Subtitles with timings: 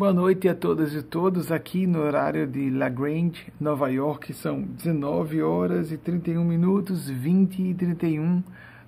[0.00, 4.32] Boa noite a todas e todos aqui no horário de La Grange, Nova York.
[4.32, 8.42] São 19 horas e 31 minutos, 20 e 31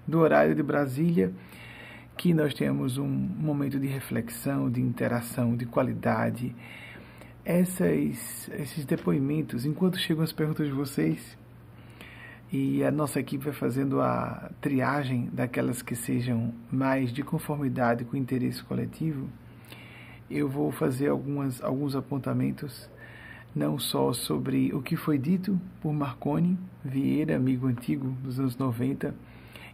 [0.09, 1.31] do horário de Brasília.
[2.17, 6.57] Que nós temos um momento de reflexão, de interação, de qualidade.
[7.45, 11.37] Essas, esses depoimentos, enquanto chegam as perguntas de vocês,
[12.51, 18.17] e a nossa equipe vai fazendo a triagem daquelas que sejam mais de conformidade com
[18.17, 19.29] o interesse coletivo
[20.33, 22.89] eu vou fazer algumas, alguns apontamentos,
[23.55, 29.15] não só sobre o que foi dito por Marconi Vieira, amigo antigo dos anos 90,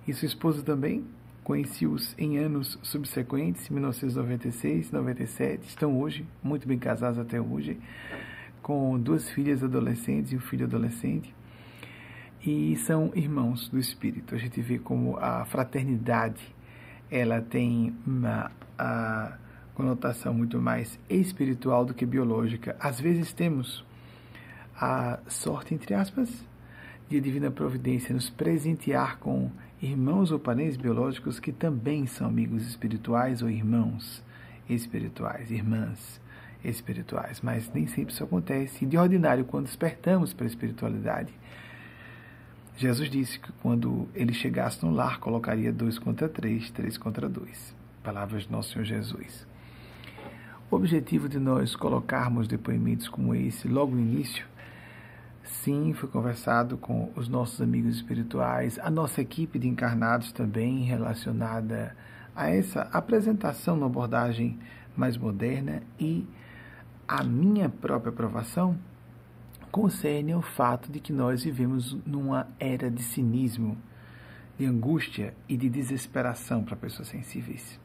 [0.07, 1.05] e sua esposa também,
[1.45, 7.79] conheci-os em anos subsequentes, 1996, 97, estão hoje muito bem casados até hoje,
[8.61, 11.35] com duas filhas adolescentes e um filho adolescente,
[12.45, 14.35] e são irmãos do Espírito.
[14.35, 16.43] A gente vê como a fraternidade
[17.11, 19.39] ela tem uma, a,
[19.79, 22.75] conotação muito mais espiritual do que biológica.
[22.81, 23.85] Às vezes temos
[24.77, 26.45] a sorte, entre aspas,
[27.09, 32.67] de a divina providência nos presentear com irmãos ou parentes biológicos que também são amigos
[32.67, 34.21] espirituais ou irmãos
[34.69, 36.21] espirituais, irmãs
[36.65, 38.85] espirituais, mas nem sempre isso acontece.
[38.85, 41.33] E de ordinário, quando despertamos para a espiritualidade,
[42.77, 47.73] Jesus disse que quando ele chegasse no lar, colocaria dois contra três, três contra dois.
[48.03, 49.48] Palavras de nosso Senhor Jesus.
[50.71, 54.47] O objetivo de nós colocarmos depoimentos como esse logo no início,
[55.43, 61.97] sim, foi conversado com os nossos amigos espirituais, a nossa equipe de encarnados também relacionada
[62.37, 64.59] a essa apresentação na abordagem
[64.95, 66.27] mais moderna e
[67.09, 68.79] a minha própria aprovação
[69.73, 73.75] concerne ao fato de que nós vivemos numa era de cinismo,
[74.59, 77.81] de angústia e de desesperação para pessoas sensíveis.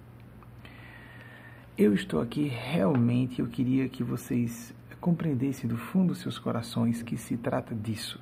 [1.75, 7.17] Eu estou aqui realmente, eu queria que vocês compreendessem do fundo dos seus corações que
[7.17, 8.21] se trata disso.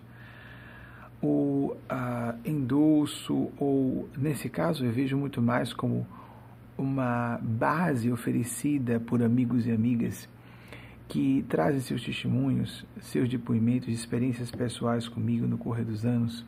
[1.21, 6.07] O uh, endolço, ou nesse caso eu vejo muito mais como
[6.77, 10.29] uma base oferecida por amigos e amigas
[11.09, 16.45] que trazem seus testemunhos, seus depoimentos, experiências pessoais comigo no correr dos anos,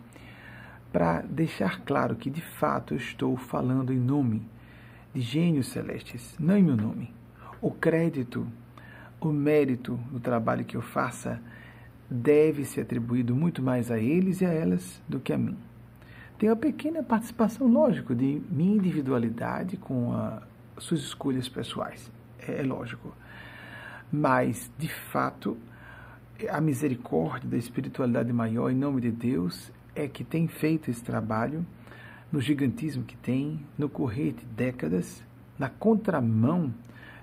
[0.89, 4.52] para deixar claro que de fato eu estou falando em nome
[5.13, 7.13] de gênios celestes, não em meu nome.
[7.61, 8.47] O crédito,
[9.21, 11.39] o mérito do trabalho que eu faça
[12.09, 15.57] deve ser atribuído muito mais a eles e a elas do que a mim.
[16.37, 20.41] Tem uma pequena participação, lógico, de minha individualidade com a,
[20.77, 22.11] suas escolhas pessoais.
[22.39, 23.15] É, é lógico.
[24.11, 25.57] Mas, de fato,
[26.49, 31.65] a misericórdia da espiritualidade maior, em nome de Deus, é que tem feito esse trabalho
[32.33, 35.23] no gigantismo que tem, no correr de décadas,
[35.57, 36.73] na contramão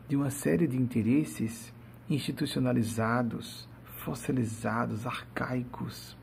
[0.09, 1.75] de uma série de interesses
[2.09, 3.69] institucionalizados,
[4.05, 6.17] fossilizados, arcaicos,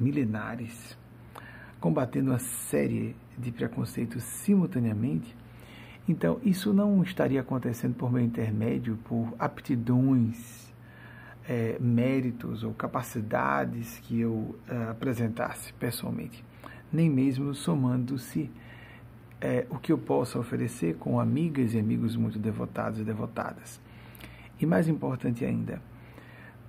[0.00, 0.98] milenares,
[1.78, 5.36] combatendo uma série de preconceitos simultaneamente.
[6.08, 10.74] Então, isso não estaria acontecendo por meu intermédio, por aptidões,
[11.48, 16.44] é, méritos ou capacidades que eu é, apresentasse pessoalmente
[16.92, 18.50] nem mesmo somando-se
[19.40, 23.80] é, o que eu possa oferecer com amigas e amigos muito devotados e devotadas.
[24.60, 25.82] E mais importante ainda,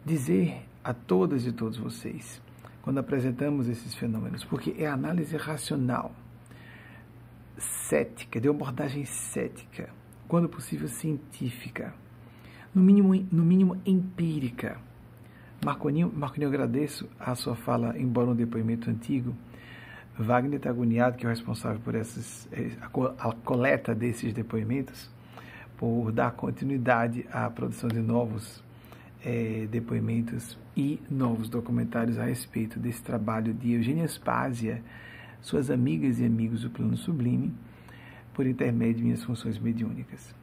[0.04, 2.42] dizer a todas e todos vocês,
[2.82, 6.12] quando apresentamos esses fenômenos, porque é análise racional,
[7.58, 9.90] cética, de abordagem cética,
[10.28, 11.94] quando possível científica,
[12.74, 14.80] no mínimo, no mínimo empírica.
[15.64, 19.36] Marconinho, Marconinho, eu agradeço a sua fala, embora um depoimento antigo,
[20.18, 25.10] Wagner está agoniado, que é o responsável por essas, eh, a coleta desses depoimentos,
[25.76, 28.64] por dar continuidade à produção de novos
[29.26, 34.84] é, depoimentos e novos documentários a respeito desse trabalho de Eugênia Spásia,
[35.42, 37.54] suas amigas e amigos do Plano Sublime,
[38.34, 40.34] por intermédio de minhas funções mediúnicas.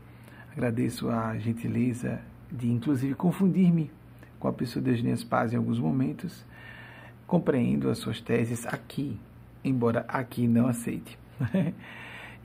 [0.52, 2.20] Agradeço a gentileza
[2.50, 3.90] de, inclusive, confundir-me
[4.38, 6.44] com a pessoa de Eugênia Spásia em alguns momentos,
[7.26, 9.19] compreendo as suas teses aqui
[9.64, 11.18] embora aqui não aceite.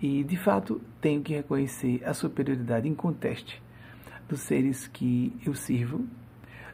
[0.02, 3.62] e, de fato, tenho que reconhecer a superioridade inconteste
[4.28, 6.06] dos seres que eu sirvo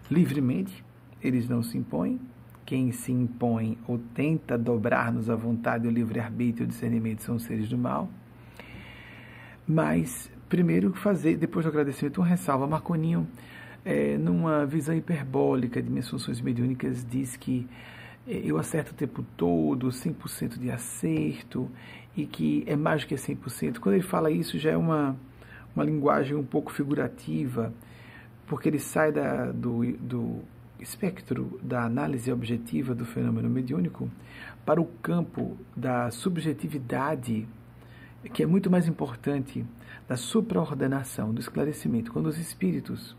[0.10, 0.84] livremente,
[1.24, 2.20] eles não se impõem.
[2.66, 7.44] Quem se impõe ou tenta dobrar-nos à vontade, o livre-arbítrio e o discernimento são os
[7.44, 8.10] seres do mal.
[9.68, 12.68] Mas, primeiro, fazer, depois do agradecimento, uma ressalva.
[12.68, 13.28] Marconinho,
[13.84, 17.68] é, numa visão hiperbólica de minhas funções mediúnicas, diz que
[18.28, 21.70] eu acerto o tempo todo, 100% de acerto,
[22.16, 23.80] e que é mais do que 100%.
[23.80, 25.16] Quando ele fala isso, já é uma,
[25.76, 27.74] uma linguagem um pouco figurativa,
[28.46, 30.40] porque ele sai da, do, do
[30.80, 34.10] espectro da análise objetiva do fenômeno mediúnico
[34.66, 37.48] para o campo da subjetividade,
[38.34, 39.66] que é muito mais importante,
[40.08, 42.12] da supraordenação, do esclarecimento.
[42.12, 43.16] Quando os espíritos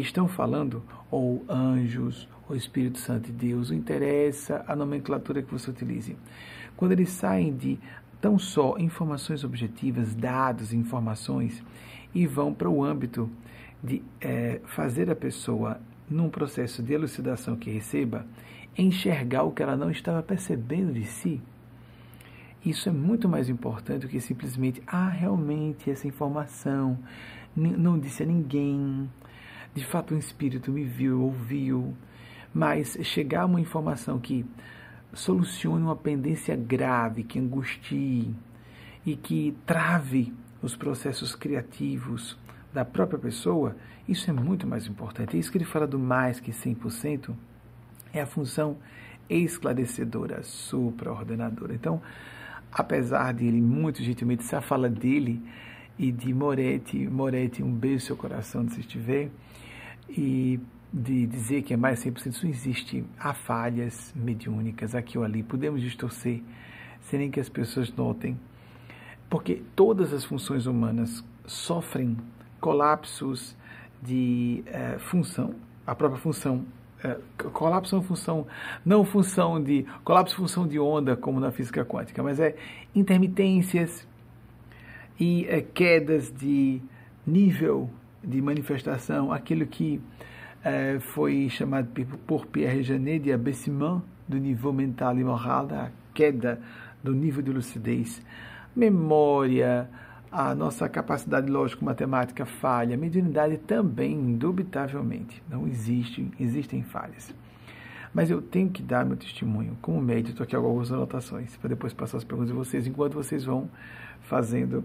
[0.00, 5.70] estão falando, ou anjos, ou Espírito Santo de Deus, não interessa a nomenclatura que você
[5.70, 6.16] utilize.
[6.76, 7.78] Quando eles saem de
[8.20, 11.62] tão só informações objetivas, dados, informações,
[12.14, 13.28] e vão para o âmbito
[13.82, 18.26] de é, fazer a pessoa, num processo de elucidação que receba,
[18.76, 21.40] enxergar o que ela não estava percebendo de si.
[22.64, 26.98] Isso é muito mais importante do que simplesmente, ah, realmente essa informação
[27.54, 29.08] não disse a ninguém,
[29.74, 31.94] de fato um espírito me viu, ouviu,
[32.52, 34.46] mas chegar uma informação que
[35.12, 38.34] solucione uma pendência grave, que angustie
[39.04, 40.32] e que trave
[40.62, 42.38] os processos criativos
[42.72, 43.76] da própria pessoa,
[44.08, 45.36] isso é muito mais importante.
[45.36, 47.34] É isso que ele fala do mais que 100%,
[48.12, 48.76] é a função
[49.28, 51.74] esclarecedora, supraordenadora.
[51.74, 52.00] Então,
[52.72, 55.42] apesar de ele muito gentilmente, se a fala dele
[55.98, 59.30] e de Moretti, Moretti, um beijo no seu coração se estiver,
[60.08, 60.60] e
[60.92, 63.04] de dizer que é mais 100%, isso não existe.
[63.18, 66.40] Há falhas mediúnicas aqui ou ali, podemos distorcer,
[67.00, 68.38] sem nem que as pessoas notem,
[69.28, 72.16] porque todas as funções humanas sofrem
[72.60, 73.56] colapsos
[74.02, 75.54] de é, função,
[75.86, 76.64] a própria função
[77.02, 77.18] é,
[77.52, 78.46] colapso é função,
[78.84, 82.56] não função de colapso função de onda como na física quântica, mas é
[82.94, 84.06] intermitências
[85.20, 86.80] e é, quedas de
[87.26, 87.90] nível
[88.26, 90.00] de manifestação, aquilo que
[90.64, 91.88] é, foi chamado
[92.26, 96.60] por Pierre Janet de abaissement do nível mental e moral, da queda
[97.02, 98.22] do nível de lucidez,
[98.74, 99.88] memória,
[100.32, 107.32] a nossa capacidade lógico-matemática falha, mediunidade também, indubitavelmente, não existe, existem falhas.
[108.12, 111.92] Mas eu tenho que dar meu testemunho como médico, estou aqui algumas anotações, para depois
[111.92, 113.68] passar as perguntas de vocês, enquanto vocês vão
[114.22, 114.82] fazendo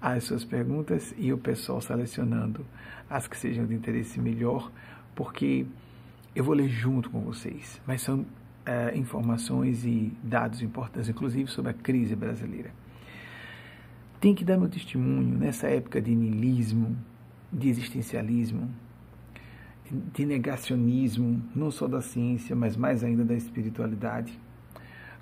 [0.00, 2.64] as suas perguntas e o pessoal selecionando
[3.10, 4.70] as que sejam de interesse melhor
[5.14, 5.66] porque
[6.34, 8.24] eu vou ler junto com vocês, mas são
[8.64, 12.70] é, informações e dados importantes, inclusive sobre a crise brasileira.
[14.20, 16.96] Tem que dar meu testemunho nessa época de niilismo,
[17.52, 18.70] de existencialismo,
[20.12, 24.38] de negacionismo, não só da ciência, mas mais ainda da espiritualidade,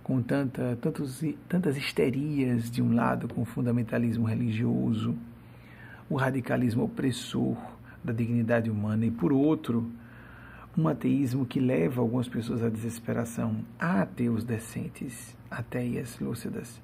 [0.07, 5.17] com tanta, tantos, tantas histerias de um lado, com o fundamentalismo religioso,
[6.09, 7.57] o radicalismo opressor,
[8.05, 9.91] da dignidade humana, e por outro,
[10.79, 13.65] um ateísmo que leva algumas pessoas à desesperação.
[13.81, 16.81] Há ateus decentes, ateias lúcidas,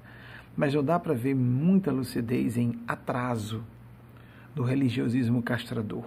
[0.56, 3.62] mas não dá para ver muita lucidez em atraso
[4.52, 6.04] do religiosismo castrador.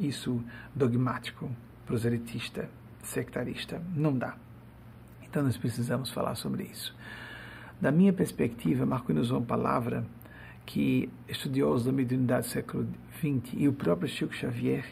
[0.00, 0.42] Isso
[0.74, 1.46] dogmático,
[1.84, 2.70] proselitista,
[3.02, 3.82] sectarista.
[3.94, 4.38] Não dá.
[5.34, 6.94] Então nós precisamos falar sobre isso.
[7.80, 10.06] Da minha perspectiva, Marco-nos uma palavra
[10.64, 12.86] que estudiosos da mediunidade do século
[13.18, 14.84] XX e o próprio Chico Xavier,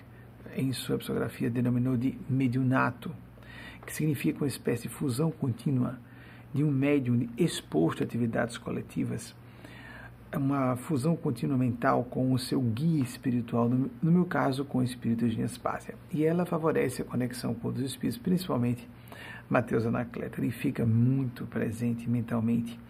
[0.57, 3.15] em sua psicografia, denominou de mediunato,
[3.87, 5.97] que significa uma espécie de fusão contínua
[6.53, 9.37] de um médium exposto a atividades coletivas,
[10.35, 15.29] uma fusão contínua mental com o seu guia espiritual, no, meu caso, com o espírito
[15.29, 15.95] de Nespásia.
[16.13, 18.89] E ela favorece a conexão com os espíritos, principalmente
[19.53, 20.41] Mateus Anacleto.
[20.41, 22.81] Ele fica muito presente mentalmente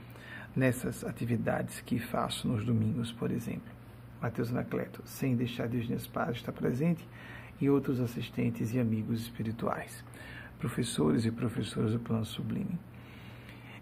[0.55, 3.73] nessas atividades que faço nos domingos, por exemplo.
[4.21, 7.05] Mateus Anacleto, sem deixar Diógenes Paz estar presente,
[7.61, 10.05] e outros assistentes e amigos espirituais,
[10.61, 12.79] professores e professoras do plano sublime.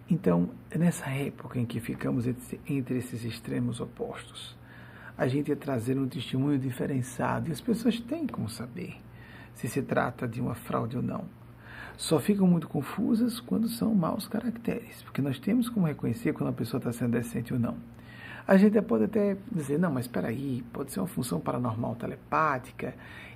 [0.09, 4.57] Então, nessa época em que ficamos entre esses extremos opostos,
[5.19, 8.97] a gente ia trazer um testemunho diferenciado e as pessoas têm como saber
[9.55, 11.40] se se trata de uma fraude ou não
[12.01, 16.53] só ficam muito confusas quando são maus caracteres, porque nós temos como reconhecer quando a
[16.53, 17.77] pessoa está sendo decente ou não.
[18.49, 22.95] A gente pode até dizer, não, mas espera aí, pode ser uma função paranormal telepática,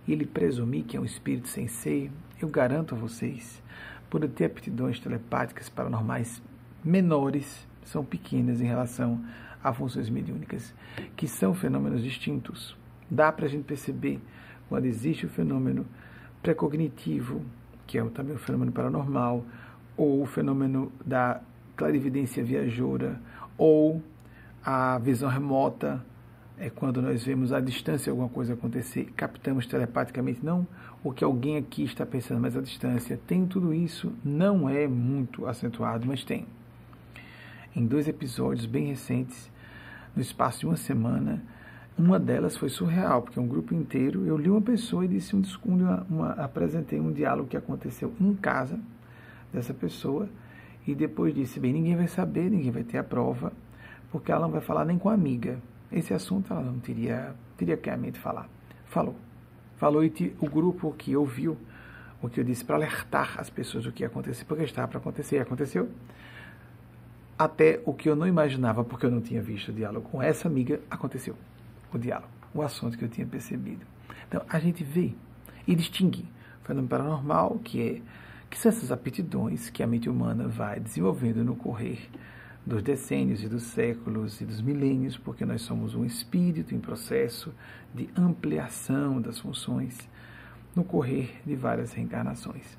[0.09, 2.11] e ele presumir que é um espírito sem ser.
[2.40, 3.62] Eu garanto a vocês,
[4.09, 6.42] por ter aptidões telepáticas paranormais
[6.83, 9.23] menores, são pequenas em relação
[9.62, 10.75] a funções mediúnicas,
[11.14, 12.75] que são fenômenos distintos.
[13.11, 14.23] Dá para a gente perceber
[14.71, 15.85] quando existe o fenômeno
[16.42, 17.44] precognitivo,
[17.87, 19.45] que é também o fenômeno paranormal,
[19.97, 21.41] ou o fenômeno da
[21.76, 23.21] clarividência viajoura,
[23.57, 24.03] ou
[24.64, 26.05] a visão remota,
[26.59, 30.67] é quando nós vemos à distância alguma coisa acontecer, captamos telepaticamente, não
[31.03, 33.21] o que alguém aqui está pensando, mas a distância.
[33.26, 36.47] Tem tudo isso, não é muito acentuado, mas tem.
[37.76, 39.50] Em dois episódios bem recentes,
[40.17, 41.43] no espaço de uma semana,
[41.97, 45.43] Uma delas foi surreal, porque um grupo inteiro, eu li uma pessoa e disse um,
[45.65, 48.81] uma, uma, apresentei um diálogo que aconteceu em casa
[49.53, 50.29] dessa pessoa
[50.85, 53.53] e depois disse, bem, ninguém vai saber, ninguém vai ter a prova,
[54.11, 55.57] porque ela não vai falar nem com a amiga.
[55.93, 58.49] Esse assunto ela não teria, teria que a mente falar.
[58.87, 59.15] Falou.
[59.77, 61.57] Falou e te, o grupo que ouviu
[62.21, 64.99] o que eu disse para alertar as pessoas do que ia acontecer, porque estava para
[64.99, 65.89] acontecer e aconteceu.
[67.39, 70.49] Até o que eu não imaginava, porque eu não tinha visto o diálogo com essa
[70.49, 71.37] amiga, aconteceu
[71.97, 73.85] o diálogo, o assunto que eu tinha percebido.
[74.29, 75.15] Então, a gente vê
[75.67, 76.29] e distingue
[76.63, 78.03] o fenômeno paranormal, que é
[78.51, 82.09] que são essas aptidões que a mente humana vai desenvolvendo no correr
[82.65, 87.53] dos decênios e dos séculos e dos milênios, porque nós somos um espírito em processo
[87.93, 90.09] de ampliação das funções
[90.75, 92.79] no correr de várias reencarnações.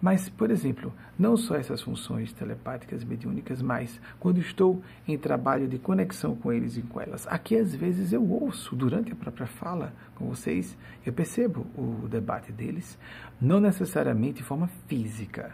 [0.00, 5.78] Mas, por exemplo, não só essas funções telepáticas mediúnicas, mas quando estou em trabalho de
[5.78, 7.26] conexão com eles e com elas.
[7.26, 12.52] Aqui, às vezes, eu ouço, durante a própria fala com vocês, eu percebo o debate
[12.52, 12.96] deles,
[13.40, 15.52] não necessariamente de forma física.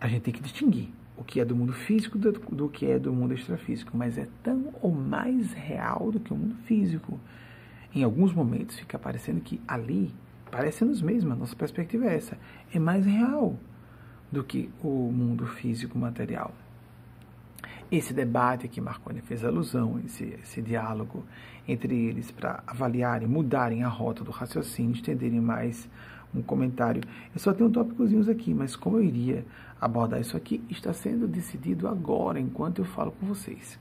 [0.00, 2.96] A gente tem que distinguir o que é do mundo físico do, do que é
[2.96, 7.18] do mundo extrafísico, mas é tão ou mais real do que o mundo físico.
[7.92, 10.14] Em alguns momentos fica parecendo que ali
[10.50, 12.38] parece-nos mesmo, a nossa perspectiva é essa,
[12.72, 13.56] é mais real
[14.30, 16.52] do que o mundo físico material.
[17.90, 21.24] Esse debate que Marconi fez alusão, esse, esse diálogo
[21.66, 25.88] entre eles para avaliarem, mudarem a rota do raciocínio, estenderem mais
[26.34, 27.02] um comentário.
[27.34, 29.44] Eu só tenho tópicozinhos aqui, mas como eu iria
[29.80, 33.78] abordar isso aqui, está sendo decidido agora, enquanto eu falo com vocês.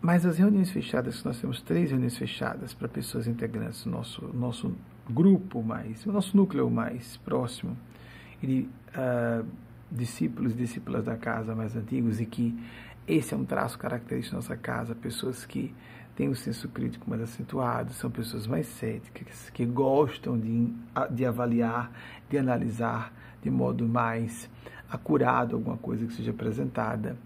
[0.00, 4.74] Mas as reuniões fechadas, nós temos três reuniões fechadas para pessoas integrantes do nosso, nosso
[5.08, 7.76] grupo mais, o nosso núcleo mais próximo,
[8.42, 9.46] e uh,
[9.90, 12.58] discípulos e discípulas da casa mais antigos, e que
[13.06, 15.74] esse é um traço característico da nossa casa, pessoas que
[16.16, 20.72] têm o senso crítico mais acentuado, são pessoas mais céticas, que gostam de,
[21.10, 21.92] de avaliar,
[22.28, 24.50] de analisar de modo mais
[24.90, 27.16] acurado alguma coisa que seja apresentada.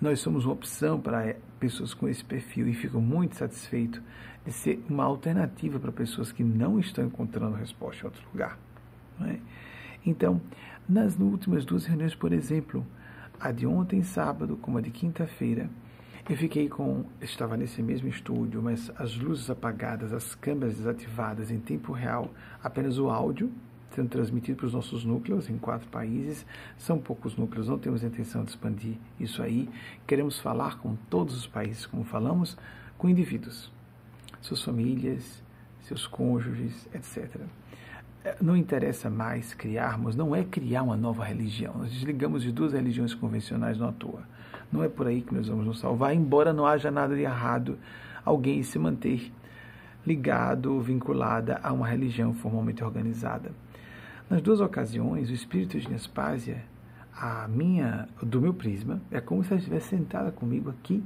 [0.00, 4.02] Nós somos uma opção para pessoas com esse perfil e fico muito satisfeito
[4.48, 8.58] de ser uma alternativa para pessoas que não estão encontrando resposta em outro lugar.
[9.20, 9.36] É?
[10.06, 10.40] Então,
[10.88, 12.86] nas últimas duas reuniões, por exemplo,
[13.38, 15.68] a de ontem, sábado, como a de quinta-feira,
[16.28, 17.04] eu fiquei com.
[17.20, 22.30] Estava nesse mesmo estúdio, mas as luzes apagadas, as câmeras desativadas em tempo real,
[22.62, 23.52] apenas o áudio
[23.90, 26.46] sendo transmitido para os nossos núcleos em quatro países.
[26.78, 29.68] São poucos núcleos, não temos intenção de expandir isso aí.
[30.06, 32.56] Queremos falar com todos os países, como falamos,
[32.96, 33.72] com indivíduos
[34.48, 35.42] suas famílias,
[35.82, 37.40] seus cônjuges, etc.
[38.24, 41.74] É, não interessa mais criarmos, não é criar uma nova religião.
[41.78, 44.22] Nós desligamos de duas religiões convencionais não à toa.
[44.72, 47.78] Não é por aí que nós vamos nos salvar, embora não haja nada de errado
[48.24, 49.32] alguém se manter
[50.06, 53.52] ligado, vinculada a uma religião formalmente organizada.
[54.28, 56.62] Nas duas ocasiões, o espírito de Nespásia,
[57.14, 61.02] a minha, do meu prisma, é como se ela estivesse sentada comigo aqui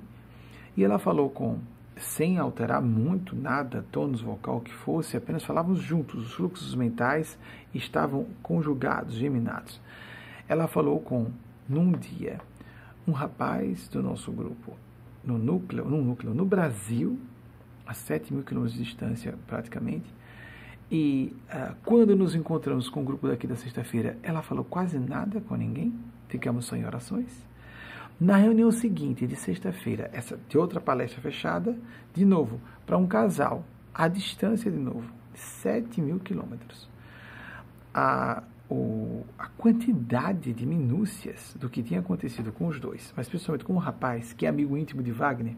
[0.77, 1.59] e ela falou com
[2.03, 7.39] sem alterar muito nada, tônus vocal que fosse, apenas falávamos juntos, os fluxos mentais
[7.75, 9.81] estavam conjugados, geminados.
[10.49, 11.31] Ela falou com,
[11.69, 12.41] num dia,
[13.07, 14.77] um rapaz do nosso grupo,
[15.25, 17.19] no núcleo, no núcleo, no Brasil,
[17.87, 20.13] a 7 mil quilômetros de distância praticamente,
[20.91, 25.41] e uh, quando nos encontramos com o grupo daqui da sexta-feira, ela falou quase nada
[25.41, 25.95] com ninguém,
[26.29, 27.52] ficamos só em orações.
[28.23, 31.77] Na reunião seguinte, de sexta-feira, essa de outra palestra fechada,
[32.15, 36.89] de novo, para um casal, à distância de novo, de 7 mil quilômetros.
[37.93, 43.65] A, o, a quantidade de minúcias do que tinha acontecido com os dois, mas principalmente
[43.65, 45.57] com o rapaz, que é amigo íntimo de Wagner,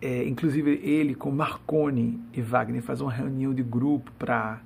[0.00, 4.62] é, inclusive ele com Marconi e Wagner faz uma reunião de grupo para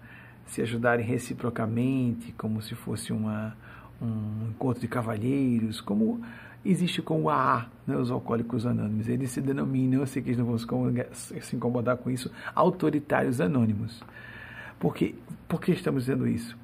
[0.46, 3.56] se ajudarem reciprocamente, como se fosse uma,
[4.00, 6.20] um encontro de cavalheiros, como
[6.64, 9.08] existe com o AA, né, os alcoólicos anônimos.
[9.08, 10.58] Eles se denominam, eu sei que eles não vão
[11.12, 14.02] se incomodar com isso, autoritários anônimos.
[14.78, 15.14] Por que,
[15.46, 16.56] por que estamos dizendo isso?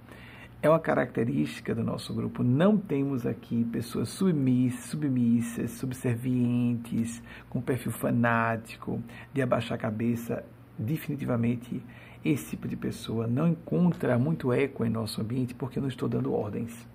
[0.62, 2.42] É uma característica do nosso grupo.
[2.42, 9.00] Não temos aqui pessoas submissas, submissas, subservientes, com perfil fanático,
[9.34, 10.42] de abaixar a cabeça.
[10.78, 11.82] Definitivamente,
[12.24, 16.08] esse tipo de pessoa não encontra muito eco em nosso ambiente porque eu não estou
[16.08, 16.86] dando ordens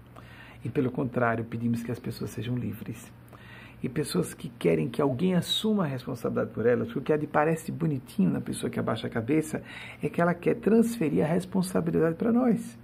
[0.64, 3.12] e, pelo contrário, pedimos que as pessoas sejam livres.
[3.84, 7.28] E pessoas que querem que alguém assuma a responsabilidade por elas, porque o que lhe
[7.28, 9.64] parece bonitinho na pessoa que abaixa a cabeça
[10.04, 12.78] é que ela quer transferir a responsabilidade para nós.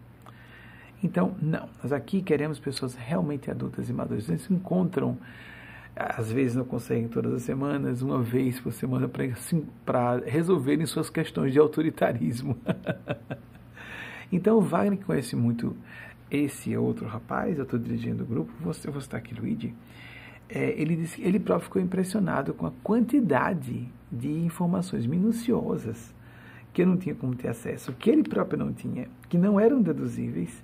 [1.04, 4.28] Então, não, nós aqui queremos pessoas realmente adultas e maduras.
[4.28, 5.18] Eles encontram
[5.98, 9.10] às vezes não conseguem todas as semanas, uma vez por semana
[9.86, 12.56] para resolverem suas questões de autoritarismo.
[14.32, 15.76] então Wagner conhece muito
[16.30, 19.74] esse outro rapaz, eu estou dirigindo o grupo, você, vou citar aqui Luigi,
[20.50, 26.14] é, ele disse ele próprio ficou impressionado com a quantidade de informações minuciosas
[26.74, 29.82] que eu não tinha como ter acesso, que ele próprio não tinha, que não eram
[29.82, 30.64] deduzíveis.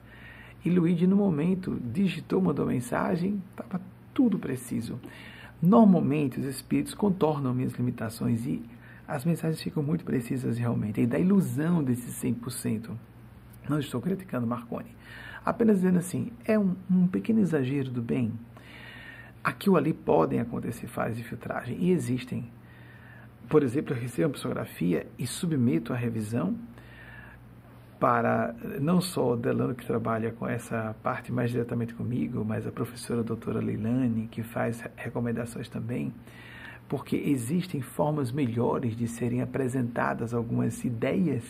[0.64, 3.82] E Luigi, no momento, digitou, mandou mensagem, estava
[4.14, 5.00] tudo preciso.
[5.62, 8.64] Normalmente, os espíritos contornam minhas limitações e
[9.08, 11.02] as mensagens ficam muito precisas realmente.
[11.02, 12.92] E da ilusão desse 100%.
[13.68, 14.96] Não estou criticando Marconi.
[15.46, 18.32] Apenas dizendo assim, é um, um pequeno exagero do bem.
[19.44, 22.50] Aqui ou ali podem acontecer falhas de filtragem e existem.
[23.50, 26.56] Por exemplo, eu recebo uma psicografia e submeto a revisão
[28.00, 32.72] para não só o Delano que trabalha com essa parte mais diretamente comigo, mas a
[32.72, 36.14] professora a doutora Leilani, que faz recomendações também,
[36.90, 41.44] porque existem formas melhores de serem apresentadas algumas ideias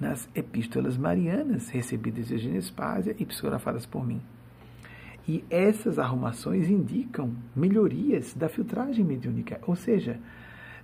[0.00, 4.20] nas epístolas marianas recebidas de Eugênia Spásia e psicografadas por mim.
[5.28, 10.18] E essas arrumações indicam melhorias da filtragem mediúnica, ou seja,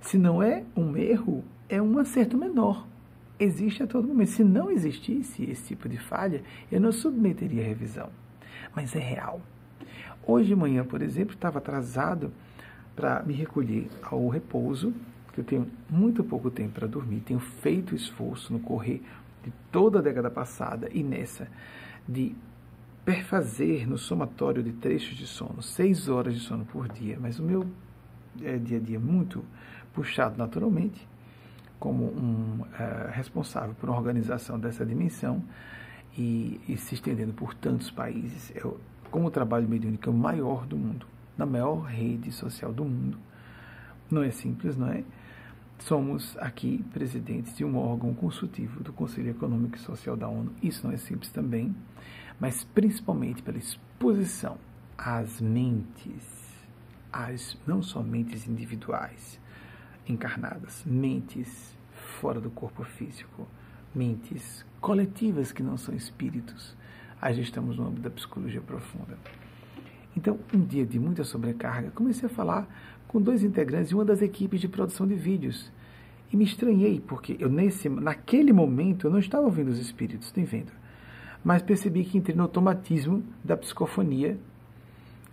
[0.00, 2.86] se não é um erro, é um acerto menor.
[3.40, 4.30] Existe a todo momento.
[4.30, 8.10] Se não existisse esse tipo de falha, eu não submeteria a revisão.
[8.74, 9.40] Mas é real.
[10.26, 12.32] Hoje de manhã, por exemplo, estava atrasado
[12.94, 14.94] para me recolher ao repouso,
[15.36, 19.02] que eu tenho muito pouco tempo para dormir, tenho feito esforço no correr
[19.44, 21.46] de toda a década passada e nessa
[22.08, 22.34] de
[23.04, 27.42] perfazer no somatório de trechos de sono, seis horas de sono por dia, mas o
[27.42, 27.66] meu
[28.42, 29.44] é, dia a dia muito
[29.92, 31.06] puxado naturalmente,
[31.78, 35.44] como um uh, responsável por uma organização dessa dimensão
[36.16, 38.50] e, e se estendendo por tantos países.
[38.56, 38.62] É,
[39.10, 43.18] como o trabalho mediúnico é o maior do mundo, na maior rede social do mundo.
[44.10, 45.04] Não é simples, não é?
[45.78, 50.52] Somos aqui presidentes de um órgão consultivo do Conselho Econômico e Social da ONU.
[50.62, 51.74] Isso não é simples também
[52.38, 54.58] mas principalmente pela exposição
[54.96, 56.24] às mentes,
[57.12, 59.40] às não só mentes individuais
[60.08, 61.76] encarnadas, mentes
[62.20, 63.48] fora do corpo físico,
[63.94, 66.76] mentes coletivas que não são espíritos.
[67.20, 69.18] Aí estamos no âmbito da psicologia profunda.
[70.16, 72.66] Então, um dia de muita sobrecarga, comecei a falar
[73.08, 75.72] com dois integrantes de uma das equipes de produção de vídeos.
[76.32, 80.44] E me estranhei, porque eu nesse, naquele momento eu não estava ouvindo os espíritos, nem
[80.44, 80.72] vendo
[81.46, 84.36] mas percebi que entrei no automatismo da psicofonia,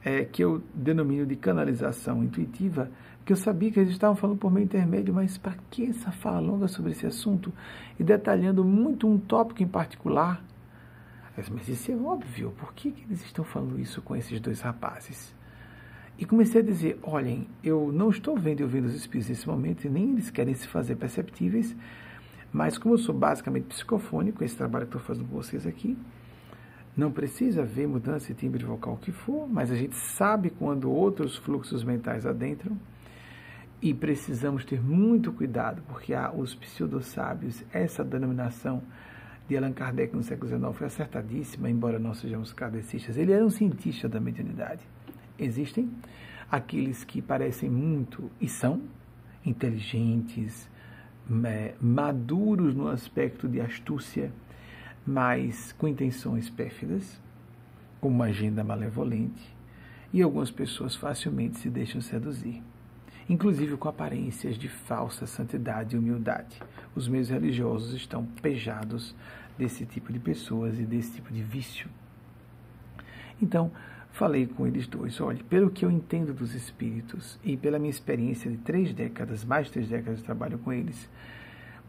[0.05, 2.91] é, que eu denomino de canalização intuitiva,
[3.25, 6.39] que eu sabia que eles estavam falando por meio intermédio, mas para que essa fala
[6.39, 7.51] longa sobre esse assunto
[7.99, 10.45] e detalhando muito um tópico em particular?
[11.51, 15.33] Mas isso é óbvio, por que, que eles estão falando isso com esses dois rapazes?
[16.17, 19.86] E comecei a dizer: olhem, eu não estou vendo e ouvindo os espíritos nesse momento,
[19.86, 21.76] e nem eles querem se fazer perceptíveis,
[22.52, 25.97] mas como eu sou basicamente psicofônico, esse trabalho que estou fazendo com vocês aqui,
[26.95, 31.36] não precisa haver mudança de timbre vocal que for, mas a gente sabe quando outros
[31.36, 32.78] fluxos mentais adentram
[33.82, 38.84] e precisamos ter muito cuidado, porque há os pseudo-sábios, essa denominação
[39.47, 43.17] de Allan Kardec no século XIX foi acertadíssima, embora não sejamos kardecistas.
[43.17, 44.92] Ele era um cientista da mediunidade.
[45.37, 45.89] Existem
[46.51, 48.81] aqueles que parecem muito, e são,
[49.45, 50.69] inteligentes,
[51.81, 54.31] maduros no aspecto de astúcia,
[55.05, 57.19] mas com intenções pérfidas,
[57.99, 59.55] com uma agenda malevolente,
[60.11, 62.61] e algumas pessoas facilmente se deixam seduzir,
[63.27, 66.61] inclusive com aparências de falsa santidade e humildade.
[66.93, 69.15] Os meios religiosos estão pejados
[69.57, 71.89] desse tipo de pessoas e desse tipo de vício.
[73.41, 73.71] Então,
[74.13, 78.49] falei com eles dois: olhe, pelo que eu entendo dos espíritos e pela minha experiência
[78.49, 81.10] de três décadas, mais de três décadas de trabalho com eles,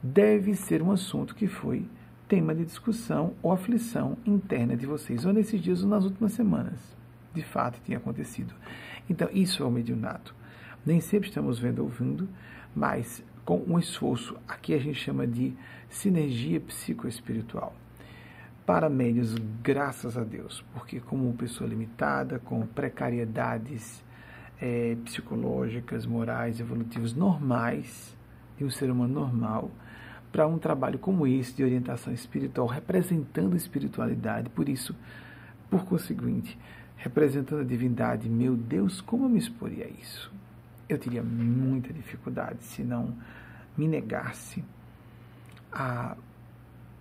[0.03, 1.87] deve ser um assunto que foi
[2.27, 6.97] tema de discussão ou aflição interna de vocês, ou nesses dias ou nas últimas semanas.
[7.33, 8.55] De fato, tinha acontecido.
[9.09, 10.35] Então, isso é o mediunato.
[10.87, 12.29] Nem sempre estamos vendo ou ouvindo,
[12.75, 15.53] mas com um esforço, aqui a gente chama de
[15.91, 17.75] sinergia psicoespiritual
[18.67, 24.03] para médios, graças a Deus, porque como pessoa limitada, com precariedades
[24.61, 28.17] é, psicológicas, morais, evolutivas normais,
[28.57, 29.71] de um ser humano normal,
[30.33, 34.97] para um trabalho como esse de orientação espiritual, representando a espiritualidade, por isso,
[35.71, 36.59] por conseguinte,
[36.97, 40.33] representando a divindade, meu Deus, como eu me exporia a isso?
[40.89, 43.15] Eu teria muita dificuldade se não
[43.77, 44.65] me negasse
[45.71, 46.17] a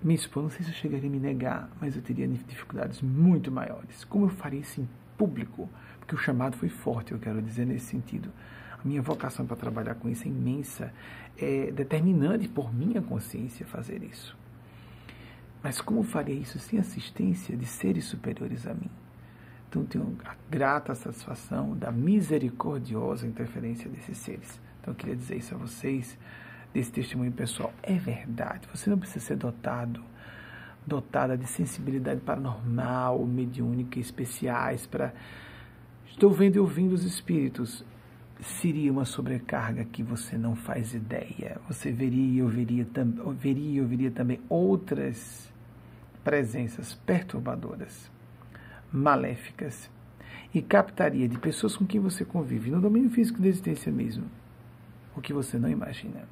[0.04, 3.52] me expor, não sei se eu chegaria a me negar, mas eu teria dificuldades muito
[3.52, 4.04] maiores.
[4.04, 5.70] Como eu faria isso em público?
[6.04, 8.30] porque o chamado foi forte, eu quero dizer nesse sentido.
[8.72, 10.94] A minha vocação para trabalhar com isso é imensa,
[11.38, 14.38] é determinante por minha consciência fazer isso.
[15.64, 18.92] Mas como faria isso sem assistência de seres superiores a mim?
[19.70, 24.60] Então tenho a grata satisfação da misericordiosa interferência desses seres.
[24.82, 26.18] Então eu queria dizer isso a vocês,
[26.74, 27.74] desse testemunho pessoal.
[27.82, 30.04] É verdade, você não precisa ser dotado,
[30.86, 35.14] dotada de sensibilidade paranormal, mediúnica, especiais para.
[36.08, 37.86] Estou vendo e ouvindo os espíritos.
[38.42, 41.62] Seria uma sobrecarga que você não faz ideia.
[41.68, 42.86] Você veria e ouviria,
[43.38, 45.52] veria e ouviria também outras
[46.24, 48.12] presenças perturbadoras,
[48.92, 49.90] maléficas,
[50.54, 54.26] e captaria de pessoas com quem você convive no domínio físico da existência mesmo
[55.16, 56.28] o que você não imagina.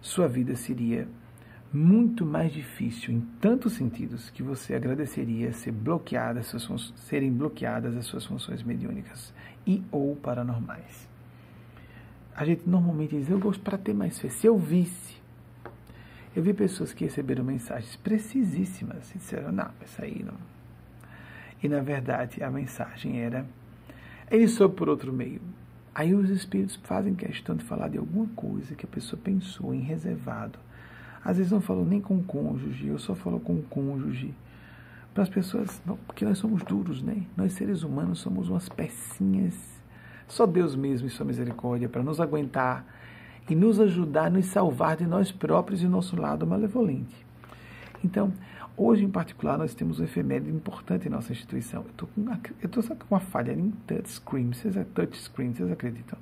[0.00, 1.08] Sua vida seria
[1.72, 6.42] muito mais difícil em tantos sentidos que você agradeceria ser bloqueada,
[6.96, 9.34] serem bloqueadas as suas funções mediúnicas
[9.66, 11.08] e ou paranormais.
[12.34, 14.28] A gente normalmente diz, eu gosto para ter mais fé.
[14.28, 15.18] Se eu visse
[16.38, 20.36] eu vi pessoas que receberam mensagens precisíssimas e disseram, não, isso aí não.
[21.60, 23.44] E na verdade a mensagem era,
[24.30, 25.40] ele soube por outro meio.
[25.98, 29.80] Aí os espíritos fazem questão de falar de alguma coisa que a pessoa pensou em
[29.80, 30.56] reservado.
[31.24, 34.32] Às vezes não falou nem com o cônjuge, ou só falou com o cônjuge.
[35.12, 37.24] Para as pessoas, porque nós somos duros, né?
[37.36, 39.56] Nós seres humanos somos umas pecinhas.
[40.28, 42.86] Só Deus mesmo e sua misericórdia para nos aguentar
[43.50, 47.26] e nos ajudar nos salvar de nós próprios e do nosso lado malevolente.
[48.04, 48.32] Então,
[48.78, 51.82] hoje em particular, nós temos um efeméride importante em nossa instituição.
[51.82, 56.18] Eu estou com, uma, tô com uma falha em touchscreen, vocês, touchscreen, vocês acreditam?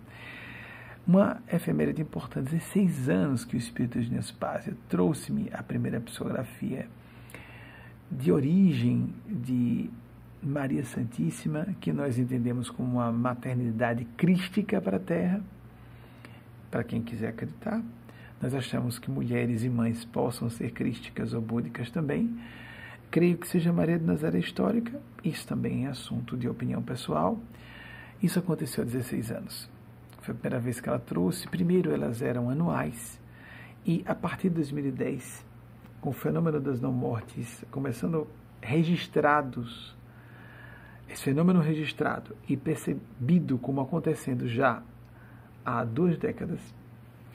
[1.07, 6.89] Uma efeméride importante, 16 anos que o Espírito de Nespásia trouxe-me a primeira psicografia
[8.11, 9.91] de origem de
[10.43, 15.41] Maria Santíssima, que nós entendemos como uma maternidade crística para a Terra,
[16.71, 17.83] para quem quiser acreditar.
[18.41, 22.39] Nós achamos que mulheres e mães possam ser crísticas ou búdicas também.
[23.11, 27.39] Creio que seja Maria de Nazaré histórica, isso também é assunto de opinião pessoal.
[28.23, 29.71] Isso aconteceu há 16 anos.
[30.21, 31.49] Foi a primeira vez que ela trouxe.
[31.49, 33.21] Primeiro, elas eram anuais,
[33.87, 35.47] e a partir de 2010,
[36.01, 38.27] com o fenômeno das não-mortes começando
[38.61, 39.97] registrados,
[41.09, 44.83] esse fenômeno registrado e percebido como acontecendo já
[45.65, 46.61] há duas décadas,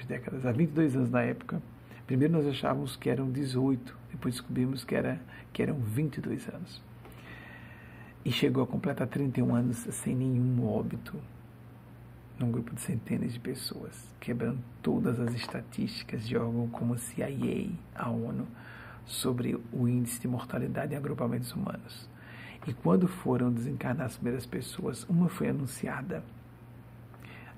[0.05, 1.61] décadas, há 22 anos na época.
[2.05, 5.19] Primeiro nós achávamos que eram 18, depois descobrimos que, era,
[5.53, 6.81] que eram 22 anos.
[8.23, 11.15] E chegou a completar 31 anos sem nenhum óbito,
[12.37, 17.69] num grupo de centenas de pessoas, quebrando todas as estatísticas de órgãos como a CIA,
[17.95, 18.47] a ONU,
[19.05, 22.09] sobre o índice de mortalidade em agrupamentos humanos.
[22.67, 26.23] E quando foram desencarnar as primeiras pessoas, uma foi anunciada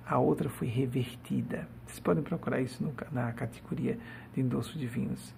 [0.06, 1.68] a outra foi revertida.
[1.86, 3.98] Vocês podem procurar isso no, na categoria
[4.34, 5.34] de endosso divinos.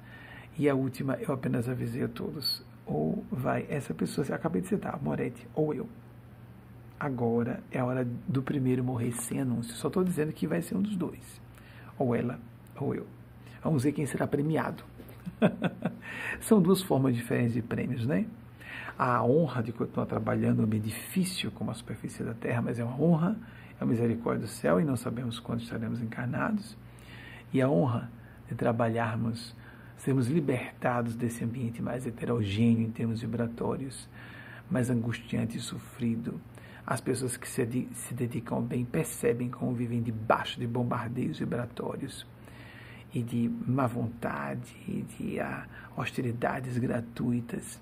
[0.58, 2.64] E a última, eu apenas avisei a todos.
[2.86, 5.88] Ou vai essa pessoa, eu acabei de citar, Moretti, ou eu.
[7.00, 9.74] Agora é a hora do primeiro morrer sem anúncio.
[9.76, 11.42] Só estou dizendo que vai ser um dos dois.
[11.98, 12.40] Ou ela,
[12.80, 13.06] ou eu.
[13.64, 14.84] Vamos ver quem será premiado.
[16.40, 18.26] São duas formas diferentes de prêmios, né?
[18.98, 22.84] A honra de continuar trabalhando no meio difícil como a superfície da Terra, mas é
[22.84, 23.36] uma honra
[23.80, 26.78] a misericórdia do céu e não sabemos quando estaremos encarnados,
[27.54, 28.12] e a honra
[28.48, 29.56] de trabalharmos,
[29.98, 34.10] sermos libertados desse ambiente mais heterogêneo em termos vibratórios,
[34.70, 36.40] mais angustiante e sofrido.
[36.86, 42.28] As pessoas que se, se dedicam ao bem percebem como vivem debaixo de bombardeios vibratórios
[43.14, 47.80] e de má vontade, e de ah, hostilidades gratuitas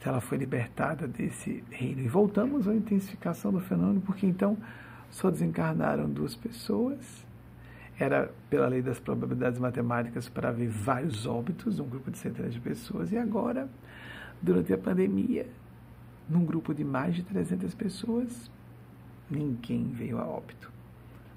[0.00, 2.00] então ela foi libertada desse reino.
[2.00, 4.56] E voltamos à intensificação do fenômeno, porque então
[5.10, 7.26] só desencarnaram duas pessoas.
[7.98, 12.60] Era pela lei das probabilidades matemáticas para haver vários óbitos, um grupo de centenas de
[12.60, 13.12] pessoas.
[13.12, 13.68] E agora,
[14.40, 15.46] durante a pandemia,
[16.26, 18.50] num grupo de mais de 300 pessoas,
[19.30, 20.72] ninguém veio a óbito.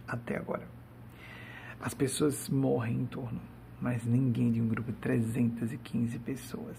[0.07, 0.65] Até agora.
[1.81, 3.41] As pessoas morrem em torno,
[3.81, 6.77] mas ninguém de um grupo de 315 pessoas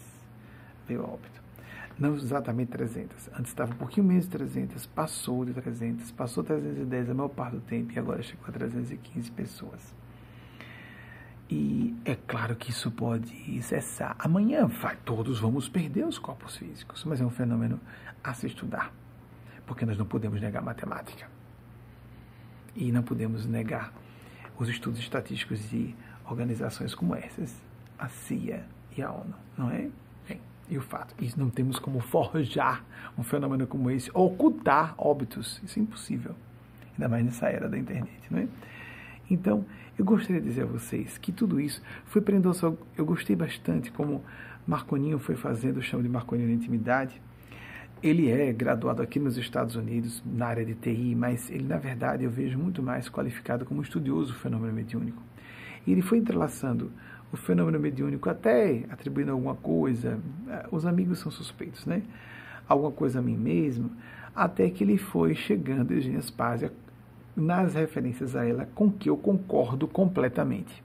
[0.88, 1.43] veio a óbito
[1.98, 3.28] não exatamente 300.
[3.28, 7.54] Antes estava um pouquinho menos de 300, passou de 300, passou 310 a maior parte
[7.54, 9.94] do tempo e agora chegou a 315 pessoas.
[11.48, 14.16] E é claro que isso pode cessar.
[14.18, 17.78] Amanhã vai, todos vamos perder os corpos físicos, mas é um fenômeno
[18.22, 18.92] a se estudar,
[19.66, 21.28] porque nós não podemos negar matemática.
[22.74, 23.92] E não podemos negar
[24.58, 27.54] os estudos estatísticos de organizações como essas,
[27.98, 28.64] a CIA
[28.96, 29.90] e a ONU, não é?
[30.68, 32.84] E o fato, isso não temos como forjar
[33.18, 35.60] um fenômeno como esse, ocultar óbitos.
[35.62, 36.34] Isso é impossível.
[36.92, 38.48] Ainda mais nessa era da internet, não é?
[39.30, 39.64] Então,
[39.98, 42.78] eu gostaria de dizer a vocês que tudo isso foi prendoso.
[42.96, 44.24] Eu gostei bastante como
[44.66, 47.20] Marconinho foi fazendo o chão de Marconinho na intimidade.
[48.02, 52.24] Ele é graduado aqui nos Estados Unidos na área de TI, mas ele, na verdade,
[52.24, 55.22] eu vejo muito mais qualificado como estudioso do fenômeno mediúnico.
[55.86, 56.92] E ele foi entrelaçando
[57.34, 60.18] o fenômeno mediúnico até atribuindo alguma coisa,
[60.48, 62.02] eh, os amigos são suspeitos, né?
[62.68, 63.90] Alguma coisa a mim mesmo,
[64.34, 66.72] até que ele foi chegando, Eugênia Spazia,
[67.36, 70.82] nas referências a ela, com que eu concordo completamente.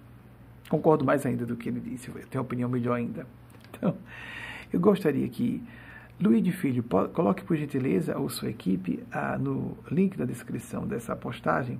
[0.69, 3.25] Concordo mais ainda do que ele disse, tenho opinião melhor ainda.
[3.71, 3.95] Então,
[4.73, 5.63] eu gostaria que
[6.19, 6.83] Luiz de Filho,
[7.13, 11.79] coloque por gentileza ou sua equipe ah, no link da descrição dessa postagem,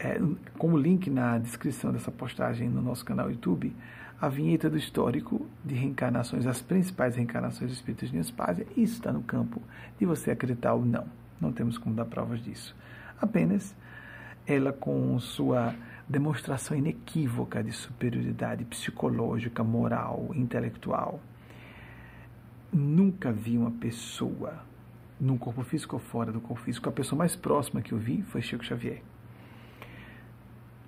[0.00, 0.18] é,
[0.56, 3.76] como link na descrição dessa postagem no nosso canal YouTube,
[4.18, 8.66] a vinheta do histórico de reencarnações, as principais reencarnações dos espíritos de Nespásia.
[8.76, 9.62] Isso está no campo
[9.98, 11.06] de você acreditar ou não.
[11.38, 12.74] Não temos como dar provas disso.
[13.20, 13.76] Apenas
[14.46, 15.74] ela, com sua
[16.08, 21.20] demonstração inequívoca de superioridade psicológica, moral, intelectual.
[22.72, 24.64] Nunca vi uma pessoa,
[25.20, 28.22] num corpo físico ou fora do corpo físico, a pessoa mais próxima que eu vi
[28.22, 29.02] foi Chico Xavier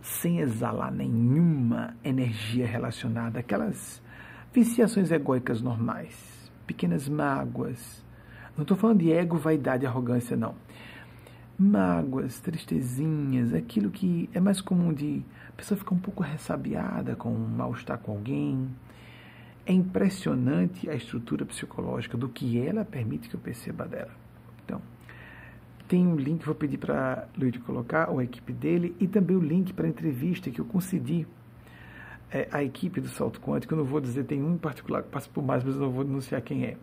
[0.02, 4.02] sem exalar nenhuma energia relacionada àquelas
[4.52, 8.04] viciações egóicas normais, pequenas mágoas.
[8.56, 10.56] Não estou falando de ego, vaidade arrogância, não.
[11.56, 17.32] Mágoas, tristezinhas, aquilo que é mais comum de a pessoa ficar um pouco ressabiada com
[17.32, 18.68] um mal-estar com alguém.
[19.64, 24.21] É impressionante a estrutura psicológica do que ela permite que eu perceba dela.
[25.92, 29.40] Tem um link, vou pedir para Luiz colocar, ou a equipe dele, e também o
[29.40, 31.26] link para a entrevista que eu concedi
[32.30, 33.74] é, à equipe do Salto Quântico.
[33.74, 35.90] Eu não vou dizer, tem um em particular que passa por mais, mas eu não
[35.90, 36.78] vou denunciar quem é.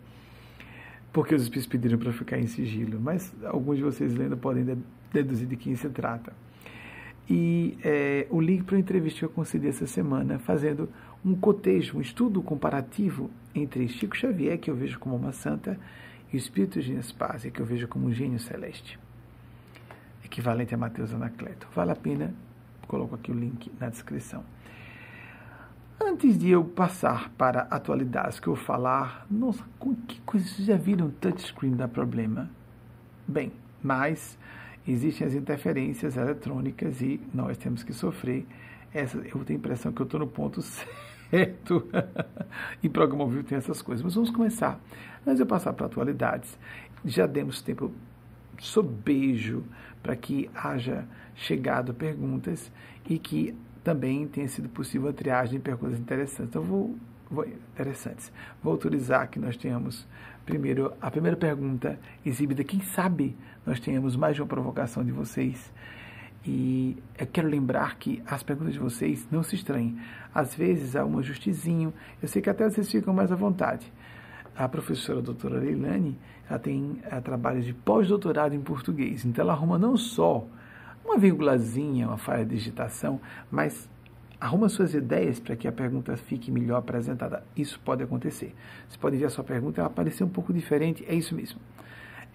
[1.12, 4.78] Porque os espíritos pediram para ficar em sigilo, mas alguns de vocês lendo podem
[5.12, 6.32] deduzir de quem se trata.
[7.28, 10.88] E é, o link para a entrevista que eu concedi essa semana, fazendo
[11.24, 15.76] um cotejo, um estudo comparativo entre Chico Xavier, que eu vejo como uma santa,
[16.32, 18.99] e o espírito de Nespásia, que eu vejo como um gênio celeste,
[20.30, 21.66] equivalente a Mateus Anacleto.
[21.74, 22.32] Vale a pena,
[22.86, 24.44] coloco aqui o link na descrição.
[26.00, 29.62] Antes de eu passar para atualidades que eu falar, nossa,
[30.08, 32.48] que coisa vocês já viram touchscreen dá problema?
[33.28, 34.38] Bem, mas
[34.88, 38.46] existem as interferências eletrônicas e nós temos que sofrer.
[38.94, 40.62] Essa, eu tenho a impressão que eu estou no ponto
[41.30, 41.86] certo.
[42.82, 44.02] e programa ao vivo tem essas coisas.
[44.02, 44.80] Mas vamos começar
[45.26, 46.58] Antes de eu passar para atualidades,
[47.04, 47.92] já demos tempo
[48.58, 49.64] sobejo
[50.02, 52.70] para que haja chegado perguntas
[53.08, 56.50] e que também tenha sido possível a triagem de perguntas interessantes.
[56.50, 56.96] Então, vou,
[57.30, 58.32] vou, interessantes.
[58.62, 60.06] Vou autorizar que nós tenhamos
[60.44, 62.64] primeiro a primeira pergunta exibida.
[62.64, 65.72] Quem sabe nós tenhamos mais uma provocação de vocês.
[66.44, 69.98] E eu quero lembrar que as perguntas de vocês não se estranhem.
[70.34, 71.92] Às vezes há um ajustezinho.
[72.22, 73.90] Eu sei que até vocês ficam mais à vontade
[74.64, 76.18] a professora a doutora Leilani,
[76.48, 79.24] ela tem eh, trabalhos de pós-doutorado em português.
[79.24, 80.46] Então ela arruma não só
[81.04, 83.20] uma vírgulazinha, uma falha de digitação,
[83.50, 83.88] mas
[84.38, 87.42] arruma suas ideias para que a pergunta fique melhor apresentada.
[87.56, 88.54] Isso pode acontecer.
[88.88, 91.58] Você pode ver a sua pergunta ela aparecer um pouco diferente, é isso mesmo.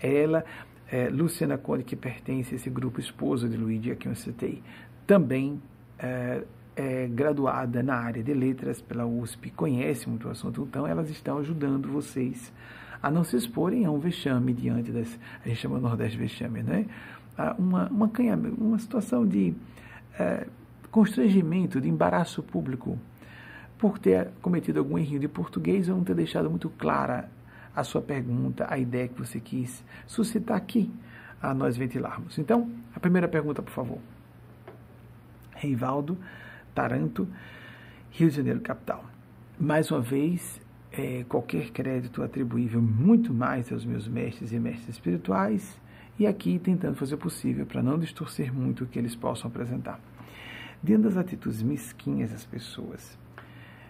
[0.02, 0.44] Ela,
[0.92, 4.64] é, Luciana Conde, que pertence a esse grupo esposa de Luigi, a quem eu citei,
[5.06, 5.62] também
[6.00, 6.44] é,
[6.76, 11.38] é graduada na área de letras pela USP, conhece muito o assunto, então elas estão
[11.38, 12.52] ajudando vocês
[13.02, 16.86] a não se exporem a um vexame diante das, a gente chama Nordeste vexame, né?
[17.58, 19.54] Uma, uma, canha, uma situação de
[20.18, 20.48] é,
[20.90, 22.98] constrangimento, de embaraço público,
[23.78, 27.30] por ter cometido algum erro de português ou não ter deixado muito clara
[27.76, 30.90] a sua pergunta, a ideia que você quis suscitar aqui
[31.42, 32.40] a nós ventilarmos.
[32.40, 34.00] Então, a primeira pergunta, por favor.
[35.54, 36.18] Reivaldo
[36.76, 37.28] Taranto,
[38.12, 39.06] Rio de Janeiro, capital.
[39.58, 40.62] Mais uma vez,
[40.92, 45.80] é, qualquer crédito atribuível muito mais aos meus mestres e mestres espirituais,
[46.20, 50.00] e aqui tentando fazer o possível para não distorcer muito o que eles possam apresentar.
[50.84, 53.18] Diante das atitudes mesquinhas das pessoas,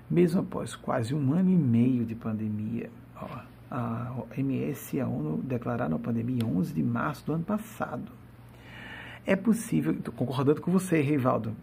[0.09, 5.41] mesmo após quase um ano e meio de pandemia, ó, a OMS e a ONU
[5.43, 8.11] declararam a pandemia em 11 de março do ano passado.
[9.25, 11.55] É possível, concordando com você, Reivaldo,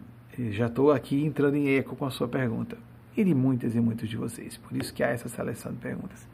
[0.51, 2.77] já estou aqui entrando em eco com a sua pergunta.
[3.15, 4.57] E de muitas e muitos de vocês.
[4.57, 6.27] Por isso que há essa seleção de perguntas.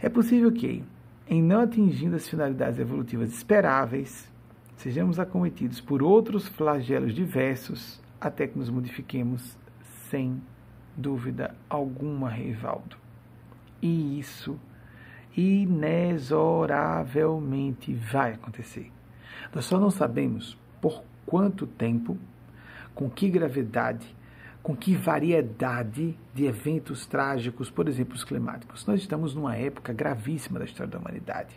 [0.00, 0.84] É possível que,
[1.26, 4.30] em não atingindo as finalidades evolutivas esperáveis,
[4.76, 9.58] sejamos acometidos por outros flagelos diversos até que nos modifiquemos
[10.08, 10.40] sem
[10.96, 12.96] dúvida alguma, Reivaldo.
[13.82, 14.58] E isso
[15.36, 18.92] inexoravelmente vai acontecer.
[19.54, 22.18] Nós só não sabemos por quanto tempo,
[22.98, 24.04] com que gravidade,
[24.60, 28.84] com que variedade de eventos trágicos, por exemplo, os climáticos.
[28.86, 31.54] Nós estamos numa época gravíssima da história da humanidade.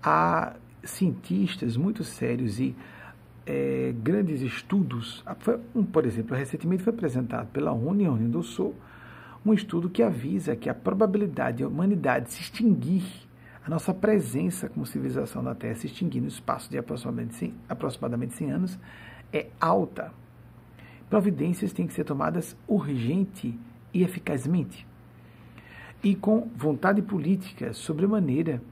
[0.00, 2.76] Há cientistas muito sérios e
[3.44, 5.24] é, grandes estudos.
[5.74, 8.76] Um, por exemplo, recentemente foi apresentado pela ONU e ONU do Sul
[9.44, 13.02] um estudo que avisa que a probabilidade da humanidade se extinguir,
[13.64, 18.34] a nossa presença como civilização na Terra se extinguir no espaço de aproximadamente 100, aproximadamente
[18.34, 18.78] 100 anos,
[19.32, 20.12] é alta.
[21.08, 23.58] Providências têm que ser tomadas urgente
[23.92, 24.86] e eficazmente.
[26.02, 28.62] E com vontade política, sobremaneira,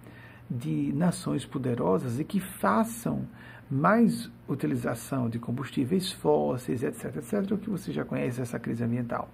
[0.48, 3.26] de nações poderosas e que façam
[3.70, 9.28] mais utilização de combustíveis fósseis, etc., etc., o que você já conhece essa crise ambiental.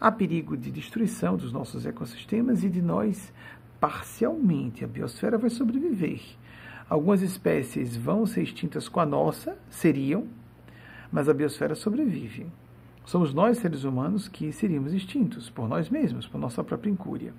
[0.00, 3.32] Há perigo de destruição dos nossos ecossistemas e de nós,
[3.80, 6.20] parcialmente, a biosfera vai sobreviver.
[6.92, 10.26] Algumas espécies vão ser extintas com a nossa, seriam,
[11.10, 12.46] mas a biosfera sobrevive.
[13.06, 17.32] Somos nós, seres humanos, que seríamos extintos por nós mesmos, por nossa própria incúria.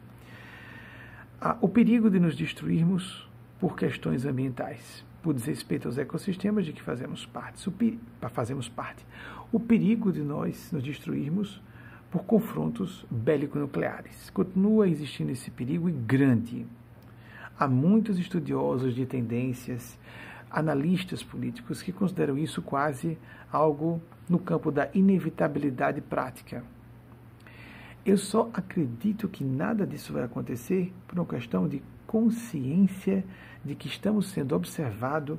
[1.39, 6.81] Há o perigo de nos destruirmos por questões ambientais, por desrespeito aos ecossistemas de que
[6.81, 7.71] fazemos parte.
[8.31, 9.05] Fazemos parte.
[9.51, 11.61] o perigo de nós nos destruirmos
[12.09, 14.31] por confrontos bélico-nucleares.
[14.31, 16.65] Continua existindo esse perigo e grande.
[17.59, 19.97] Há muitos estudiosos de tendências,
[20.49, 23.17] analistas políticos que consideram isso quase
[23.51, 26.63] algo no campo da inevitabilidade prática.
[28.05, 33.23] Eu só acredito que nada disso vai acontecer por uma questão de consciência
[33.63, 35.37] de que estamos sendo observados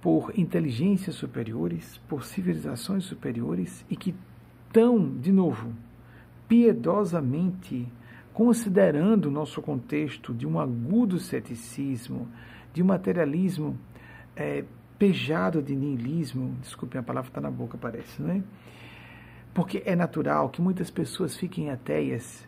[0.00, 4.14] por inteligências superiores, por civilizações superiores e que
[4.72, 5.72] tão, de novo,
[6.48, 7.86] piedosamente
[8.38, 12.28] considerando o nosso contexto de um agudo ceticismo,
[12.72, 13.76] de um materialismo
[14.36, 14.62] é,
[14.96, 18.40] pejado de niilismo, desculpem, a palavra está na boca, parece, não é?
[19.52, 22.46] Porque é natural que muitas pessoas fiquem ateias,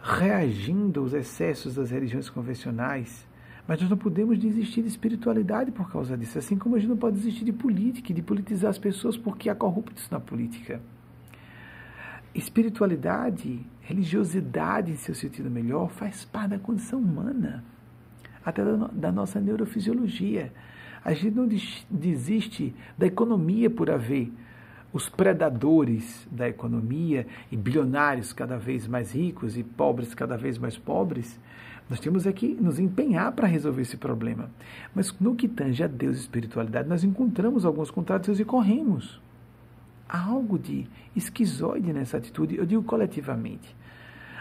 [0.00, 3.28] reagindo aos excessos das religiões convencionais,
[3.68, 6.96] mas nós não podemos desistir de espiritualidade por causa disso, assim como a gente não
[6.96, 10.80] pode desistir de política, de politizar as pessoas, porque há corruptos na política
[12.36, 17.64] espiritualidade, religiosidade em seu sentido melhor, faz parte da condição humana,
[18.44, 20.52] até da, da nossa neurofisiologia.
[21.04, 21.48] A gente não
[21.90, 24.32] desiste da economia por haver
[24.92, 30.76] os predadores da economia e bilionários cada vez mais ricos e pobres cada vez mais
[30.76, 31.38] pobres.
[31.88, 34.50] Nós temos é que nos empenhar para resolver esse problema.
[34.94, 39.20] Mas no que tange a Deus e espiritualidade, nós encontramos alguns contratos e corremos.
[40.08, 43.74] Há algo de esquizoide nessa atitude, eu digo coletivamente.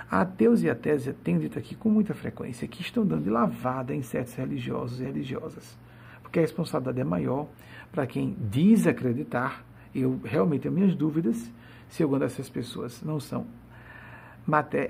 [0.10, 4.36] Ateus e ateias têm dito aqui com muita frequência que estão dando lavada em certos
[4.36, 5.78] religiosos e religiosas,
[6.21, 7.47] porque a responsabilidade é maior
[7.91, 9.65] para quem diz acreditar.
[9.93, 11.51] Eu realmente tenho minhas dúvidas
[11.89, 13.47] se alguma dessas pessoas não são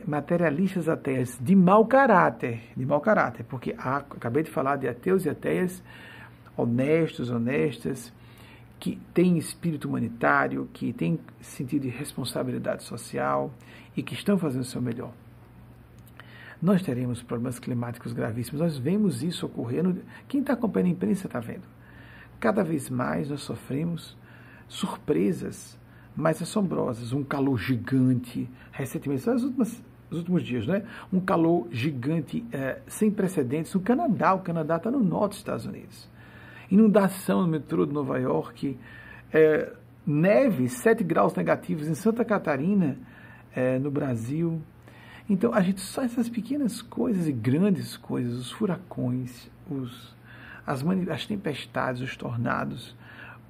[0.05, 5.25] materialistas ateias de mau caráter, de mau caráter, porque há, acabei de falar de ateus
[5.25, 5.81] e ateias
[6.57, 8.11] honestos, honestas,
[8.85, 13.51] que têm espírito humanitário, que têm sentido de responsabilidade social
[13.97, 15.11] e que estão fazendo o seu melhor.
[16.61, 20.03] Nós teremos problemas climáticos gravíssimos, nós vemos isso ocorrendo.
[20.27, 21.63] Quem está acompanhando a imprensa está vendo.
[22.39, 24.15] Cada vez mais nós sofremos
[24.67, 25.79] surpresas
[26.15, 27.11] mais assombrosas.
[27.11, 30.83] Um calor gigante, recentemente, só nos últimos, nos últimos dias, né?
[31.11, 34.35] um calor gigante é, sem precedentes no Canadá.
[34.35, 36.07] O Canadá está no norte dos Estados Unidos
[36.69, 38.77] inundação no metrô de Nova York,
[39.33, 39.71] é,
[40.05, 42.97] neve, 7 graus negativos em Santa Catarina,
[43.55, 44.61] é, no Brasil.
[45.29, 50.15] Então, a gente só essas pequenas coisas e grandes coisas, os furacões, os,
[50.65, 52.95] as, as tempestades, os tornados.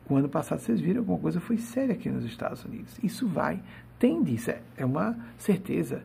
[0.07, 2.97] O ano passado, vocês viram, alguma coisa foi séria aqui nos Estados Unidos.
[3.03, 3.59] Isso vai,
[3.99, 6.03] tende, isso é, é uma certeza,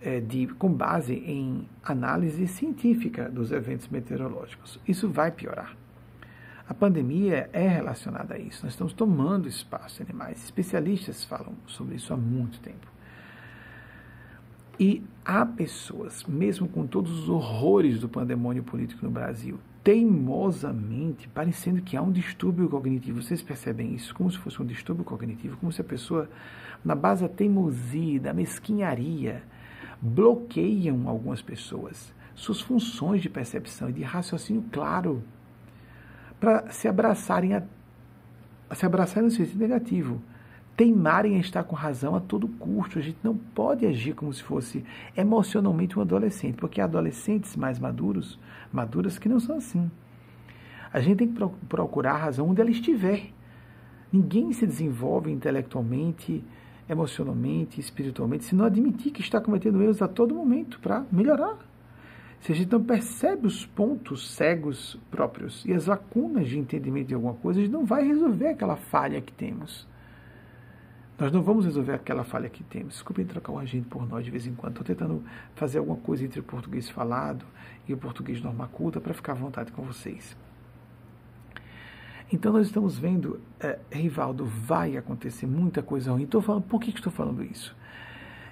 [0.00, 4.78] é, de, com base em análise científica dos eventos meteorológicos.
[4.86, 5.76] Isso vai piorar.
[6.72, 8.64] A pandemia é relacionada a isso.
[8.64, 10.42] Nós estamos tomando espaço de animais.
[10.42, 12.86] Especialistas falam sobre isso há muito tempo.
[14.80, 21.82] E há pessoas, mesmo com todos os horrores do pandemônio político no Brasil, teimosamente parecendo
[21.82, 23.20] que há um distúrbio cognitivo.
[23.20, 26.26] Vocês percebem isso como se fosse um distúrbio cognitivo, como se a pessoa,
[26.82, 29.42] na base da teimosia, da mesquinharia,
[30.00, 35.22] bloqueiam algumas pessoas suas funções de percepção e de raciocínio claro
[36.42, 37.62] para se abraçarem a,
[38.68, 40.20] a, se abraçarem no sentido negativo,
[40.76, 42.98] teimarem em estar com razão a todo custo.
[42.98, 44.84] A gente não pode agir como se fosse
[45.16, 48.40] emocionalmente um adolescente, porque há adolescentes mais maduros,
[48.72, 49.88] maduras que não são assim.
[50.92, 53.28] A gente tem que procurar a razão onde ela estiver.
[54.12, 56.42] Ninguém se desenvolve intelectualmente,
[56.88, 61.56] emocionalmente, espiritualmente, se não admitir que está cometendo erros a todo momento para melhorar.
[62.42, 67.14] Se a gente não percebe os pontos cegos próprios e as lacunas de entendimento de
[67.14, 69.86] alguma coisa, a gente não vai resolver aquela falha que temos.
[71.16, 72.94] Nós não vamos resolver aquela falha que temos.
[72.94, 74.72] Desculpem trocar o agente por nós de vez em quando.
[74.72, 75.22] Estou tentando
[75.54, 77.44] fazer alguma coisa entre o português falado
[77.86, 80.36] e o português norma culta para ficar à vontade com vocês.
[82.32, 86.24] Então nós estamos vendo, é, Rivaldo, vai acontecer muita coisa ruim.
[86.24, 87.76] Estou falando, por que, que estou falando isso?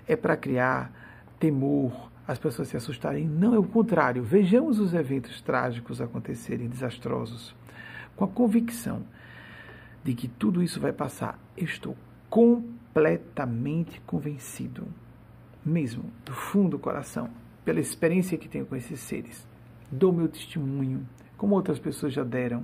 [0.07, 0.93] É para criar
[1.41, 3.27] temor, as pessoas se assustarem.
[3.27, 4.23] Não, é o contrário.
[4.23, 7.57] Vejamos os eventos trágicos acontecerem, desastrosos,
[8.15, 9.03] com a convicção
[10.05, 11.37] de que tudo isso vai passar.
[11.57, 11.97] Estou
[12.29, 14.87] completamente convencido,
[15.67, 17.29] mesmo do fundo do coração,
[17.65, 19.45] pela experiência que tenho com esses seres.
[19.91, 21.05] Dou meu testemunho,
[21.37, 22.63] como outras pessoas já deram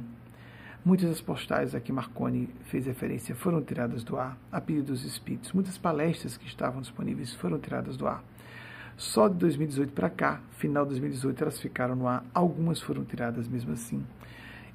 [0.87, 5.05] Muitas das postais a que Marconi fez referência foram tiradas do ar, a pedido dos
[5.05, 5.53] espíritos.
[5.53, 8.23] Muitas palestras que estavam disponíveis foram tiradas do ar.
[8.97, 12.25] Só de 2018 para cá, final de 2018, elas ficaram no ar.
[12.33, 14.05] Algumas foram tiradas mesmo assim.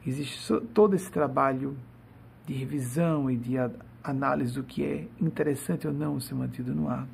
[0.06, 1.76] Existe todo esse trabalho
[2.46, 3.56] de revisão e de
[4.04, 7.08] análise do que é interessante ou não ser mantido no ar.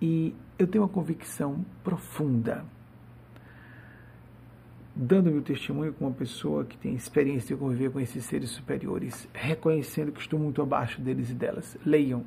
[0.00, 2.64] E eu tenho uma convicção profunda
[5.00, 9.28] dando meu testemunho como uma pessoa que tem experiência de conviver com esses seres superiores,
[9.32, 11.76] reconhecendo que estou muito abaixo deles e delas.
[11.86, 12.24] Leiam,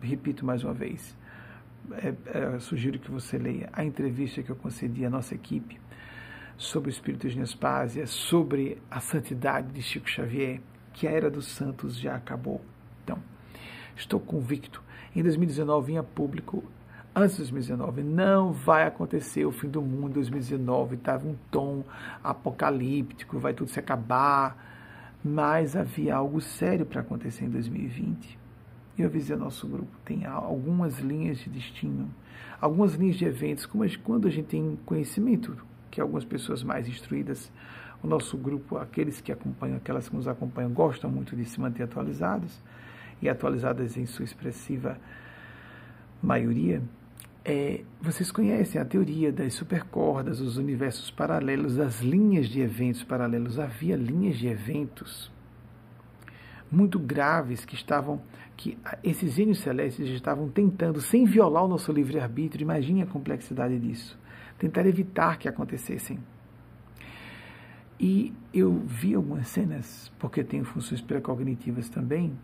[0.00, 1.14] repito mais uma vez,
[1.92, 2.14] é,
[2.54, 5.80] é, sugiro que você leia a entrevista que eu concedi à nossa equipe
[6.56, 10.60] sobre o Espírito de Nespásia, sobre a santidade de Chico Xavier,
[10.92, 12.60] que a era dos santos já acabou.
[13.02, 13.18] Então,
[13.96, 14.82] estou convicto.
[15.14, 16.64] Em 2019 vinha público
[17.14, 18.02] antes de 2019.
[18.02, 20.96] Não vai acontecer o fim do mundo em 2019.
[20.96, 21.84] Estava um tom
[22.22, 24.72] apocalíptico, vai tudo se acabar.
[25.22, 28.43] Mas havia algo sério para acontecer em 2020.
[28.96, 32.08] E eu avisei ao nosso grupo: tem algumas linhas de destino,
[32.60, 35.56] algumas linhas de eventos, como quando a gente tem conhecimento,
[35.90, 37.50] que algumas pessoas mais instruídas,
[38.02, 41.82] o nosso grupo, aqueles que acompanham, aquelas que nos acompanham, gostam muito de se manter
[41.82, 42.60] atualizados
[43.20, 44.98] e atualizadas em sua expressiva
[46.22, 46.82] maioria,
[47.44, 53.58] é, vocês conhecem a teoria das supercordas, os universos paralelos, as linhas de eventos paralelos.
[53.58, 55.30] Havia linhas de eventos
[56.70, 58.20] muito graves que estavam,
[58.56, 64.18] que esses gênios celestes estavam tentando, sem violar o nosso livre-arbítrio, imagine a complexidade disso,
[64.58, 66.18] tentar evitar que acontecessem.
[67.98, 72.36] E eu vi algumas cenas, porque tenho funções precognitivas também,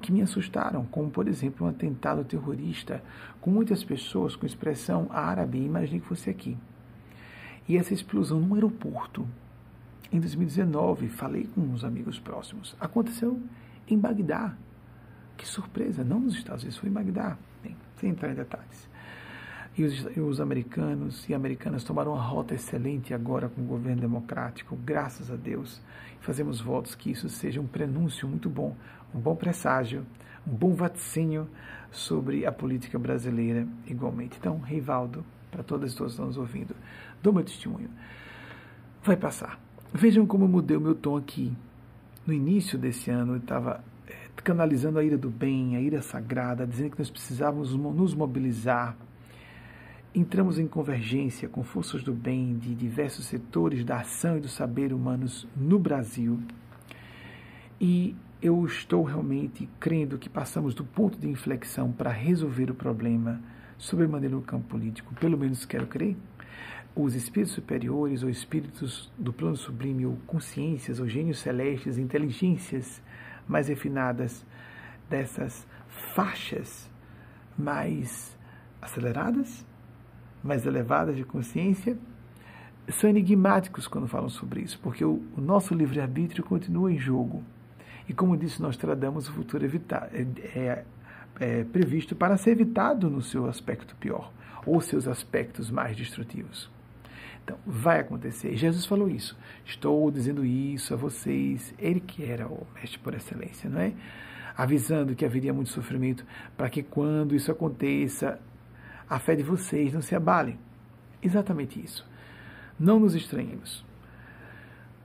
[0.00, 3.02] que me assustaram, como por exemplo um atentado terrorista
[3.40, 6.58] com muitas pessoas com expressão árabe, imaginei que fosse aqui.
[7.66, 9.26] E essa explosão no aeroporto.
[10.12, 12.76] Em 2019, falei com uns amigos próximos.
[12.78, 13.40] Aconteceu
[13.88, 14.54] em Bagdá.
[15.36, 17.36] Que surpresa, não nos Estados Unidos, foi em Bagdá.
[17.62, 18.88] Bem, sem entrar em detalhes.
[19.76, 24.02] E os, e os, americanos e americanas tomaram uma rota excelente agora com o governo
[24.02, 25.80] democrático, graças a Deus.
[26.20, 28.76] Fazemos votos que isso seja um prenúncio muito bom,
[29.12, 30.06] um bom presságio,
[30.46, 31.48] um bom vaticínio
[31.90, 34.36] sobre a política brasileira igualmente.
[34.38, 36.74] Então, Rivaldo, para todas e todos que estão nos ouvindo,
[37.20, 37.90] dou meu testemunho.
[39.02, 39.58] Vai passar.
[39.92, 41.52] Vejam como eu mudei o meu tom aqui.
[42.26, 46.92] No início desse ano, estava é, canalizando a ira do bem, a ira sagrada, dizendo
[46.92, 48.96] que nós precisávamos nos mobilizar.
[50.14, 54.90] Entramos em convergência com forças do bem de diversos setores da ação e do saber
[54.90, 56.40] humanos no Brasil.
[57.78, 63.38] E eu estou realmente crendo que passamos do ponto de inflexão para resolver o problema
[63.76, 66.16] sobremaneira no campo político, pelo menos quero crer.
[66.96, 73.02] Os espíritos superiores, ou espíritos do plano sublime, ou consciências, ou gênios celestes, inteligências
[73.48, 74.44] mais refinadas
[75.08, 75.66] dessas
[76.14, 76.88] faixas
[77.58, 78.36] mais
[78.80, 79.64] aceleradas,
[80.42, 81.96] mais elevadas de consciência,
[82.88, 87.42] são enigmáticos quando falam sobre isso, porque o, o nosso livre-arbítrio continua em jogo.
[88.08, 90.84] E como disse, nós tradamos o futuro evitar, é, é,
[91.40, 94.30] é, previsto para ser evitado no seu aspecto pior,
[94.66, 96.70] ou seus aspectos mais destrutivos.
[97.44, 98.56] Então, vai acontecer.
[98.56, 99.36] Jesus falou isso.
[99.66, 101.74] Estou dizendo isso a vocês.
[101.78, 103.92] Ele que era o mestre por excelência, não é?
[104.56, 106.24] Avisando que haveria muito sofrimento,
[106.56, 108.40] para que quando isso aconteça,
[109.08, 110.58] a fé de vocês não se abale.
[111.22, 112.08] Exatamente isso.
[112.80, 113.84] Não nos estranhemos.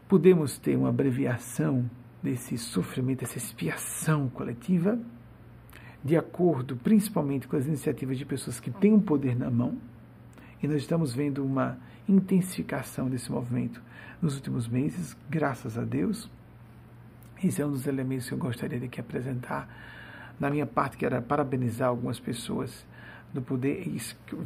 [0.08, 1.90] Podemos ter uma abreviação
[2.24, 4.98] desse sofrimento, dessa expiação coletiva,
[6.04, 9.78] de acordo principalmente com as iniciativas de pessoas que têm o um poder na mão,
[10.62, 11.78] e nós estamos vendo uma
[12.10, 13.82] intensificação desse movimento
[14.22, 16.30] nos últimos meses, graças a Deus.
[17.42, 19.70] Esse é um dos elementos que eu gostaria de aqui apresentar.
[20.40, 22.86] Na minha parte, que era parabenizar algumas pessoas
[23.34, 23.86] do poder,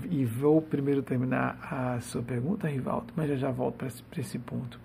[0.10, 4.80] e vou primeiro terminar a sua pergunta, Rivaldo, mas já já volto para esse ponto.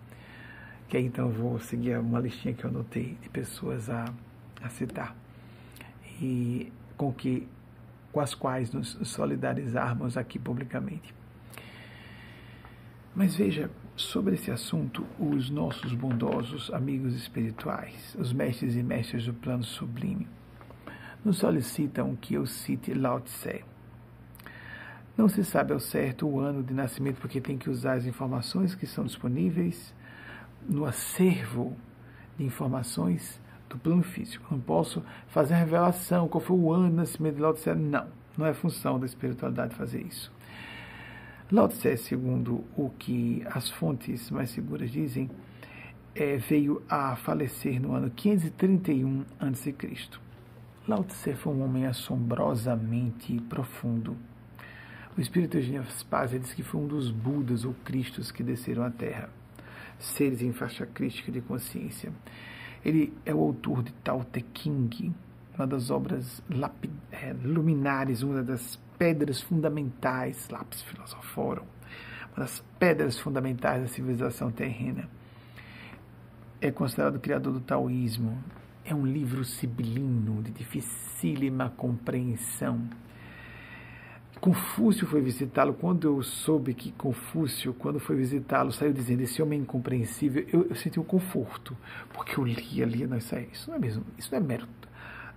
[0.88, 4.04] Que aí então vou seguir uma listinha que eu anotei de pessoas a,
[4.62, 5.14] a citar.
[6.20, 7.46] E com que
[8.12, 11.17] com as quais nos solidarizarmos aqui publicamente.
[13.14, 19.34] Mas veja, sobre esse assunto, os nossos bondosos amigos espirituais, os mestres e mestras do
[19.34, 20.28] plano sublime,
[21.24, 23.64] nos solicitam que eu cite Lao Tse.
[25.16, 28.76] Não se sabe ao certo o ano de nascimento porque tem que usar as informações
[28.76, 29.92] que são disponíveis
[30.68, 31.76] no acervo
[32.36, 34.46] de informações do plano físico.
[34.48, 37.74] Não posso fazer a revelação qual foi o ano de nascimento de Lao Tse.
[37.74, 38.06] Não,
[38.36, 40.32] não é função da espiritualidade fazer isso.
[41.50, 45.30] Lao Tse, segundo o que as fontes mais seguras dizem,
[46.14, 49.74] é, veio a falecer no ano 531 a.C.
[50.86, 54.14] Lao Tse foi um homem assombrosamente profundo.
[55.16, 58.90] O espírito Eugênio Aspásia diz que foi um dos Budas ou Cristos que desceram à
[58.90, 59.30] Terra,
[59.98, 62.12] seres em faixa crítica de consciência.
[62.84, 65.14] Ele é o autor de Tao Te King,
[65.58, 66.40] uma das obras
[67.10, 71.64] é, luminares, uma das pedras fundamentais, lápis filosoforum,
[72.36, 75.08] uma das pedras fundamentais da civilização terrena.
[76.60, 78.42] É considerado o criador do taoísmo.
[78.84, 82.88] É um livro sibilino, de dificílima compreensão.
[84.40, 85.74] Confúcio foi visitá-lo.
[85.74, 90.68] Quando eu soube que Confúcio, quando foi visitá-lo, saiu dizendo esse homem é incompreensível, eu,
[90.70, 91.76] eu, senti um conforto,
[92.14, 94.68] porque eu li ali, não, isso, é, isso não é mesmo, isso não é mero.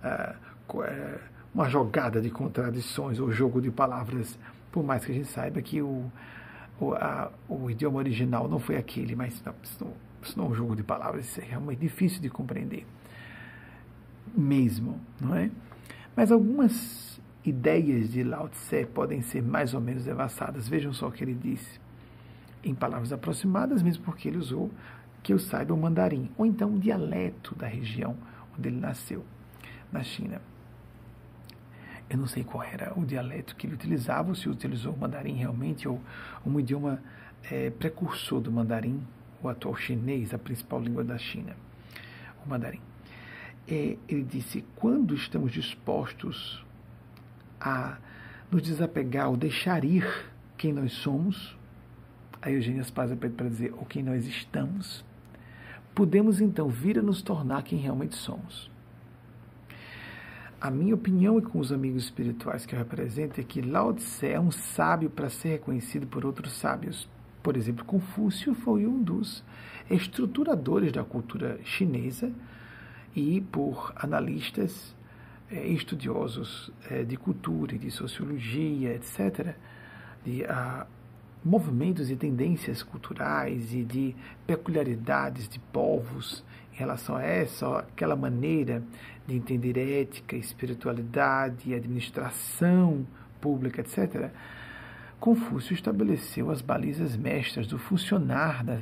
[0.02, 4.38] Uh, uh, uma jogada de contradições ou jogo de palavras,
[4.70, 6.10] por mais que a gente saiba que o,
[6.80, 9.92] o, a, o idioma original não foi aquele, mas não, isso, não,
[10.22, 12.86] isso não é um jogo de palavras, isso é realmente difícil de compreender,
[14.34, 15.50] mesmo, não é?
[16.16, 20.68] Mas algumas ideias de Lao Tse podem ser mais ou menos devassadas.
[20.68, 21.80] Vejam só o que ele disse,
[22.62, 24.70] em palavras aproximadas, mesmo porque ele usou,
[25.22, 28.16] que eu saiba, o mandarim, ou então um dialeto da região
[28.56, 29.24] onde ele nasceu,
[29.92, 30.40] na China.
[32.08, 35.34] Eu não sei qual era o dialeto que ele utilizava, ou se utilizou o mandarim
[35.34, 36.00] realmente, ou
[36.44, 37.02] um idioma
[37.50, 39.02] é, precursor do mandarim,
[39.42, 41.56] o atual chinês, a principal língua da China,
[42.44, 42.80] o mandarim.
[43.66, 46.64] É, ele disse: quando estamos dispostos
[47.60, 47.98] a
[48.50, 50.04] nos desapegar ou deixar ir
[50.56, 51.56] quem nós somos,
[52.40, 55.04] a Eugênia Spazia pede para dizer, ou quem nós estamos,
[55.94, 58.71] podemos então vir a nos tornar quem realmente somos.
[60.62, 64.28] A minha opinião e com os amigos espirituais que eu represento é que Lao Tse
[64.28, 67.08] é um sábio para ser reconhecido por outros sábios.
[67.42, 69.42] Por exemplo, Confúcio foi um dos
[69.90, 72.30] estruturadores da cultura chinesa
[73.12, 74.94] e por analistas
[75.50, 79.56] é, estudiosos é, de cultura e de sociologia, etc.,
[80.24, 80.86] de ah,
[81.44, 84.14] movimentos e tendências culturais e de
[84.46, 88.82] peculiaridades de povos em relação a essa, aquela maneira
[89.26, 93.06] de entender ética, espiritualidade, administração
[93.40, 94.30] pública, etc.,
[95.20, 98.80] Confúcio estabeleceu as balizas mestras do funcionar da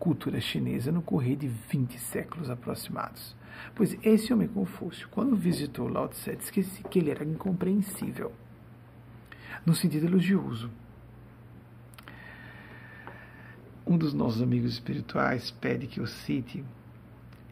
[0.00, 3.36] cultura chinesa no correr de 20 séculos aproximados.
[3.72, 8.32] Pois esse homem Confúcio, quando visitou Lao Tse, disse que ele era incompreensível,
[9.64, 10.70] no sentido elogioso.
[13.86, 16.64] Um dos nossos amigos espirituais pede que eu cite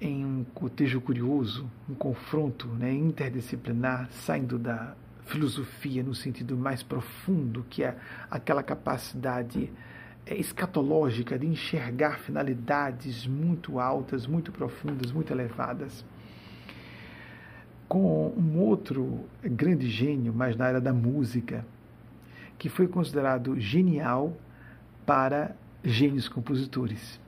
[0.04, 4.94] em um cotejo curioso, um confronto né, interdisciplinar, saindo da
[5.24, 7.96] filosofia no sentido mais profundo, que é
[8.30, 9.72] aquela capacidade
[10.26, 16.04] é, escatológica de enxergar finalidades muito altas, muito profundas, muito elevadas.
[17.88, 21.64] Com um outro grande gênio, mas na área da música,
[22.58, 24.36] que foi considerado genial
[25.06, 27.23] para gênios compositores.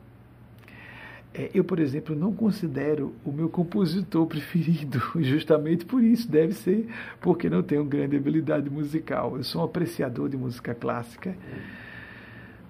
[1.38, 6.30] É, eu, por exemplo, não considero o meu compositor preferido, justamente por isso.
[6.30, 6.88] Deve ser
[7.20, 9.36] porque não tenho grande habilidade musical.
[9.36, 11.36] Eu sou um apreciador de música clássica,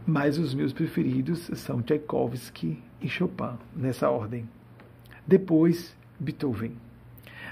[0.05, 4.49] mas os meus preferidos são Tchaikovsky e Chopin, nessa ordem.
[5.25, 6.73] Depois, Beethoven.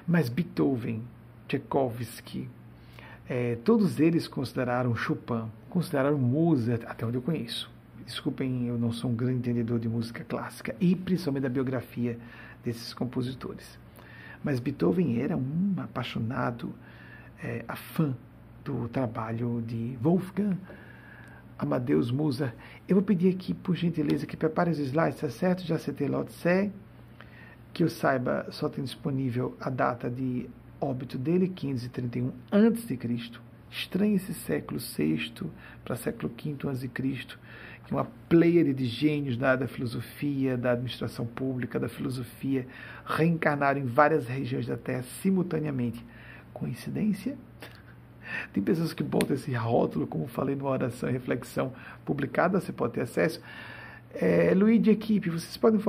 [0.09, 1.01] Mas Beethoven,
[1.47, 2.49] Tchaikovsky,
[3.29, 7.74] é, todos eles consideraram Chopin, consideraram Mozart, até onde eu conheço
[8.05, 12.19] Desculpem, eu não sou um grande entendedor de música clássica e principalmente da biografia
[12.63, 13.79] desses compositores.
[14.43, 16.75] Mas Beethoven era um apaixonado,
[17.43, 17.65] é,
[18.65, 20.57] do trabalho de Wolfgang
[21.59, 22.55] Amadeus Mozart.
[22.89, 25.65] Eu vou pedir aqui, por gentileza, que prepare os slides, tá certo?
[25.65, 26.73] Já citei Lao Tse,
[27.73, 30.49] que eu saiba, só tem disponível a data de
[30.81, 32.99] óbito dele, 1531 a.C.
[33.71, 35.33] Estranha esse século VI
[35.85, 36.89] para século V a.C.,
[37.87, 42.67] que uma pleiade de gênios da, da filosofia, da administração pública, da filosofia,
[43.05, 46.05] reencarnaram em várias regiões da Terra simultaneamente.
[46.53, 47.37] Coincidência?
[48.53, 51.73] Tem pessoas que botam esse rótulo, como falei numa oração e reflexão
[52.05, 53.41] publicada, você pode ter acesso.
[54.15, 55.81] É, Luiz de equipe, vocês podem,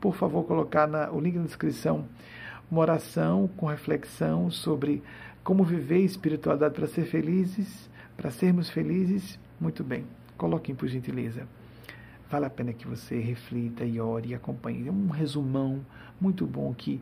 [0.00, 2.06] por favor, colocar na, o link na descrição
[2.70, 5.02] uma oração com reflexão sobre
[5.42, 9.38] como viver espiritualidade para ser felizes, para sermos felizes.
[9.60, 10.04] Muito bem,
[10.36, 11.46] coloquem por gentileza.
[12.30, 14.88] Vale a pena que você reflita e ore e acompanhe.
[14.88, 15.84] É um resumão
[16.20, 17.00] muito bom que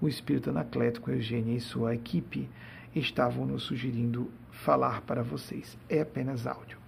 [0.00, 2.48] o Espírito Anacleto, Eugênia e sua equipe
[2.94, 5.76] estavam nos sugerindo falar para vocês.
[5.88, 6.78] É apenas áudio.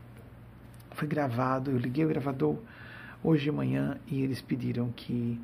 [0.92, 2.58] Foi gravado, eu liguei o gravador
[3.22, 5.40] hoje de manhã e eles pediram que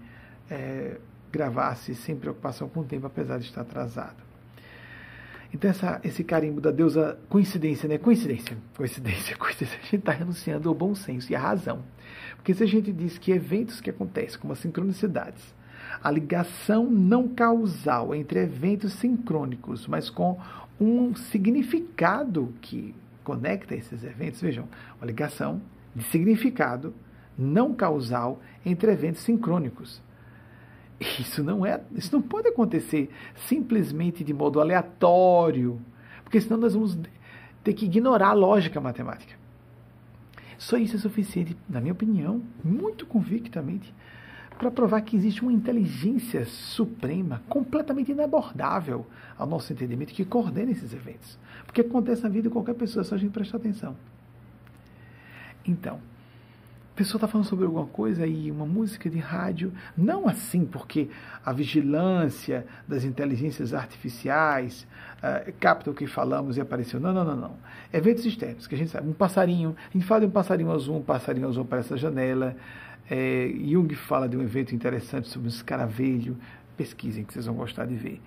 [0.50, 0.98] é,
[1.30, 4.25] gravasse sem preocupação com o tempo, apesar de estar atrasado.
[5.52, 7.98] Então, essa, esse carimbo da deusa, coincidência, né?
[7.98, 9.78] Coincidência, coincidência, coincidência.
[9.78, 11.82] A gente está renunciando ao bom senso e à razão.
[12.36, 15.54] Porque se a gente diz que eventos que acontecem, como as sincronicidades,
[16.02, 20.38] a ligação não causal entre eventos sincrônicos, mas com
[20.80, 22.94] um significado que
[23.24, 24.68] conecta esses eventos, vejam,
[24.98, 25.60] uma ligação
[25.94, 26.94] de significado
[27.36, 30.00] não causal entre eventos sincrônicos.
[31.00, 33.10] Isso não é, isso não pode acontecer
[33.46, 35.80] simplesmente de modo aleatório,
[36.24, 36.98] porque senão nós vamos
[37.62, 39.34] ter que ignorar a lógica matemática.
[40.56, 43.92] Só isso é suficiente, na minha opinião, muito convictamente,
[44.58, 50.94] para provar que existe uma inteligência suprema completamente inabordável ao nosso entendimento que coordena esses
[50.94, 51.38] eventos.
[51.66, 53.94] Porque acontece na vida de qualquer pessoa, é só a gente prestar atenção.
[55.66, 56.00] Então,
[56.96, 61.10] pessoa está falando sobre alguma coisa aí, uma música de rádio, não assim porque
[61.44, 64.86] a vigilância das inteligências artificiais
[65.18, 66.98] uh, capta o que falamos e apareceu.
[66.98, 67.56] Não, não, não, não.
[67.92, 69.06] Eventos externos, que a gente sabe.
[69.06, 72.56] Um passarinho, a gente fala de um passarinho azul, um passarinho azul para essa janela.
[73.10, 76.36] É, Jung fala de um evento interessante sobre um escaravelho.
[76.78, 78.22] Pesquisem, que vocês vão gostar de ver.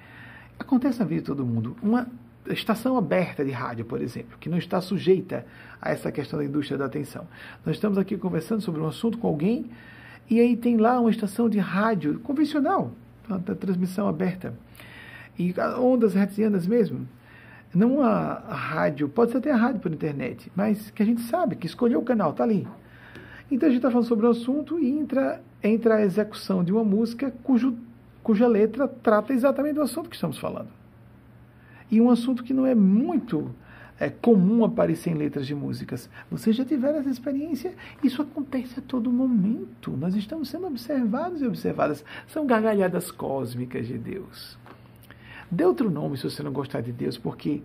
[0.60, 1.76] Acontece na vida de todo mundo.
[1.82, 2.08] Uma
[2.48, 5.46] estação aberta de rádio, por exemplo, que não está sujeita
[5.82, 7.28] a essa questão da indústria da atenção.
[7.66, 9.70] Nós estamos aqui conversando sobre um assunto com alguém
[10.30, 12.92] e aí tem lá uma estação de rádio convencional,
[13.28, 14.54] da transmissão aberta.
[15.38, 17.08] E ondas hertzianas mesmo.
[17.74, 21.56] Não a, rádio, pode ser até a rádio por internet, mas que a gente sabe
[21.56, 22.68] que escolheu o canal, está ali.
[23.52, 26.84] Então a gente está falando sobre o assunto e entra, entra a execução de uma
[26.84, 27.78] música cujo,
[28.24, 30.79] cuja letra trata exatamente do assunto que estamos falando.
[31.90, 33.54] E um assunto que não é muito
[34.00, 36.10] é, comum aparecer em letras de músicas.
[36.32, 37.74] Vocês já tiveram essa experiência?
[38.04, 39.92] Isso acontece a todo momento.
[39.92, 42.04] Nós estamos sendo observados e observadas.
[42.28, 44.58] São gargalhadas cósmicas de Deus.
[45.52, 47.62] Dê outro nome se você não gostar de Deus, porque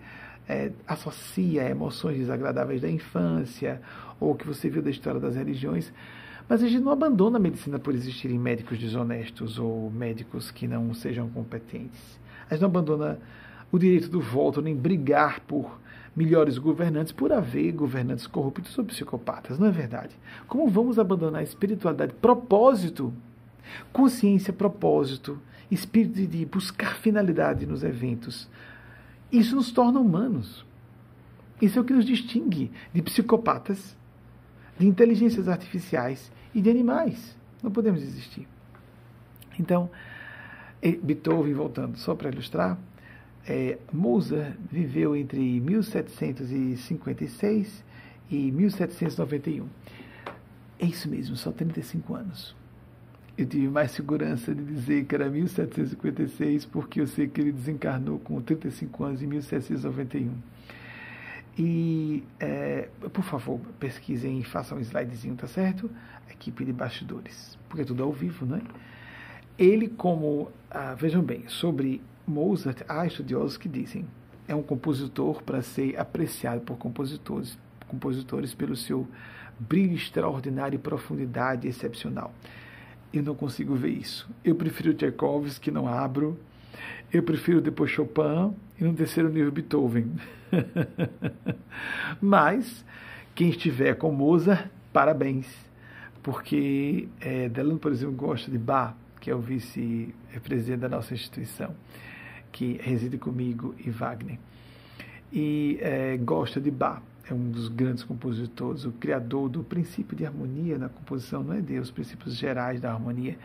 [0.49, 3.81] é, associa emoções desagradáveis da infância
[4.19, 5.93] ou que você viu da história das religiões.
[6.49, 10.93] Mas a gente não abandona a medicina por existirem médicos desonestos ou médicos que não
[10.93, 12.19] sejam competentes.
[12.51, 13.19] A gente não abandona
[13.75, 15.81] o direito do voto, nem brigar por
[16.15, 19.59] melhores governantes por haver governantes corruptos ou psicopatas.
[19.59, 20.17] Não é verdade?
[20.47, 23.13] Como vamos abandonar a espiritualidade, propósito,
[23.93, 25.41] consciência, propósito,
[25.73, 28.49] espírito de buscar finalidade nos eventos?
[29.33, 30.65] Isso nos torna humanos.
[31.61, 33.97] Isso é o que nos distingue de psicopatas,
[34.79, 37.37] de inteligências artificiais e de animais.
[37.61, 38.47] Não podemos existir.
[39.59, 39.91] Então,
[41.03, 42.79] Beethoven, voltando, só para ilustrar,
[43.47, 43.79] é,
[44.71, 47.85] viveu entre 1756
[48.31, 49.67] e 1791.
[50.79, 52.57] É isso mesmo, só 35 anos.
[53.37, 58.19] Eu tive mais segurança de dizer que era 1756, porque eu sei que ele desencarnou
[58.21, 60.31] com 35 anos em 1791.
[61.59, 65.91] E, é, por favor, pesquisem e façam um slidezinho, tá certo?
[66.31, 68.61] Equipe de bastidores, porque é tudo ao vivo, né?
[69.57, 74.07] Ele, como, ah, vejam bem, sobre Mozart, há estudiosos que dizem
[74.47, 77.59] é um compositor para ser apreciado por compositores,
[77.89, 79.07] compositores pelo seu
[79.59, 82.35] brilho extraordinário e profundidade excepcional.
[83.13, 84.29] Eu não consigo ver isso.
[84.45, 86.39] Eu prefiro Tchaikovsky, não abro.
[87.13, 90.13] Eu prefiro depois Chopin e no terceiro nível Beethoven.
[92.21, 92.85] Mas
[93.35, 95.47] quem estiver com Mozart, parabéns.
[96.23, 101.75] porque é, Delano, por exemplo, gosta de Bach, que é o vice-presidente da nossa instituição,
[102.55, 104.39] que reside comigo e Wagner,
[105.33, 110.25] e é, gosta de Bach é um dos grandes compositores, o criador do princípio de
[110.25, 113.37] harmonia na composição, não é Deus, os princípios gerais da harmonia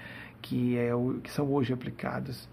[0.42, 0.92] que, é
[1.24, 2.48] que são hoje aplicados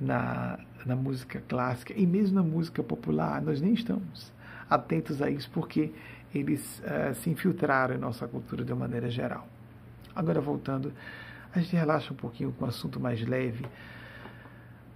[0.00, 4.32] na, na música clássica e mesmo na música popular, nós nem estamos
[4.70, 5.90] atentos a isso porque
[6.32, 9.48] eles uh, se infiltraram em nossa cultura de uma maneira geral.
[10.14, 10.92] Agora, voltando,
[11.52, 13.64] a gente relaxa um pouquinho com um assunto mais leve,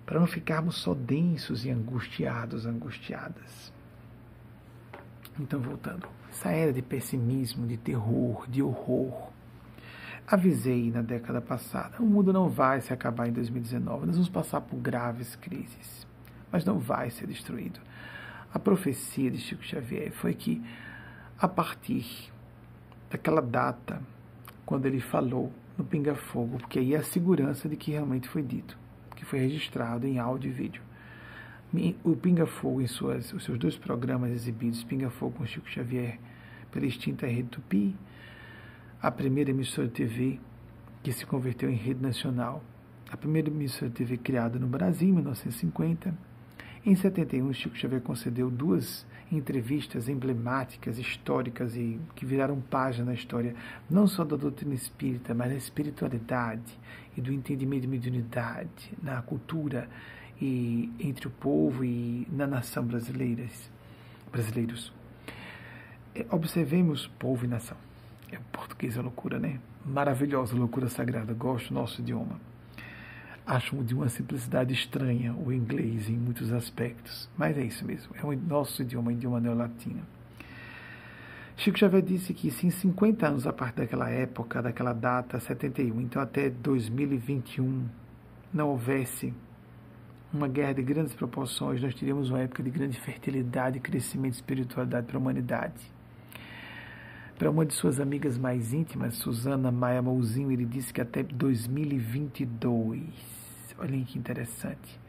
[0.04, 3.72] para não ficarmos só densos e angustiados, angustiadas.
[5.38, 9.30] Então, voltando, essa era de pessimismo, de terror, de horror.
[10.26, 14.60] Avisei na década passada: o mundo não vai se acabar em 2019, nós vamos passar
[14.60, 16.06] por graves crises,
[16.50, 17.80] mas não vai ser destruído.
[18.52, 20.62] A profecia de Chico Xavier foi que,
[21.38, 22.30] a partir
[23.10, 24.02] daquela data,
[24.64, 28.42] quando ele falou no Pinga Fogo, porque aí é a segurança de que realmente foi
[28.42, 28.78] dito,
[29.22, 30.82] que foi registrado em áudio e vídeo
[32.04, 36.18] o Pinga Fogo, em suas, os seus dois programas exibidos, Pinga Fogo com Chico Xavier,
[36.70, 37.96] pela extinta Rede Tupi,
[39.00, 40.40] a primeira emissora de TV
[41.02, 42.62] que se converteu em rede nacional,
[43.10, 46.14] a primeira emissora de TV criada no Brasil em 1950.
[46.84, 49.06] Em 71, Chico Xavier concedeu duas
[49.36, 53.54] entrevistas emblemáticas, históricas e que viraram página na história,
[53.88, 56.78] não só da doutrina espírita, mas da espiritualidade
[57.16, 59.88] e do entendimento de mediunidade na cultura
[60.40, 63.70] e entre o povo e na nação brasileiras,
[64.30, 64.92] brasileiros.
[66.14, 67.76] É, observemos povo e nação.
[68.30, 69.58] É, português é loucura, né?
[69.84, 71.32] Maravilhosa, loucura sagrada.
[71.32, 72.51] Gosto do nosso idioma.
[73.44, 78.14] Acho de uma simplicidade estranha o inglês em muitos aspectos, mas é isso mesmo.
[78.16, 80.02] É o nosso idioma, o idioma neolatino.
[81.56, 86.00] Chico Xavier disse que se em 50 anos, a partir daquela época, daquela data, 71,
[86.00, 87.84] então até 2021,
[88.52, 89.34] não houvesse
[90.32, 95.06] uma guerra de grandes proporções, nós teríamos uma época de grande fertilidade, crescimento e espiritualidade
[95.06, 95.92] para a humanidade.
[97.42, 103.02] Para uma de suas amigas mais íntimas, Susana Maia Mouzinho, ele disse que até 2022,
[103.80, 105.00] olhem que interessante,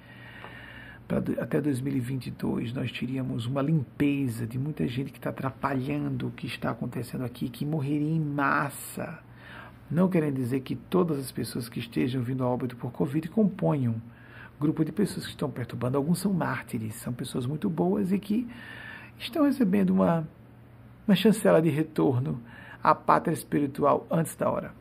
[1.08, 6.48] para até 2022 nós teríamos uma limpeza de muita gente que está atrapalhando o que
[6.48, 9.20] está acontecendo aqui, que morreria em massa.
[9.92, 14.02] Não querendo dizer que todas as pessoas que estejam vindo a óbito por Covid componham
[14.60, 15.98] grupo de pessoas que estão perturbando.
[15.98, 18.48] Alguns são mártires, são pessoas muito boas e que
[19.20, 20.28] estão recebendo uma,
[21.08, 22.42] uma chancela de retorno
[22.84, 24.72] à pátria espiritual antes da hora.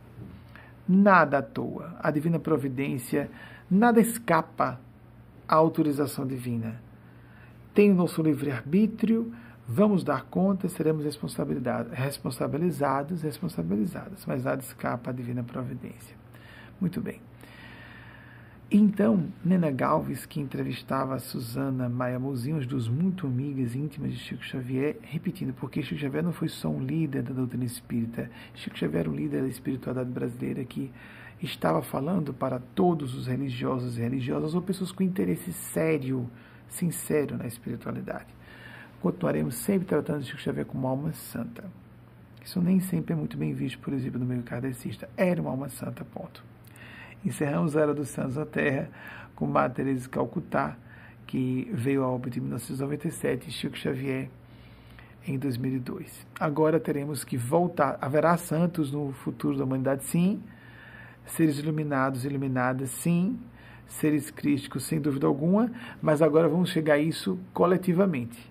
[0.89, 1.97] Nada à toa.
[2.01, 3.31] A divina providência,
[3.71, 4.81] nada escapa
[5.47, 6.81] à autorização divina.
[7.75, 9.33] Tem o nosso livre-arbítrio,
[9.67, 11.93] vamos dar conta, seremos responsabilizados,
[13.23, 16.17] responsabilizados, mas nada escapa à divina providência.
[16.81, 17.32] Muito bem.
[18.75, 24.19] Então, Nena Galves, que entrevistava a Susana Maia Mouzinho, as duas muito amigas íntimas de
[24.19, 28.79] Chico Xavier, repetindo, porque Chico Xavier não foi só um líder da doutrina espírita, Chico
[28.79, 30.91] Xavier era um líder da espiritualidade brasileira que
[31.43, 36.27] estava falando para todos os religiosos e religiosas ou pessoas com interesse sério,
[36.67, 38.35] sincero na espiritualidade.
[39.03, 41.63] Continuaremos sempre tratando Chico Xavier como alma santa.
[42.43, 45.11] Isso nem sempre é muito bem visto, por exemplo, no meio kardecista.
[45.15, 46.52] Era uma alma santa, ponto.
[47.25, 48.89] Encerramos a Era dos Santos na Terra
[49.35, 50.77] com Madre Calcutá,
[51.27, 54.29] que veio a óbito em 1997, e Chico Xavier
[55.27, 56.27] em 2002.
[56.39, 57.99] Agora teremos que voltar.
[58.01, 60.05] Haverá santos no futuro da humanidade?
[60.05, 60.43] Sim.
[61.25, 62.91] Seres iluminados, iluminadas?
[62.91, 63.39] Sim.
[63.87, 65.71] Seres crísticos, sem dúvida alguma.
[66.01, 68.51] Mas agora vamos chegar a isso coletivamente.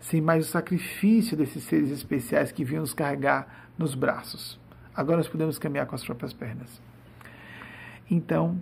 [0.00, 4.58] Sem mais o sacrifício desses seres especiais que vinham nos carregar nos braços.
[4.94, 6.87] Agora nós podemos caminhar com as próprias pernas.
[8.10, 8.60] Então,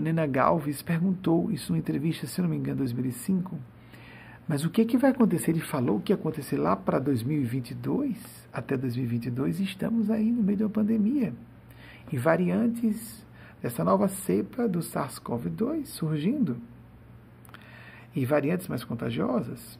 [0.00, 3.58] Nena Galves perguntou isso numa entrevista, se não me engano, em 2005.
[4.48, 5.50] Mas o que, é que vai acontecer?
[5.50, 10.58] Ele falou que ia acontecer lá para 2022, até 2022, e estamos aí no meio
[10.58, 11.32] de uma pandemia.
[12.12, 13.26] E variantes
[13.60, 16.58] dessa nova cepa do SARS-CoV-2 surgindo.
[18.14, 19.78] E variantes mais contagiosas.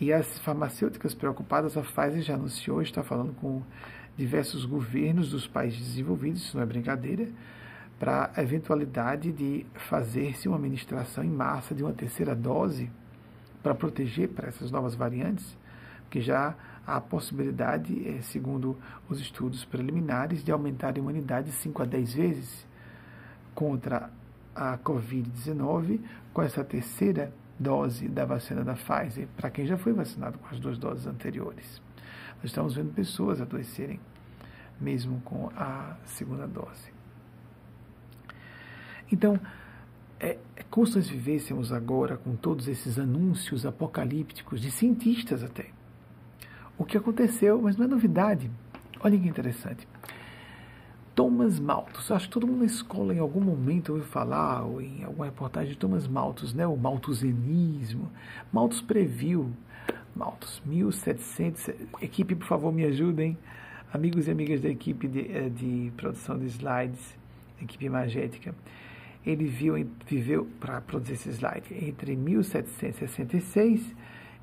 [0.00, 3.62] E as farmacêuticas preocupadas, a Pfizer já anunciou, está falando com
[4.16, 7.28] diversos governos dos países desenvolvidos, isso não é brincadeira,
[7.98, 12.90] para a eventualidade de fazer-se uma administração em massa de uma terceira dose
[13.62, 15.56] para proteger para essas novas variantes,
[16.02, 16.54] porque já
[16.86, 18.76] há a possibilidade, eh, segundo
[19.08, 22.66] os estudos preliminares, de aumentar a imunidade 5 a 10 vezes
[23.54, 24.10] contra
[24.54, 26.00] a Covid-19
[26.32, 30.60] com essa terceira dose da vacina da Pfizer, para quem já foi vacinado com as
[30.60, 31.80] duas doses anteriores.
[32.36, 34.00] Nós estamos vendo pessoas adoecerem
[34.80, 36.93] mesmo com a segunda dose.
[39.10, 39.38] Então,
[40.18, 45.66] é, é como se nós vivêssemos agora com todos esses anúncios apocalípticos de cientistas até.
[46.76, 48.50] O que aconteceu, mas não é novidade.
[49.00, 49.86] Olha que interessante.
[51.14, 55.04] Thomas Malthus, acho que todo mundo na escola em algum momento ouviu falar, ou em
[55.04, 58.10] alguma reportagem de Thomas Malthus, né, o malthusianismo.
[58.52, 59.52] Malthus previu,
[60.14, 61.68] Malthus, 1700,
[62.00, 63.38] equipe, por favor, me ajudem,
[63.92, 67.16] amigos e amigas da equipe de, eh, de produção de slides,
[67.62, 68.52] equipe magética,
[69.26, 69.74] ele viu,
[70.06, 73.94] viveu para produzir esse slide entre 1766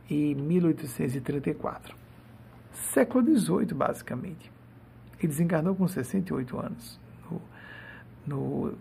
[0.09, 1.95] e 1834.
[2.73, 4.51] Século XVIII, basicamente.
[5.19, 7.41] Ele desencarnou com 68 anos, no,
[8.25, 8.73] no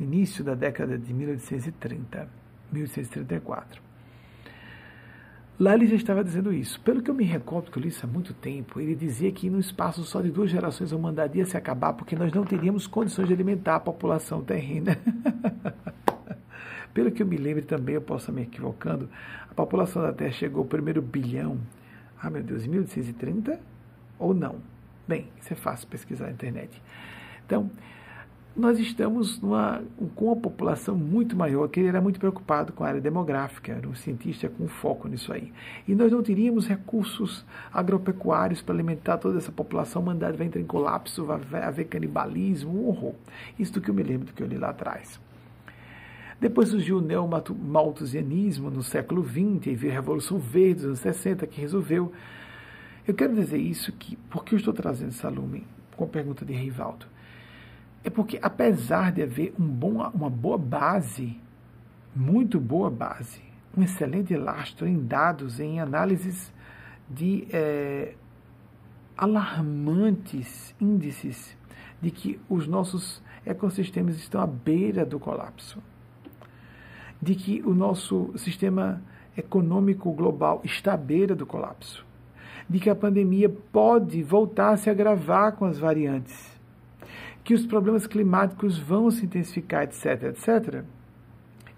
[0.00, 2.28] início da década de 1830,
[2.72, 3.85] 1834.
[5.58, 6.78] Lá ele já estava dizendo isso.
[6.82, 9.48] Pelo que eu me recordo, que eu li isso há muito tempo, ele dizia que
[9.48, 12.86] no espaço só de duas gerações a humanidade ia se acabar porque nós não teríamos
[12.86, 14.98] condições de alimentar a população terrena.
[16.92, 19.08] Pelo que eu me lembro também, eu posso estar me equivocando,
[19.50, 21.58] a população da Terra chegou ao primeiro bilhão,
[22.20, 23.58] ah meu Deus, em 1830
[24.18, 24.56] ou não?
[25.06, 26.82] Bem, isso é fácil pesquisar na internet.
[27.44, 27.70] Então,
[28.56, 29.82] nós estamos numa,
[30.14, 33.86] com uma população muito maior, que ele era muito preocupado com a área demográfica, era
[33.86, 35.52] um cientista com foco nisso aí.
[35.86, 40.60] E nós não teríamos recursos agropecuários para alimentar toda essa população, a humanidade vai entrar
[40.60, 43.14] em colapso, vai haver canibalismo, um horror.
[43.58, 45.20] Isso do que eu me lembro do que eu li lá atrás.
[46.40, 51.46] Depois surgiu o neomalthusianismo no século XX, e veio a Revolução Verde dos anos 60,
[51.46, 52.10] que resolveu.
[53.06, 56.54] Eu quero dizer isso que, porque eu estou trazendo essa lume com a pergunta de
[56.54, 57.06] Rivaldo
[58.06, 61.36] é porque, apesar de haver um bom, uma boa base,
[62.14, 63.42] muito boa base,
[63.76, 66.52] um excelente lastro em dados, em análises
[67.10, 68.14] de é,
[69.16, 71.58] alarmantes índices
[72.00, 75.82] de que os nossos ecossistemas estão à beira do colapso,
[77.20, 79.02] de que o nosso sistema
[79.36, 82.06] econômico global está à beira do colapso,
[82.70, 86.55] de que a pandemia pode voltar a se agravar com as variantes
[87.46, 90.82] que os problemas climáticos vão se intensificar, etc., etc.,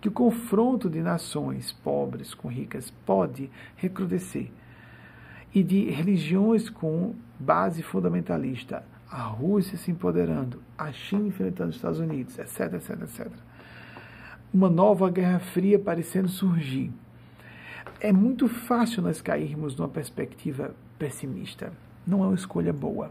[0.00, 4.50] que o confronto de nações pobres com ricas pode recrudescer,
[5.54, 11.98] e de religiões com base fundamentalista, a Rússia se empoderando, a China enfrentando os Estados
[11.98, 13.30] Unidos, etc., etc., etc.
[14.54, 16.90] Uma nova Guerra Fria parecendo surgir.
[18.00, 21.74] É muito fácil nós cairmos numa perspectiva pessimista.
[22.06, 23.10] Não é uma escolha boa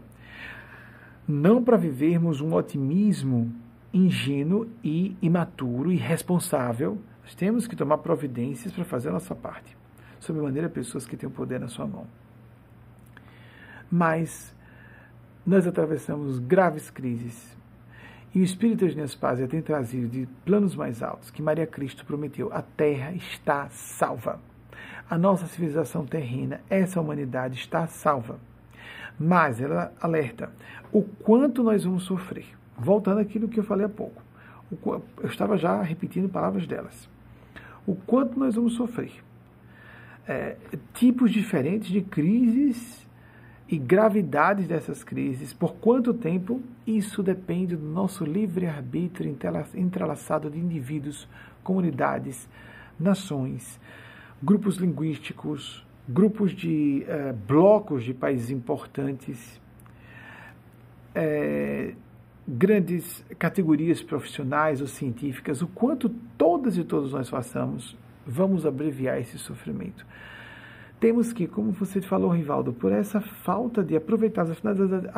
[1.28, 3.52] não para vivermos um otimismo
[3.92, 6.98] ingênuo e imaturo e irresponsável.
[7.22, 9.76] Nós temos que tomar providências para fazer a nossa parte.
[10.18, 12.06] Sob maneira, pessoas que têm o poder na sua mão.
[13.90, 14.54] Mas
[15.46, 17.56] nós atravessamos graves crises.
[18.34, 22.50] E o Espírito de Nespásia tem trazido de planos mais altos que Maria Cristo prometeu:
[22.52, 24.40] a terra está salva.
[25.08, 28.38] A nossa civilização terrena, essa humanidade está salva.
[29.18, 30.50] Mas ela alerta
[30.92, 32.46] o quanto nós vamos sofrer.
[32.76, 34.22] Voltando àquilo que eu falei há pouco.
[35.20, 37.08] Eu estava já repetindo palavras delas.
[37.86, 39.12] O quanto nós vamos sofrer.
[40.26, 40.56] É,
[40.92, 43.06] tipos diferentes de crises
[43.66, 49.36] e gravidades dessas crises, por quanto tempo, isso depende do nosso livre-arbítrio
[49.74, 51.28] entrelaçado de indivíduos,
[51.62, 52.48] comunidades,
[52.98, 53.78] nações,
[54.42, 59.60] grupos linguísticos, grupos de eh, blocos de países importantes,
[61.14, 61.94] eh,
[62.46, 67.94] grandes categorias profissionais ou científicas, o quanto todas e todos nós façamos,
[68.26, 70.06] vamos abreviar esse sofrimento.
[70.98, 75.10] Temos que, como você falou, Rivaldo, por essa falta de aproveitar as finalidades,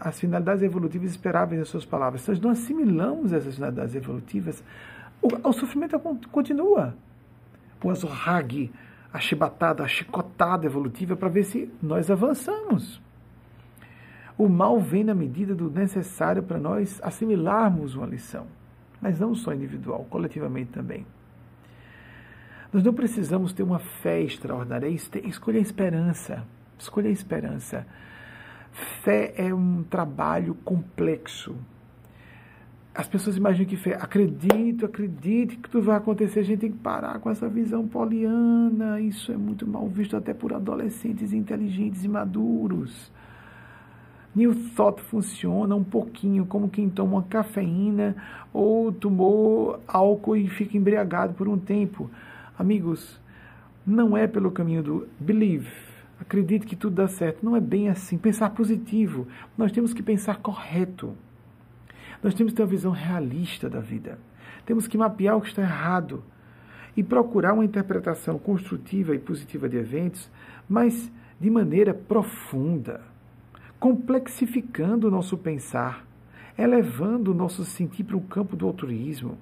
[0.00, 4.64] as, finalidades evolutivas esperáveis nas suas palavras, nós não assimilamos essas finalidades evolutivas,
[5.22, 5.98] o, o sofrimento
[6.32, 6.96] continua.
[7.84, 8.72] O Azorhag,
[9.12, 13.00] a chibatada, a chicotada evolutiva para ver se nós avançamos.
[14.36, 18.46] O mal vem na medida do necessário para nós assimilarmos uma lição,
[19.00, 21.04] mas não só individual, coletivamente também.
[22.72, 26.44] Nós não precisamos ter uma fé extraordinária, é escolher a esperança.
[26.78, 27.86] Escolher a esperança.
[29.02, 31.56] Fé é um trabalho complexo,
[32.94, 36.78] as pessoas imaginam que fé, acredito, acredite que tudo vai acontecer, a gente tem que
[36.78, 42.08] parar com essa visão poliana, isso é muito mal visto até por adolescentes inteligentes e
[42.08, 43.12] maduros.
[44.34, 48.16] New Thought funciona um pouquinho como quem toma uma cafeína
[48.52, 52.10] ou tomou álcool e fica embriagado por um tempo.
[52.58, 53.20] Amigos,
[53.86, 55.70] não é pelo caminho do believe,
[56.20, 57.44] acredite que tudo dá certo.
[57.44, 58.18] Não é bem assim.
[58.18, 59.26] Pensar positivo.
[59.56, 61.14] Nós temos que pensar correto.
[62.22, 64.18] Nós temos que ter uma visão realista da vida.
[64.66, 66.22] Temos que mapear o que está errado
[66.96, 70.30] e procurar uma interpretação construtiva e positiva de eventos,
[70.68, 71.10] mas
[71.40, 73.00] de maneira profunda,
[73.78, 76.04] complexificando o nosso pensar,
[76.58, 79.38] elevando o nosso sentir para o campo do altruísmo,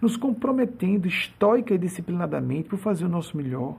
[0.00, 3.78] nos comprometendo estoica e disciplinadamente por fazer o nosso melhor.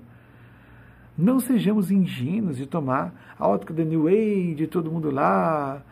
[1.16, 5.84] Não sejamos ingênuos de tomar a ótica da New Age, de todo mundo lá,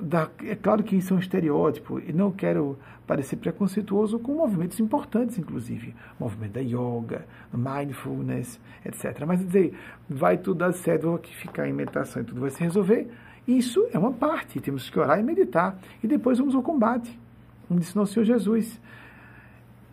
[0.00, 4.78] da, é claro que isso é um estereótipo e não quero parecer preconceituoso com movimentos
[4.80, 9.24] importantes, inclusive, o movimento da yoga, mindfulness, etc.
[9.26, 12.62] Mas dizer, vai tudo dar certo, vou aqui ficar em meditação e tudo vai se
[12.62, 13.08] resolver,
[13.46, 17.18] isso é uma parte, temos que orar e meditar e depois vamos ao combate.
[17.66, 18.80] Como disse nosso Senhor Jesus,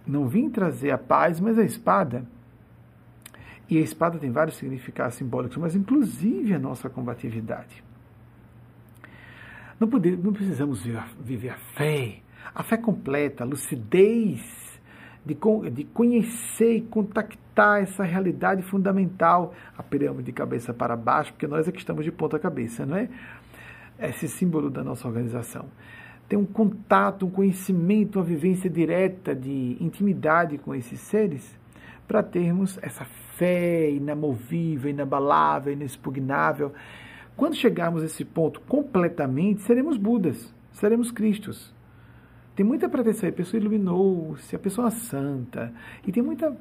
[0.06, 2.26] não vim trazer a paz, mas a espada.
[3.70, 7.84] E a espada tem vários significados simbólicos, mas inclusive a nossa combatividade.
[9.80, 10.82] Não, não precisamos
[11.19, 12.19] viver a fé,
[12.53, 14.41] a fé completa, a lucidez
[15.26, 15.38] de,
[15.71, 21.67] de conhecer e contactar essa realidade fundamental, a pirâmide de cabeça para baixo, porque nós
[21.67, 23.09] é que estamos de ponta cabeça, não é?
[23.99, 25.65] Esse símbolo da nossa organização.
[26.30, 31.57] Ter um contato, um conhecimento, uma vivência direta de intimidade com esses seres,
[32.07, 33.05] para termos essa
[33.36, 36.71] fé inamovível, inabalável, inexpugnável
[37.36, 41.74] quando chegarmos a esse ponto completamente, seremos Budas, seremos Cristos.
[42.56, 45.74] Tem muita pretensão, a pessoa iluminou-se, a pessoa é santa,
[46.08, 46.56] e tem muita uh,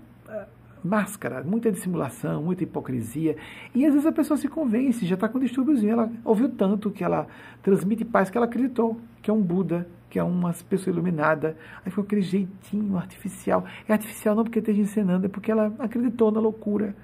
[0.82, 3.36] máscara, muita dissimulação, muita hipocrisia,
[3.72, 7.04] e às vezes a pessoa se convence, já está com distúrbiozinho, ela ouviu tanto que
[7.04, 7.28] ela
[7.62, 11.90] transmite paz que ela acreditou, que é um Buda, que é uma pessoa iluminada, aí
[11.90, 13.64] ficou aquele jeitinho artificial.
[13.88, 16.94] É artificial não porque esteja ensinando, é porque ela acreditou na loucura.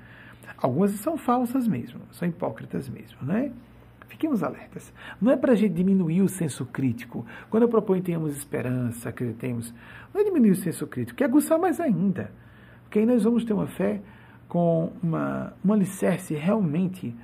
[0.57, 3.53] Algumas são falsas mesmo, são hipócritas mesmo, né?
[4.09, 4.92] Fiquemos alertas.
[5.20, 7.24] Não é para a gente diminuir o senso crítico.
[7.48, 9.72] Quando eu proponho tenhamos esperança, acreditemos,
[10.12, 12.30] não é diminuir o senso crítico, é aguçar mais ainda.
[12.82, 14.03] Porque aí nós vamos ter uma fé
[14.48, 17.14] com uma, um alicerce realmente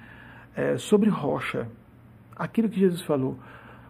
[0.54, 1.68] é, sobre rocha.
[2.36, 3.36] Aquilo que Jesus falou.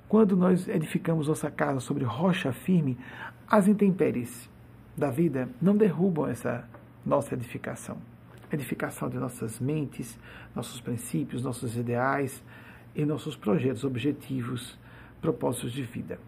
[0.08, 2.96] Quando nós edificamos nossa casa sobre rocha firme,
[3.46, 4.48] as intempéries
[4.96, 6.66] da vida não derrubam essa
[7.04, 7.98] nossa edificação
[8.52, 10.18] edificação de nossas mentes,
[10.54, 12.42] nossos princípios, nossos ideais
[12.94, 14.78] e nossos projetos, objetivos,
[15.20, 16.18] propósitos de vida.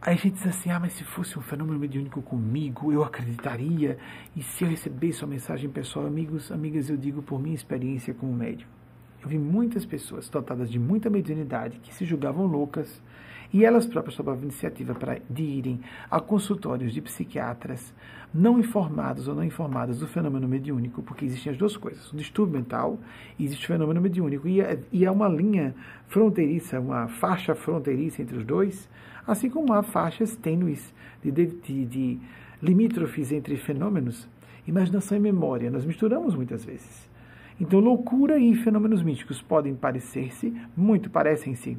[0.00, 3.98] Aí a gente diz assim: ah, mas se fosse um fenômeno mediúnico comigo, eu acreditaria,
[4.36, 8.32] e se eu recebesse uma mensagem pessoal, amigos, amigas, eu digo por minha experiência como
[8.32, 8.68] médium.
[9.20, 13.02] Eu vi muitas pessoas dotadas de muita mediunidade que se julgavam loucas
[13.52, 15.80] e elas próprias tomavam iniciativa para de irem
[16.10, 17.92] a consultórios de psiquiatras
[18.32, 22.58] não informados ou não informados do fenômeno mediúnico, porque existem as duas coisas, o distúrbio
[22.58, 22.98] mental
[23.38, 25.74] e existe o fenômeno mediúnico, e é, e é uma linha
[26.08, 28.88] fronteiriça, uma faixa fronteiriça entre os dois,
[29.26, 30.92] assim como há faixas tênues
[31.22, 32.18] de, de, de
[32.62, 34.28] limítrofes entre fenômenos,
[34.66, 37.08] imaginação e memória, nós misturamos muitas vezes.
[37.60, 41.76] Então, loucura e fenômenos místicos podem parecer-se, muito parecem-se,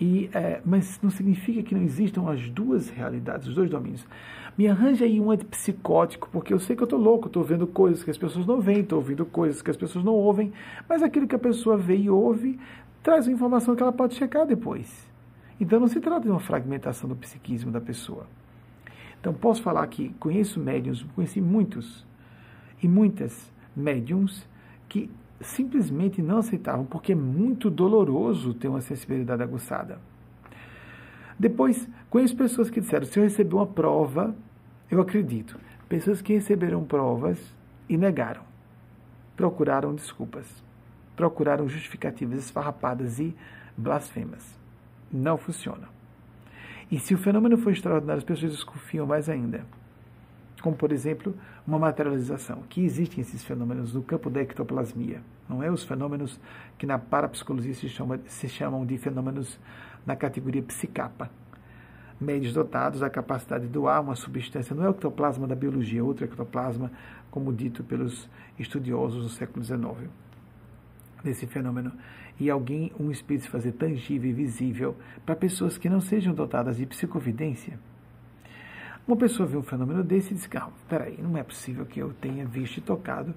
[0.00, 4.06] e, é, mas não significa que não existam as duas realidades, os dois domínios.
[4.56, 8.02] Me arranja aí um antipsicótico, porque eu sei que eu estou louco, estou vendo coisas
[8.02, 10.52] que as pessoas não veem, estou ouvindo coisas que as pessoas não ouvem,
[10.88, 12.58] mas aquilo que a pessoa vê e ouve
[13.02, 15.06] traz uma informação que ela pode checar depois.
[15.60, 18.26] Então não se trata de uma fragmentação do psiquismo da pessoa.
[19.20, 22.06] Então posso falar que conheço médiums, conheci muitos
[22.82, 24.48] e muitas médiums
[24.88, 25.10] que
[25.40, 29.98] simplesmente não aceitavam, porque é muito doloroso ter uma sensibilidade aguçada.
[31.38, 34.34] Depois, conheço pessoas que disseram: se eu receber uma prova,
[34.90, 35.58] eu acredito.
[35.88, 37.38] Pessoas que receberam provas
[37.88, 38.42] e negaram.
[39.36, 40.46] Procuraram desculpas.
[41.16, 43.34] Procuraram justificativas esfarrapadas e
[43.76, 44.58] blasfemas.
[45.10, 45.88] Não funciona.
[46.90, 49.64] E se o fenômeno for extraordinário, as pessoas desconfiam mais ainda
[50.60, 51.34] como por exemplo
[51.66, 56.38] uma materialização, que existem esses fenômenos no campo da ectoplasmia, não é os fenômenos
[56.78, 59.58] que na parapsicologia se, chama, se chamam de fenômenos
[60.06, 61.30] na categoria psicapa.
[62.20, 66.02] Médios dotados da capacidade de doar uma substância, não é o ectoplasma da biologia, é
[66.02, 66.92] outro ectoplasma,
[67.30, 70.10] como dito pelos estudiosos do século XIX,
[71.24, 71.92] desse fenômeno.
[72.38, 76.76] E alguém, um espírito se fazer tangível e visível para pessoas que não sejam dotadas
[76.76, 77.78] de psicovidência
[79.12, 82.12] uma pessoa vê um fenômeno desse e diz: calma, peraí, não é possível que eu
[82.20, 83.34] tenha visto e tocado,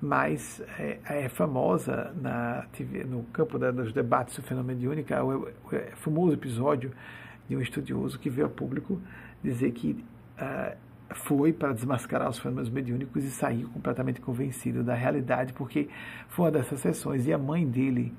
[0.00, 5.22] mas é, é famosa na TV, no campo da, dos debates do fenômeno mediúnico, é
[5.22, 6.92] o, o é famoso episódio
[7.48, 9.00] de um estudioso que veio a público
[9.42, 10.04] dizer que
[10.38, 10.76] uh,
[11.14, 15.88] foi para desmascarar os fenômenos mediúnicos e saiu completamente convencido da realidade, porque
[16.28, 18.12] foi uma dessas sessões e a mãe dele,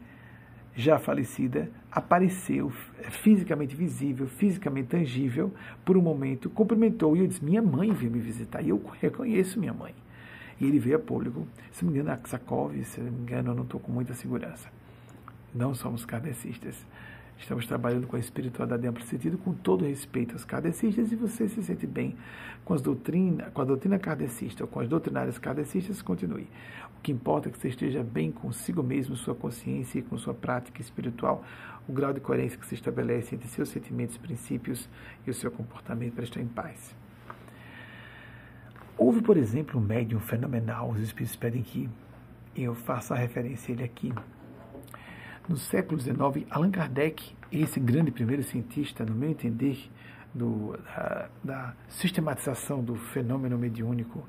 [0.78, 2.71] já falecida, apareceu
[3.09, 5.51] fisicamente visível, fisicamente tangível,
[5.84, 9.59] por um momento, cumprimentou e eu disse: Minha mãe veio me visitar e eu reconheço
[9.59, 9.95] minha mãe.
[10.61, 13.55] E ele veio a público, se não me engano, Aksakov, se não me engano, eu
[13.55, 14.69] não estou com muita segurança.
[15.53, 16.86] Não somos kardecistas.
[17.39, 21.47] Estamos trabalhando com a espiritualidade em amplo sentido, com todo respeito aos kardecistas, e você
[21.47, 22.15] se sente bem
[22.65, 26.47] com, as doutrina, com a doutrina kardecista ou com as doutrinárias kardecistas, continue.
[26.98, 30.34] O que importa é que você esteja bem consigo mesmo, sua consciência e com sua
[30.34, 31.43] prática espiritual,
[31.88, 34.89] o grau de coerência que se estabelece entre seus sentimentos, princípios
[35.26, 36.95] e o seu comportamento para estar em paz.
[38.98, 41.88] Houve, por exemplo, um médium fenomenal, os espíritos pedem que
[42.56, 44.12] eu faça a referência a ele aqui.
[45.48, 49.89] No século XIX, Allan Kardec, esse grande primeiro cientista, no meu entender,
[50.34, 54.28] do, da, da, sistematização do fenômeno mediúnico,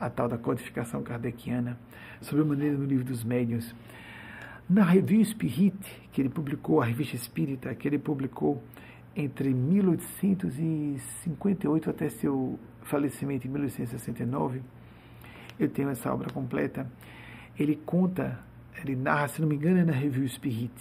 [0.00, 1.76] a tal da codificação kardeciana,
[2.20, 3.72] sobre a maneira no livro dos médiuns.
[4.68, 5.78] Na Revue Spirit,
[6.12, 8.62] que ele publicou, a revista espírita, que ele publicou
[9.14, 14.62] entre 1858 até seu falecimento em 1869,
[15.58, 16.90] eu tenho essa obra completa.
[17.58, 18.38] Ele conta,
[18.80, 20.72] ele narra, se não me engano, é na Review Spirit.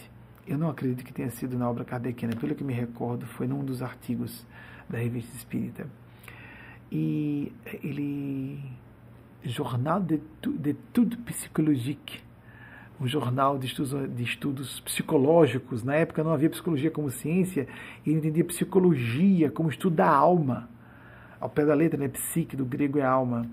[0.47, 3.61] Eu não acredito que tenha sido na obra kardeciana, pelo que me recordo, foi num
[3.63, 4.47] dos artigos
[4.89, 5.86] da revista espírita.
[6.91, 7.51] E
[7.84, 8.59] ele.
[9.44, 10.22] Jornal de,
[10.60, 12.22] de Tudo Psychologique,
[13.00, 15.84] um jornal de estudos, de estudos psicológicos.
[15.84, 17.68] Na época não havia psicologia como ciência,
[18.06, 20.70] ele entendia psicologia como estudo da alma.
[21.40, 22.10] Ao pé da letra, né?
[22.10, 23.46] Psique, do grego é alma.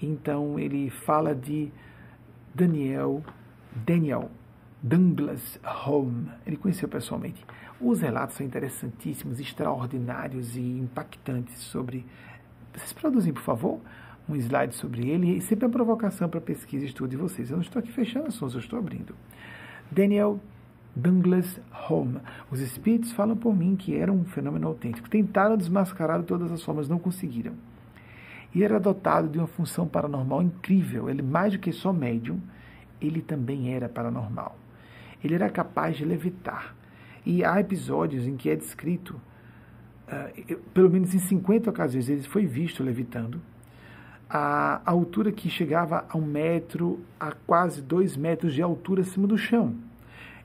[0.00, 1.72] Então ele fala de
[2.54, 3.24] Daniel,
[3.74, 4.30] Daniel
[4.82, 6.30] Douglas Home.
[6.46, 7.44] Ele conheceu pessoalmente.
[7.80, 12.06] Os relatos são interessantíssimos, extraordinários e impactantes sobre.
[12.72, 13.80] Vocês produzem, por favor?
[14.30, 17.50] Um slide sobre ele e sempre a provocação para pesquisa e estudo de vocês.
[17.50, 19.14] Eu não estou aqui fechando assuntos, eu estou abrindo.
[19.90, 20.40] Daniel
[20.94, 22.18] Douglas Home.
[22.50, 25.08] Os espíritos falam por mim que era um fenômeno autêntico.
[25.08, 27.54] Tentaram desmascarar de todas as formas, não conseguiram.
[28.54, 31.08] E era dotado de uma função paranormal incrível.
[31.08, 32.40] Ele, mais do que só médium,
[33.00, 34.58] ele também era paranormal.
[35.22, 36.74] Ele era capaz de levitar.
[37.24, 39.20] E há episódios em que é descrito,
[40.08, 43.40] uh, pelo menos em 50 ocasiões, ele foi visto levitando
[44.30, 49.36] a altura que chegava a um metro, a quase dois metros de altura acima do
[49.36, 49.74] chão.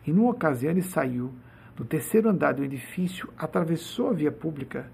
[0.07, 1.31] E numa ocasião ele saiu
[1.75, 4.89] do terceiro andar do edifício, atravessou a via pública,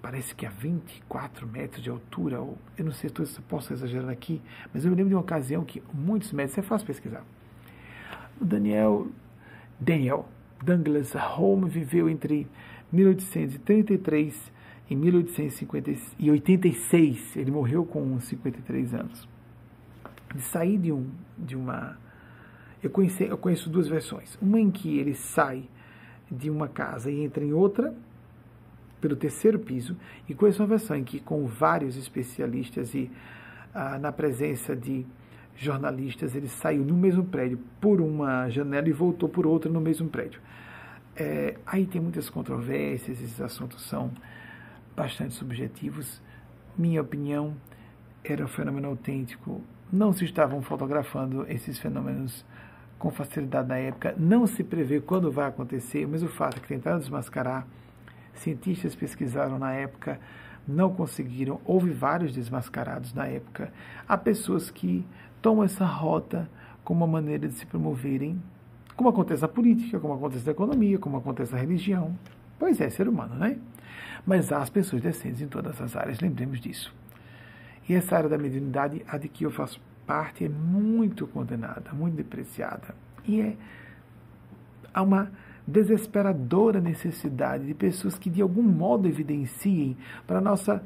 [0.00, 4.08] parece que a 24 metros de altura, ou eu não sei se eu posso exagerar
[4.08, 4.40] aqui,
[4.72, 7.24] mas eu me lembro de uma ocasião que muitos metros, é fácil pesquisar.
[8.40, 9.08] O Daniel,
[9.78, 10.26] Daniel
[10.64, 12.46] Douglas Home viveu entre
[12.90, 14.52] 1833
[14.90, 19.28] em 1886, ele morreu com 53 anos.
[20.34, 21.98] De de, um, de uma.
[22.82, 24.38] Eu, conheci, eu conheço duas versões.
[24.40, 25.64] Uma em que ele sai
[26.30, 27.94] de uma casa e entra em outra,
[29.00, 29.96] pelo terceiro piso,
[30.28, 33.10] e conheço uma versão em que, com vários especialistas e
[33.74, 35.06] ah, na presença de
[35.56, 40.08] jornalistas, ele saiu no mesmo prédio por uma janela e voltou por outra no mesmo
[40.08, 40.40] prédio.
[41.14, 44.10] É, aí tem muitas controvérsias, esses assuntos são
[44.96, 46.20] bastante subjetivos.
[46.76, 47.54] Minha opinião
[48.24, 49.60] era um fenômeno autêntico.
[49.92, 52.44] Não se estavam fotografando esses fenômenos
[52.98, 54.14] com facilidade na época.
[54.16, 57.66] Não se prevê quando vai acontecer, mas o fato é que tentaram desmascarar.
[58.34, 60.18] Cientistas pesquisaram na época,
[60.66, 61.60] não conseguiram.
[61.64, 63.72] Houve vários desmascarados na época.
[64.08, 65.04] Há pessoas que
[65.42, 66.48] tomam essa rota
[66.84, 68.40] como uma maneira de se promoverem,
[68.96, 72.16] como acontece na política, como acontece na economia, como acontece na religião.
[72.58, 73.58] Pois é, ser humano, né?
[74.26, 76.94] Mas há as pessoas decentes em todas as áreas, lembremos disso.
[77.88, 82.14] E essa área da mediunidade, a de que eu faço parte, é muito condenada, muito
[82.14, 82.94] depreciada.
[83.24, 83.56] E é
[84.92, 85.30] há uma
[85.66, 89.96] desesperadora necessidade de pessoas que de algum modo evidenciem
[90.26, 90.82] para a nossa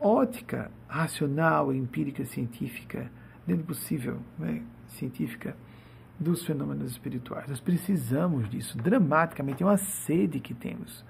[0.00, 3.10] ótica racional, empírica, científica,
[3.46, 5.56] dentro possível, né, científica,
[6.18, 7.48] dos fenômenos espirituais.
[7.48, 11.04] Nós precisamos disso dramaticamente, é uma sede que temos.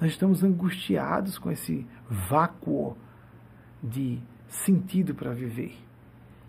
[0.00, 2.96] Nós estamos angustiados com esse vácuo
[3.82, 5.76] de sentido para viver.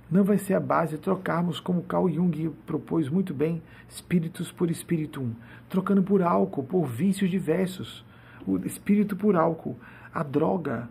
[0.10, 5.32] Não vai ser a base trocarmos, como Carl Jung propôs muito bem, espíritos por espíritum,
[5.68, 8.06] trocando por álcool, por vícios diversos,
[8.46, 9.76] o espírito por álcool,
[10.14, 10.88] a droga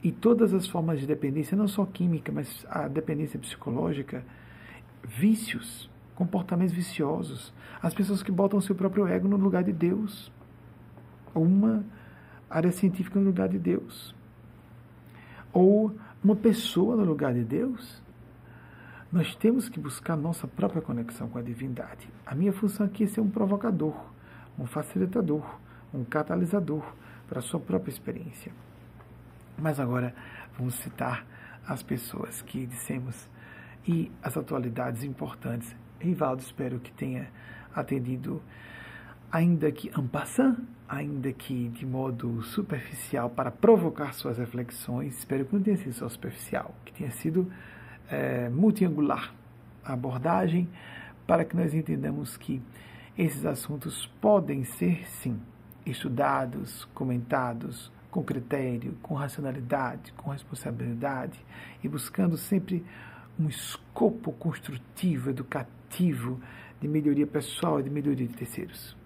[0.00, 4.24] e todas as formas de dependência, não só química, mas a dependência psicológica,
[5.02, 7.52] vícios, comportamentos viciosos,
[7.82, 10.30] as pessoas que botam seu próprio ego no lugar de Deus
[11.40, 11.84] uma
[12.48, 14.14] área científica no lugar de Deus.
[15.52, 18.02] ou uma pessoa no lugar de Deus?
[19.12, 22.08] Nós temos que buscar nossa própria conexão com a divindade.
[22.26, 23.94] A minha função aqui é ser um provocador,
[24.58, 25.44] um facilitador,
[25.92, 26.82] um catalisador
[27.28, 28.50] para a sua própria experiência.
[29.56, 30.12] Mas agora
[30.58, 31.24] vamos citar
[31.66, 33.28] as pessoas que dissemos
[33.86, 35.76] e as atualidades importantes.
[36.00, 37.28] Rivaldo, espero que tenha
[37.74, 38.42] atendido,
[39.34, 40.58] ainda que en passant,
[40.88, 45.18] ainda que de modo superficial, para provocar suas reflexões.
[45.18, 47.50] Espero que não tenha sido só superficial, que tenha sido
[48.08, 49.34] é, multiangular
[49.84, 50.68] a abordagem,
[51.26, 52.62] para que nós entendamos que
[53.18, 55.40] esses assuntos podem ser, sim,
[55.84, 61.44] estudados, comentados, com critério, com racionalidade, com responsabilidade
[61.82, 62.84] e buscando sempre
[63.36, 66.40] um escopo construtivo, educativo,
[66.80, 68.96] de melhoria pessoal e de melhoria de terceiros.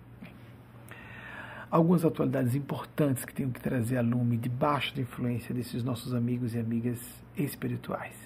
[1.71, 6.55] Algumas atualidades importantes que tenho que trazer a lume debaixo da influência desses nossos amigos
[6.55, 7.01] e amigas
[7.37, 8.17] espirituais.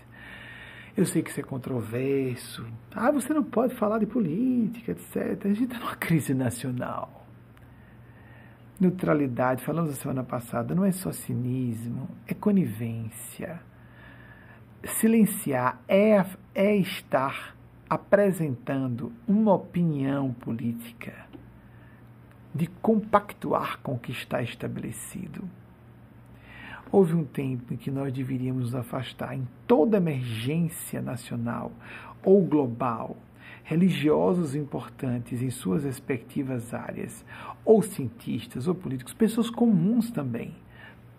[0.96, 2.64] Eu sei que isso é controverso.
[2.94, 5.46] Ah, você não pode falar de política, etc.
[5.46, 7.22] A gente está numa crise nacional
[8.82, 13.60] Neutralidade, falamos a semana passada, não é só cinismo, é conivência.
[14.84, 17.56] Silenciar é, é estar
[17.88, 21.14] apresentando uma opinião política,
[22.54, 25.48] de compactuar com o que está estabelecido.
[26.90, 31.72] Houve um tempo em que nós deveríamos nos afastar em toda emergência nacional
[32.22, 33.16] ou global
[33.64, 37.24] religiosos importantes em suas respectivas áreas,
[37.64, 40.54] ou cientistas, ou políticos, pessoas comuns também,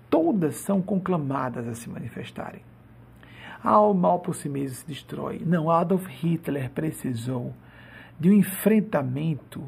[0.10, 2.62] todas são conclamadas a se manifestarem.
[3.64, 5.42] Ah, o mal por si mesmo se destrói.
[5.46, 7.54] Não, Adolf Hitler precisou
[8.20, 9.64] de um enfrentamento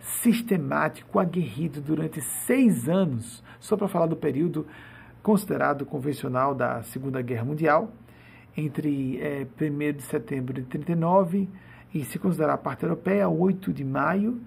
[0.00, 4.66] sistemático, aguerrido durante seis anos, só para falar do período
[5.22, 7.92] considerado convencional da Segunda Guerra Mundial,
[8.56, 11.48] entre é, eh, 1 de setembro de 39
[11.94, 14.40] e se considerar a parte europeia, 8 de maio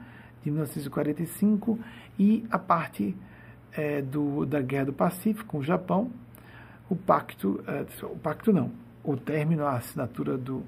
[0.44, 1.80] de 1945,
[2.18, 3.16] e a parte
[3.72, 6.12] é, do, da Guerra do Pacífico com o Japão,
[6.90, 8.72] o pacto, é, o pacto não,
[9.04, 10.64] o término, a assinatura do,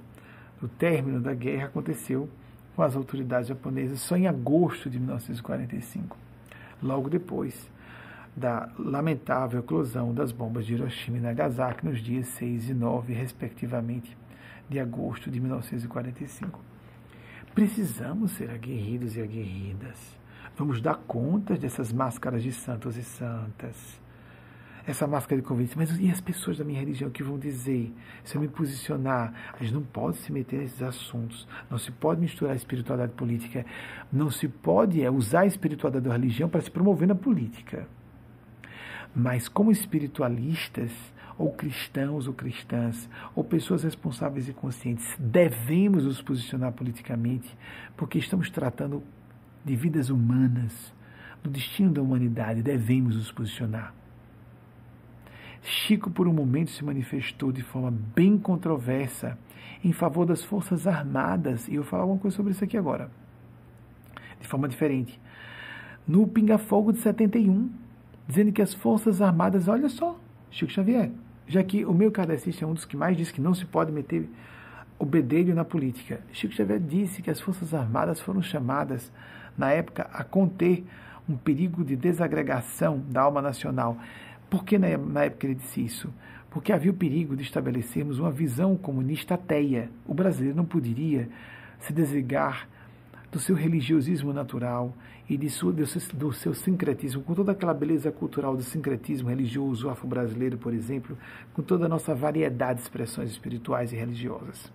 [0.61, 2.29] do término da guerra aconteceu
[2.75, 6.17] com as autoridades japonesas só em agosto de 1945,
[6.83, 7.71] logo depois
[8.35, 14.15] da lamentável eclosão das bombas de Hiroshima e Nagasaki nos dias 6 e 9, respectivamente,
[14.69, 16.59] de agosto de 1945.
[17.53, 20.17] Precisamos ser aguerridos e aguerridas.
[20.57, 24.04] Vamos dar conta dessas máscaras de santos e santas.
[24.87, 25.75] Essa máscara de convite.
[25.75, 27.91] Mas e as pessoas da minha religião que vão dizer?
[28.23, 31.47] Se eu me posicionar, a gente não pode se meter nesses assuntos.
[31.69, 33.65] Não se pode misturar a espiritualidade política.
[34.13, 37.87] Não se pode é, usar a espiritualidade da religião para se promover na política.
[39.15, 40.91] Mas como espiritualistas,
[41.37, 47.57] ou cristãos ou cristãs, ou pessoas responsáveis e conscientes, devemos nos posicionar politicamente,
[47.97, 49.03] porque estamos tratando
[49.63, 50.93] de vidas humanas,
[51.43, 53.93] do destino da humanidade, devemos nos posicionar.
[55.67, 59.35] Chico, por um momento, se manifestou de forma bem controversa
[59.83, 63.09] em favor das Forças Armadas, e eu vou falar uma coisa sobre isso aqui agora,
[64.39, 65.19] de forma diferente.
[66.07, 67.67] No Pinga Fogo de 71,
[68.27, 70.19] dizendo que as Forças Armadas, olha só,
[70.51, 71.09] Chico Xavier,
[71.47, 73.91] já que o meu kardecista é um dos que mais diz que não se pode
[73.91, 74.29] meter
[74.99, 76.21] o bedelho na política.
[76.31, 79.11] Chico Xavier disse que as Forças Armadas foram chamadas,
[79.57, 80.85] na época, a conter
[81.27, 83.97] um perigo de desagregação da alma nacional.
[84.49, 84.87] Por que na
[85.23, 86.13] época ele disse isso?
[86.49, 89.89] Porque havia o perigo de estabelecermos uma visão comunista ateia.
[90.05, 91.27] O brasileiro não poderia
[91.79, 92.67] se desligar
[93.31, 94.95] do seu religiosismo natural
[95.29, 99.27] e de sua, do, seu, do seu sincretismo, com toda aquela beleza cultural do sincretismo
[99.27, 101.17] religioso afro-brasileiro, por exemplo,
[101.53, 104.71] com toda a nossa variedade de expressões espirituais e religiosas.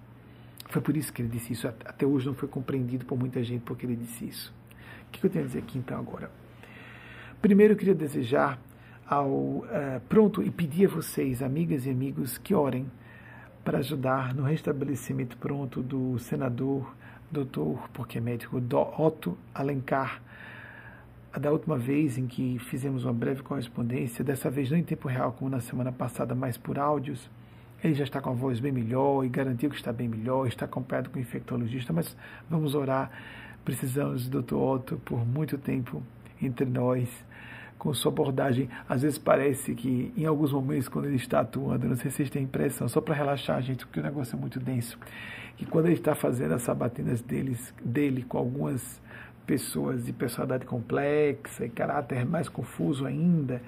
[0.68, 1.66] Foi por isso que ele disse isso.
[1.66, 4.54] Até hoje não foi compreendido por muita gente porque ele disse isso.
[5.08, 6.30] O que eu tenho a dizer aqui então agora?
[7.40, 8.60] Primeiro eu queria desejar
[9.10, 9.64] ao uh,
[10.08, 12.88] pronto e pedir a vocês, amigas e amigos, que orem
[13.64, 16.94] para ajudar no restabelecimento pronto do senador
[17.28, 18.62] doutor, porque é médico,
[18.96, 20.22] Otto Alencar,
[21.36, 25.32] da última vez em que fizemos uma breve correspondência, dessa vez não em tempo real
[25.32, 27.28] como na semana passada, mas por áudios,
[27.82, 30.66] ele já está com a voz bem melhor e garantiu que está bem melhor, está
[30.66, 32.16] acompanhado com o infectologista, mas
[32.48, 33.10] vamos orar.
[33.64, 34.54] Precisamos do Dr.
[34.54, 36.00] Otto por muito tempo
[36.40, 37.08] entre nós,
[37.80, 38.68] com sua abordagem.
[38.86, 42.30] Às vezes parece que, em alguns momentos, quando ele está atuando, não sei se vocês
[42.30, 44.98] têm impressão, só para relaxar, gente, porque o negócio é muito denso
[45.56, 49.00] que quando ele está fazendo as sabatinas deles, dele com algumas
[49.46, 53.60] pessoas de personalidade complexa e caráter mais confuso ainda,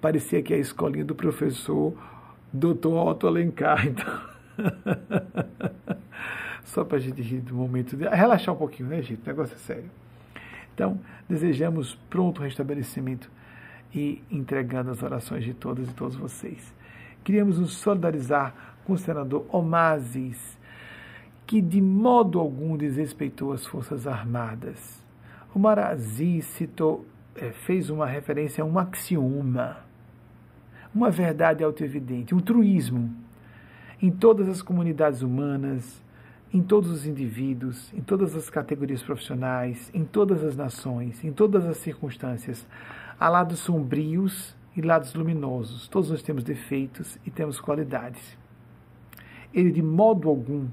[0.00, 1.94] parecia que a escolinha do professor
[2.52, 3.86] doutor Otto Alencar.
[4.60, 5.96] Então,
[6.64, 9.22] só para a gente rir do momento, relaxar um pouquinho, né, gente?
[9.22, 9.90] O negócio é sério.
[10.74, 13.30] Então, desejamos pronto restabelecimento
[13.94, 16.74] e entregando as orações de todas e todos vocês.
[17.24, 18.54] Queríamos nos solidarizar
[18.84, 20.58] com o senador Omazis,
[21.46, 25.02] que de modo algum desrespeitou as Forças Armadas.
[25.54, 27.04] O Marazi citou,
[27.34, 29.78] é, fez uma referência a um axioma,
[30.94, 33.14] uma verdade autoevidente, um truísmo.
[34.00, 36.02] Em todas as comunidades humanas,
[36.52, 41.64] em todos os indivíduos, em todas as categorias profissionais, em todas as nações, em todas
[41.64, 42.66] as circunstâncias,
[43.20, 45.86] há lados sombrios e lados luminosos.
[45.88, 48.38] Todos nós temos defeitos e temos qualidades.
[49.52, 50.68] Ele, de modo algum,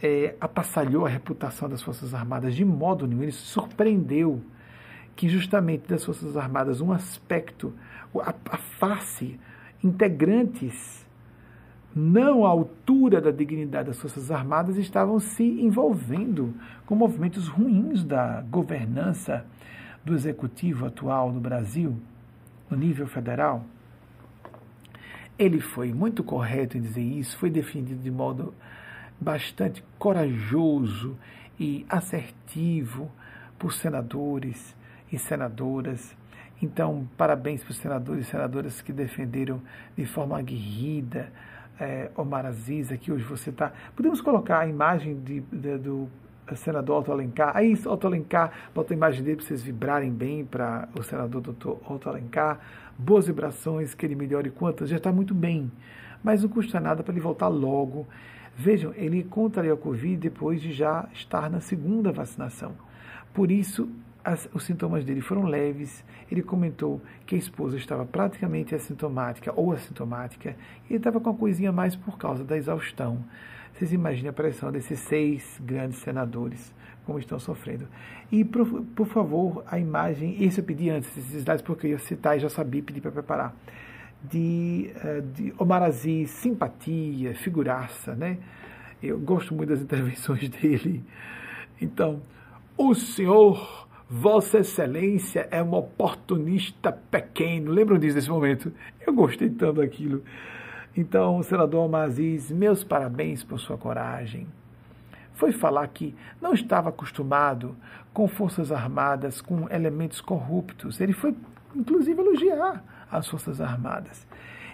[0.00, 3.22] é, apassalhou a reputação das Forças Armadas, de modo nenhum.
[3.22, 4.40] Ele surpreendeu
[5.16, 7.74] que, justamente das Forças Armadas, um aspecto,
[8.14, 9.40] a, a face,
[9.82, 11.04] integrantes
[11.94, 18.42] não à altura da dignidade das Forças Armadas estavam se envolvendo com movimentos ruins da
[18.42, 19.46] governança
[20.06, 22.00] do executivo atual no Brasil
[22.70, 23.64] no nível federal,
[25.36, 28.54] ele foi muito correto em dizer isso, foi defendido de modo
[29.20, 31.16] bastante corajoso
[31.58, 33.10] e assertivo
[33.58, 34.76] por senadores
[35.10, 36.16] e senadoras.
[36.62, 39.60] Então, parabéns para os senadores e senadoras que defenderam
[39.96, 41.32] de forma aguerrida
[41.78, 43.72] é, Omar Aziz, aqui hoje você está.
[43.94, 46.08] Podemos colocar a imagem de, de, do
[46.54, 47.56] senador Otto Alencar.
[47.56, 51.70] Aí, Otto Alencar, bota a imagem dele para vocês vibrarem bem para o senador Dr.
[51.90, 52.60] Otto Alencar.
[52.98, 55.70] Boas vibrações, que ele melhore quantas, já está muito bem.
[56.22, 58.06] Mas não custa nada para ele voltar logo.
[58.56, 62.72] Vejam, ele contraiu a Covid depois de já estar na segunda vacinação.
[63.34, 63.88] Por isso,
[64.24, 66.04] as, os sintomas dele foram leves.
[66.30, 71.34] Ele comentou que a esposa estava praticamente assintomática ou assintomática e ele estava com a
[71.34, 73.24] coisinha mais por causa da exaustão.
[73.76, 76.74] Vocês imaginem a pressão desses seis grandes senadores,
[77.04, 77.86] como estão sofrendo.
[78.32, 78.66] E, por,
[78.96, 82.40] por favor, a imagem, esse eu pedi antes, esses slides, porque eu ia citar e
[82.40, 83.54] já sabia pedir para preparar,
[84.24, 88.38] de, eh, de Omar Aziz, simpatia, figuraça, né?
[89.02, 91.04] Eu gosto muito das intervenções dele.
[91.78, 92.22] Então,
[92.78, 97.70] o senhor, Vossa Excelência, é um oportunista pequeno.
[97.70, 98.72] Lembram disso nesse momento?
[99.06, 100.22] Eu gostei tanto daquilo.
[100.96, 104.46] Então, senador Maziz, meus parabéns por sua coragem.
[105.34, 107.76] Foi falar que não estava acostumado
[108.14, 110.98] com forças armadas, com elementos corruptos.
[110.98, 111.34] Ele foi,
[111.74, 112.82] inclusive, elogiar
[113.12, 114.26] as forças armadas.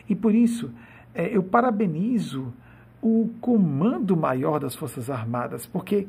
[0.08, 0.70] E por isso,
[1.12, 2.52] é, eu parabenizo
[3.02, 6.06] o comando maior das forças armadas, porque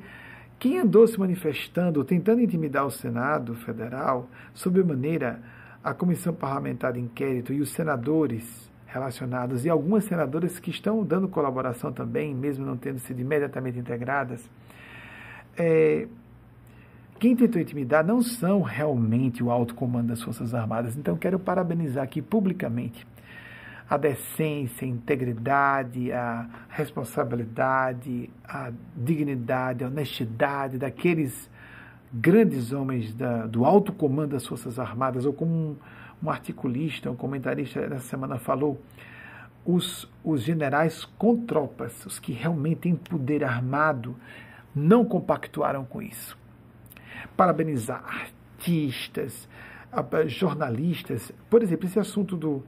[0.60, 5.42] quem andou se manifestando, tentando intimidar o Senado Federal, sob maneira
[5.84, 11.28] a Comissão Parlamentar de Inquérito e os senadores relacionados e algumas senadoras que estão dando
[11.28, 14.48] colaboração também, mesmo não tendo sido imediatamente integradas.
[15.58, 16.08] É,
[17.20, 20.96] quem tentou intimidar não são realmente o alto comando das Forças Armadas.
[20.96, 23.08] Então, quero parabenizar aqui publicamente
[23.90, 31.50] a decência, a integridade, a responsabilidade, a dignidade, a honestidade daqueles
[32.14, 35.76] grandes homens da, do alto comando das Forças Armadas, ou como um,
[36.24, 38.82] um articulista, um comentarista dessa semana falou,
[39.66, 44.16] os, os generais com tropas, os que realmente têm poder armado,
[44.74, 46.38] não compactuaram com isso.
[47.36, 49.48] Parabenizar artistas,
[50.28, 52.64] jornalistas, por exemplo, esse assunto do,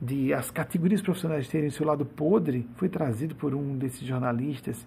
[0.00, 4.86] de as categorias profissionais terem seu lado podre foi trazido por um desses jornalistas.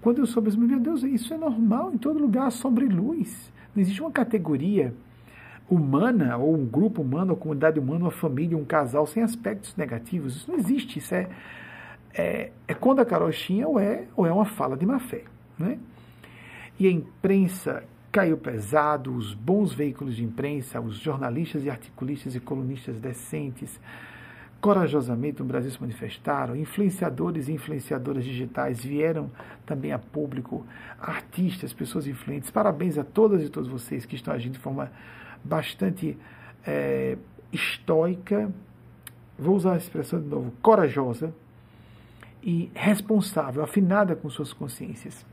[0.00, 3.52] Quando eu soube, meu Deus, isso é normal em todo lugar, sombra e luz.
[3.74, 4.94] Não existe uma categoria
[5.68, 10.36] humana, ou um grupo humano, ou comunidade humana, uma família, um casal sem aspectos negativos.
[10.36, 10.98] Isso não existe.
[10.98, 11.28] Isso é,
[12.14, 15.24] é, é quando a carochinha ou é, ou é uma fala de má fé.
[15.58, 15.78] Né?
[16.78, 22.40] E a imprensa caiu pesado, os bons veículos de imprensa, os jornalistas e articulistas e
[22.40, 23.78] colunistas decentes,
[24.60, 29.30] corajosamente no Brasil se manifestaram, influenciadores e influenciadoras digitais vieram
[29.66, 30.66] também a público,
[30.98, 32.50] artistas, pessoas influentes.
[32.50, 34.90] Parabéns a todas e todos vocês que estão agindo de forma
[35.46, 36.18] bastante
[36.66, 37.16] é,
[37.52, 38.52] estoica,
[39.38, 41.32] vou usar a expressão de novo, corajosa
[42.42, 45.24] e responsável, afinada com suas consciências.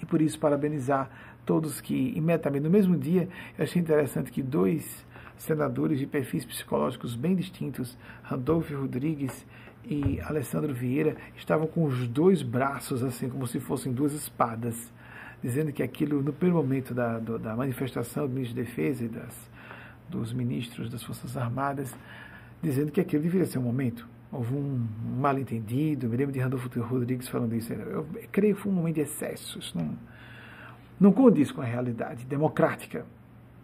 [0.00, 1.10] E por isso, parabenizar
[1.44, 5.06] todos que, imediatamente, no mesmo dia, eu achei interessante que dois
[5.36, 9.46] senadores de perfis psicológicos bem distintos, Randolfo Rodrigues
[9.84, 14.92] e Alessandro Vieira, estavam com os dois braços, assim, como se fossem duas espadas
[15.42, 19.08] dizendo que aquilo, no primeiro momento da, do, da manifestação do ministro da Defesa e
[19.08, 19.50] das,
[20.08, 21.94] dos ministros das Forças Armadas,
[22.62, 24.06] dizendo que aquilo deveria ser um momento
[24.36, 24.86] houve um
[25.18, 26.08] mal-entendido.
[26.08, 27.72] Me lembro de Randolfo Rodrigues falando isso.
[27.72, 29.58] Eu creio que foi um momento de excesso.
[29.58, 29.90] Isso não,
[31.00, 33.04] não condiz com a realidade democrática.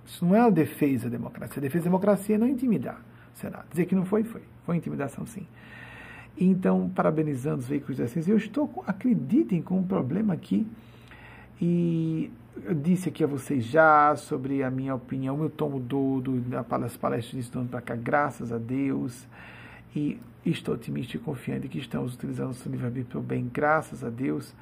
[0.05, 1.61] Isso não é uma defesa democrática.
[1.61, 3.01] A defesa da democracia é não intimidar
[3.35, 3.67] o Senado.
[3.71, 4.43] Dizer que não foi, foi.
[4.65, 5.47] Foi intimidação, sim.
[6.39, 10.67] Então, parabenizando os veículos da ciência, eu estou, acreditem, com um problema aqui.
[11.65, 12.29] E
[12.65, 17.31] eu disse aqui a vocês já sobre a minha opinião, meu tom mudou das palestras
[17.31, 19.29] de estudando para cá, graças a Deus.
[19.95, 24.11] E estou otimista e confiante que estamos utilizando o livre-arbítrio para o bem, graças a
[24.11, 24.53] Deus.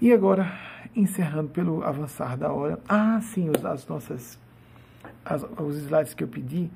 [0.00, 0.52] E agora,
[0.96, 2.80] encerrando pelo avançar da hora.
[2.88, 4.36] Ah, sim, as nossas.
[5.24, 6.68] As, os slides que eu pedi,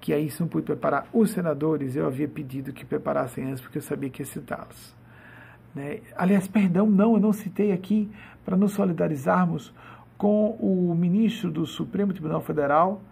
[0.00, 3.78] que aí se não pude preparar os senadores, eu havia pedido que preparassem antes, porque
[3.78, 5.03] eu sabia que ia citá-los.
[5.74, 6.00] Né?
[6.16, 8.10] Aliás, perdão, não, eu não citei aqui
[8.44, 9.72] para nos solidarizarmos
[10.16, 13.02] com o ministro do Supremo Tribunal Federal,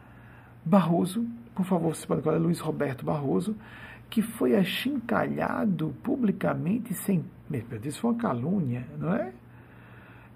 [0.64, 3.56] Barroso, por favor, vocês podem falar, Luiz Roberto Barroso,
[4.08, 7.24] que foi achincalhado publicamente sem.
[7.84, 9.32] Isso foi uma calúnia, não é?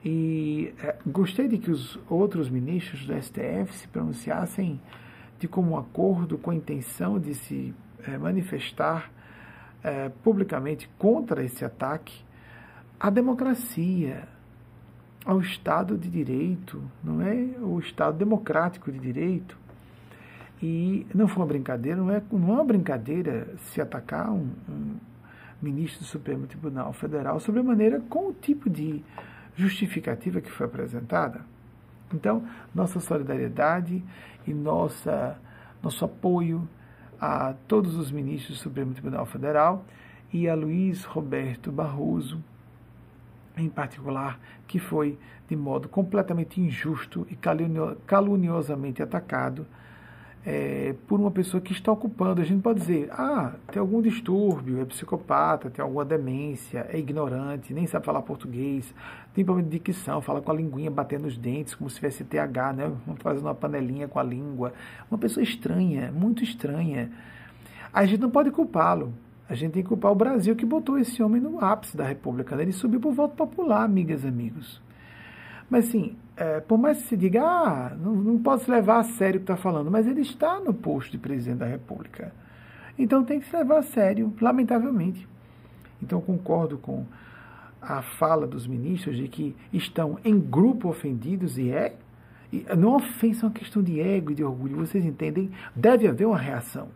[0.05, 4.81] E é, gostei de que os outros ministros do STF se pronunciassem
[5.39, 7.74] de como acordo com a intenção de se
[8.07, 9.11] é, manifestar
[9.86, 12.24] é, publicamente contra esse ataque
[12.98, 14.26] à democracia,
[15.24, 17.34] ao Estado de Direito, não é?
[17.60, 19.56] O Estado democrático de direito.
[20.60, 24.96] E não foi uma brincadeira, não é, não é uma brincadeira se atacar um, um
[25.62, 29.04] ministro do Supremo Tribunal Federal sobre a maneira com o tipo de
[29.54, 31.40] justificativa que foi apresentada.
[32.12, 32.42] Então,
[32.74, 34.02] nossa solidariedade
[34.46, 35.38] e nossa,
[35.82, 36.68] nosso apoio
[37.20, 39.84] a todos os ministros do Supremo Tribunal Federal
[40.32, 42.43] e a Luiz Roberto Barroso,
[43.56, 45.18] em particular, que foi
[45.48, 47.36] de modo completamente injusto e
[48.06, 49.66] caluniosamente atacado
[50.47, 52.40] é, por uma pessoa que está ocupando.
[52.40, 57.74] A gente pode dizer, ah, tem algum distúrbio, é psicopata, tem alguma demência, é ignorante,
[57.74, 58.94] nem sabe falar português,
[59.35, 62.73] tem problema de dicção, fala com a linguinha batendo os dentes, como se tivesse TH,
[62.73, 62.93] né?
[63.18, 64.73] fazendo uma panelinha com a língua.
[65.10, 67.10] Uma pessoa estranha, muito estranha.
[67.93, 69.12] A gente não pode culpá-lo.
[69.48, 72.55] A gente tem que culpar o Brasil que botou esse homem no ápice da República.
[72.55, 72.62] Né?
[72.62, 74.82] Ele subiu por voto popular, amigas e amigos.
[75.68, 79.38] Mas assim, é, por mais que se diga, ah, não, não posso levar a sério
[79.38, 82.32] o que está falando, mas ele está no posto de presidente da República.
[82.98, 85.26] Então tem que se levar a sério, lamentavelmente.
[86.02, 87.06] Então concordo com
[87.80, 91.96] a fala dos ministros de que estão em grupo ofendidos e é.
[92.52, 95.50] E não ofensa é uma questão de ego e de orgulho, vocês entendem?
[95.74, 96.88] Deve haver uma reação.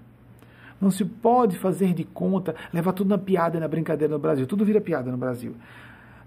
[0.81, 4.47] Não se pode fazer de conta, levar tudo na piada, na brincadeira no Brasil.
[4.47, 5.55] Tudo vira piada no Brasil.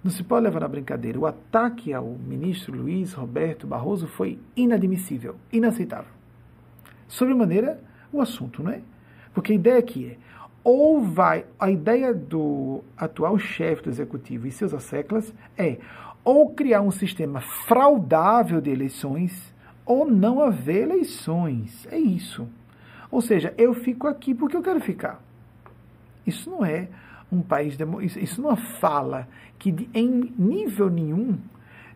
[0.04, 1.18] Não se pode levar na brincadeira.
[1.18, 6.12] O ataque ao ministro Luiz Roberto Barroso foi inadmissível, inaceitável.
[7.08, 7.80] Sobremaneira,
[8.12, 8.82] o assunto, não é?
[9.34, 10.18] Porque a ideia aqui é,
[10.64, 15.78] ou vai, a ideia do atual chefe do executivo e seus asseclas é
[16.24, 19.54] ou criar um sistema fraudável de eleições
[19.86, 21.86] ou não haver eleições.
[21.92, 22.48] É isso.
[23.12, 25.22] Ou seja, eu fico aqui porque eu quero ficar.
[26.26, 26.88] Isso não é
[27.34, 27.78] um país
[28.18, 29.28] isso não fala
[29.58, 31.38] que em nível nenhum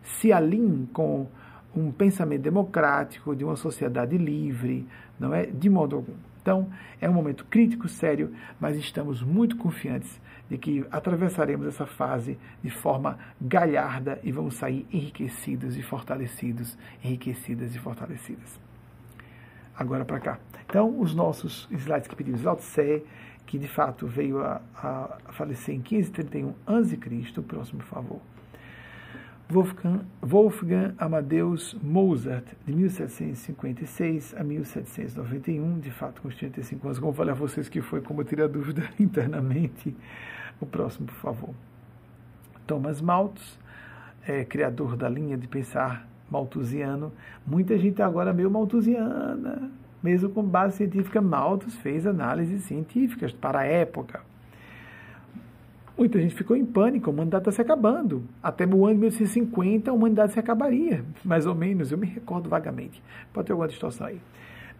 [0.02, 1.26] se alinhe com
[1.74, 4.86] um pensamento democrático de uma sociedade livre,
[5.18, 6.14] não é de modo algum.
[6.40, 6.68] Então,
[7.00, 12.70] é um momento crítico, sério, mas estamos muito confiantes de que atravessaremos essa fase de
[12.70, 18.58] forma galharda e vamos sair enriquecidos e fortalecidos, enriquecidas e fortalecidas.
[19.76, 20.38] Agora para cá.
[20.66, 23.04] Então, os nossos slides que pedimos, Lao Tse,
[23.48, 28.20] que de fato veio a, a falecer em 1531 a.C., próximo, por favor.
[29.48, 36.98] Wolfgang, Wolfgang Amadeus Mozart, de 1756 a 1791, de fato, com 35 anos.
[36.98, 39.96] Como falei a vocês que foi, como eu tirei a dúvida internamente.
[40.60, 41.54] O próximo, por favor.
[42.66, 43.58] Thomas Malthus,
[44.26, 47.10] é, criador da linha de pensar malthusiano.
[47.46, 49.70] Muita gente agora meio malthusiana,
[50.02, 54.20] mesmo com base científica, Malthus fez análises científicas para a época.
[55.96, 58.22] Muita gente ficou em pânico, a humanidade está se acabando.
[58.40, 62.48] Até o ano de 1850 a humanidade se acabaria, mais ou menos, eu me recordo
[62.48, 63.02] vagamente.
[63.32, 64.20] Pode ter alguma distorção aí.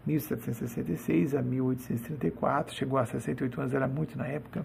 [0.07, 4.65] 1766 a 1834, chegou a 68 anos, era muito na época.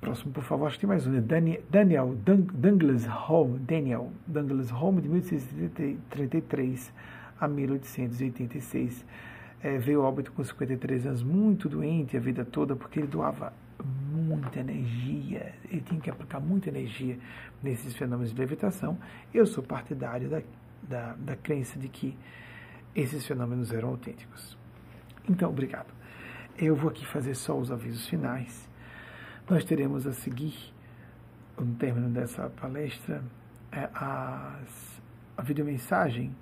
[0.00, 1.10] Próximo, por favor, acho que tem mais um.
[1.10, 1.20] Né?
[1.20, 2.14] Daniel, Daniel
[2.54, 6.92] Douglas Home, Daniel Douglas Home, de 1833
[7.40, 9.04] a 1886.
[9.62, 13.52] É, veio óbito com 53 anos, muito doente a vida toda, porque ele doava
[13.82, 17.18] muita energia, ele tinha que aplicar muita energia
[17.62, 18.98] nesses fenômenos de levitação.
[19.32, 20.42] Eu sou partidário da,
[20.82, 22.16] da, da crença de que
[22.94, 24.56] esses fenômenos eram autênticos.
[25.28, 25.92] Então, obrigado.
[26.56, 28.68] Eu vou aqui fazer só os avisos finais.
[29.48, 30.72] Nós teremos a seguir,
[31.58, 33.22] no término dessa palestra,
[33.72, 35.02] é, as,
[35.36, 36.34] a videomensagem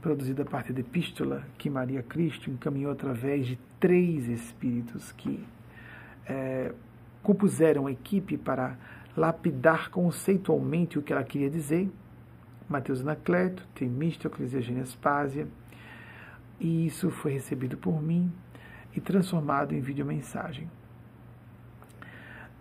[0.00, 5.44] produzida a partir da epístola que Maria Cristo encaminhou através de três espíritos que
[6.26, 6.72] é,
[7.22, 8.76] compuseram a equipe para
[9.16, 11.90] lapidar conceitualmente o que ela queria dizer.
[12.68, 15.48] Mateus Anacleto, Temístocles e Eugênia Spásia.
[16.58, 18.32] E isso foi recebido por mim
[18.94, 20.70] e transformado em videomensagem.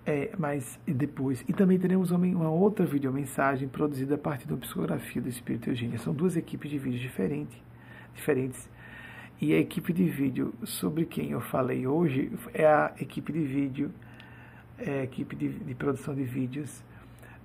[0.10, 1.46] É, mas depois.
[1.48, 6.00] E também teremos uma outra videomensagem produzida a partir da psicografia do Espírito Eugênia.
[6.00, 7.56] São duas equipes de vídeo diferentes,
[8.16, 8.68] diferentes.
[9.40, 13.92] E a equipe de vídeo sobre quem eu falei hoje é a equipe de vídeo,
[14.80, 16.84] é a equipe de, de produção de vídeos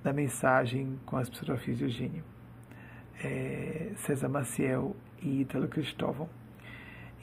[0.03, 2.25] da mensagem com as psicografias de Eugênio.
[3.23, 6.31] É, César Maciel e Ítalo Cristóvão.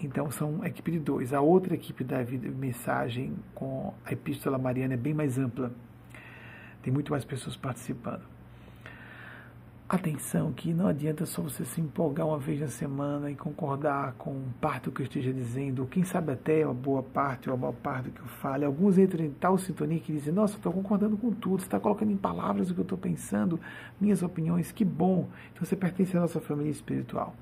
[0.02, 1.34] Então são equipe de dois.
[1.34, 2.18] A outra equipe da
[2.58, 5.72] mensagem com a Epístola Mariana é bem mais ampla.
[6.82, 8.24] Tem muito mais pessoas participando.
[9.88, 14.42] Atenção que não adianta só você se empolgar uma vez na semana e concordar com
[14.62, 17.58] parte do que eu esteja dizendo, ou quem sabe até uma boa parte ou a
[17.58, 18.66] maior parte do que eu falo.
[18.66, 22.10] Alguns entram em tal sintonia que dizem, nossa, estou concordando com tudo, você está colocando
[22.10, 23.60] em palavras o que eu estou pensando,
[24.00, 25.28] minhas opiniões, que bom.
[25.52, 27.36] Então você pertence à nossa família espiritual.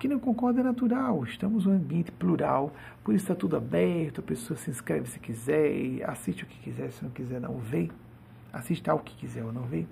[0.00, 2.72] Quem não concorda é natural, estamos num ambiente plural,
[3.04, 6.90] por isso está tudo aberto, a pessoa se inscreve se quiser, assiste o que quiser,
[6.90, 7.90] se não quiser não vê,
[8.50, 9.84] assista ao que quiser ou não vê.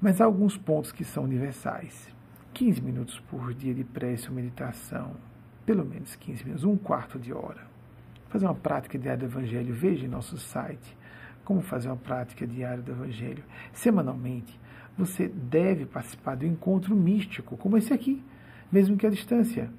[0.00, 2.10] Mas há alguns pontos que são universais.
[2.54, 5.12] 15 minutos por dia de prece ou meditação,
[5.66, 7.66] pelo menos 15 minutos, um quarto de hora.
[8.30, 10.96] Fazer uma prática diária do Evangelho, veja em nosso site
[11.44, 13.44] como fazer uma prática diária do Evangelho.
[13.74, 14.58] Semanalmente,
[14.96, 18.24] você deve participar do encontro místico, como esse aqui
[18.76, 19.70] mesmo que a distância.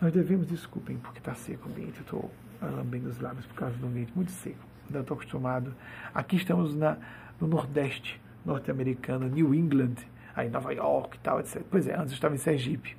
[0.00, 2.28] Nós devemos, desculpem, porque está seco o ambiente, estou
[2.60, 4.58] lambendo os lábios por causa do ambiente muito seco.
[4.86, 5.72] Ainda estou acostumado.
[6.12, 6.96] Aqui estamos na,
[7.40, 9.94] no Nordeste norte-americano, New England,
[10.34, 11.62] aí Nova York e tal, etc.
[11.70, 12.96] Pois é, antes eu estava em Sergipe.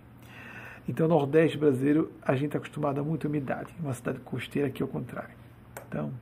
[0.87, 3.75] Então, Nordeste brasileiro, a gente está acostumado a muita umidade.
[3.81, 5.35] Uma cidade costeira aqui ao contrário.
[5.89, 6.13] Então,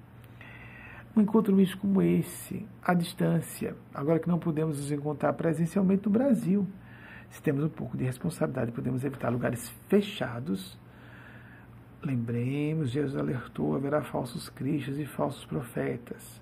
[1.16, 6.12] um encontro místico como esse, à distância, agora que não podemos nos encontrar presencialmente no
[6.12, 6.68] Brasil,
[7.30, 10.78] se temos um pouco de responsabilidade, podemos evitar lugares fechados.
[12.02, 16.42] Lembremos, Jesus alertou: haverá falsos cristos e falsos profetas.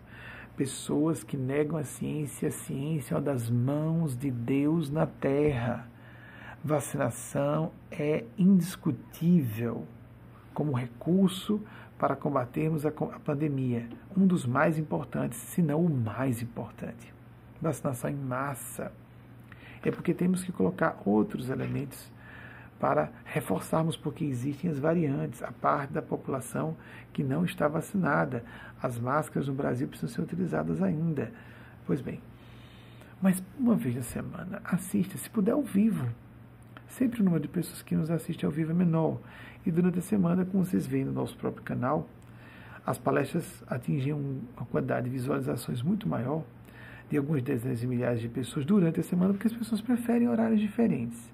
[0.55, 5.87] Pessoas que negam a ciência, a ciência é uma das mãos de Deus na terra.
[6.63, 9.87] Vacinação é indiscutível
[10.53, 11.59] como recurso
[11.97, 13.89] para combatermos a, pandemia.
[14.15, 17.13] Um dos mais importantes, se não o mais importante.
[17.61, 18.91] Vacinação em massa
[19.89, 22.11] é porque temos que colocar outros elementos
[22.79, 26.75] para reforçarmos, porque existem as variantes, a parte da população
[27.13, 28.43] que não está vacinada.
[28.81, 31.31] As máscaras no Brasil precisam ser utilizadas ainda.
[31.85, 32.19] Pois bem,
[33.21, 36.05] mas uma vez na semana, assista, se puder, ao vivo.
[36.89, 39.19] Sempre o número de pessoas que nos assistem ao vivo é menor.
[39.65, 42.07] E durante a semana, como vocês veem no nosso próprio canal,
[42.85, 46.43] as palestras atingem uma quantidade de visualizações muito maior
[47.13, 50.59] de algumas dezenas de milhares de pessoas durante a semana, porque as pessoas preferem horários
[50.59, 51.31] diferentes.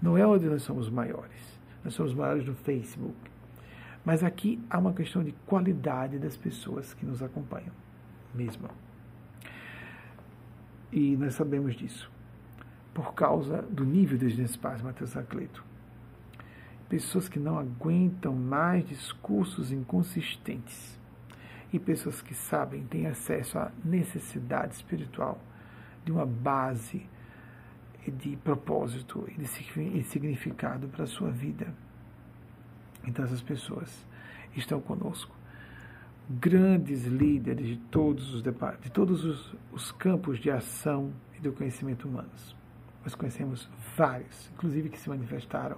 [0.00, 1.58] Não é onde nós somos maiores.
[1.82, 3.16] Nós somos maiores no Facebook.
[4.04, 7.72] Mas aqui há uma questão de qualidade das pessoas que nos acompanham,
[8.32, 8.68] mesmo.
[10.92, 12.08] E nós sabemos disso.
[12.94, 15.64] Por causa do nível de espaço, Matheus Acleto.
[16.88, 20.99] Pessoas que não aguentam mais discursos inconsistentes
[21.72, 25.38] e pessoas que sabem, têm acesso à necessidade espiritual
[26.04, 27.06] de uma base
[28.06, 31.72] de propósito e de significado para a sua vida.
[33.04, 34.04] Então, essas pessoas
[34.56, 35.34] estão conosco.
[36.28, 42.08] Grandes líderes de todos os, de todos os, os campos de ação e do conhecimento
[42.08, 42.56] humanos.
[43.02, 45.76] Nós conhecemos vários, inclusive que se manifestaram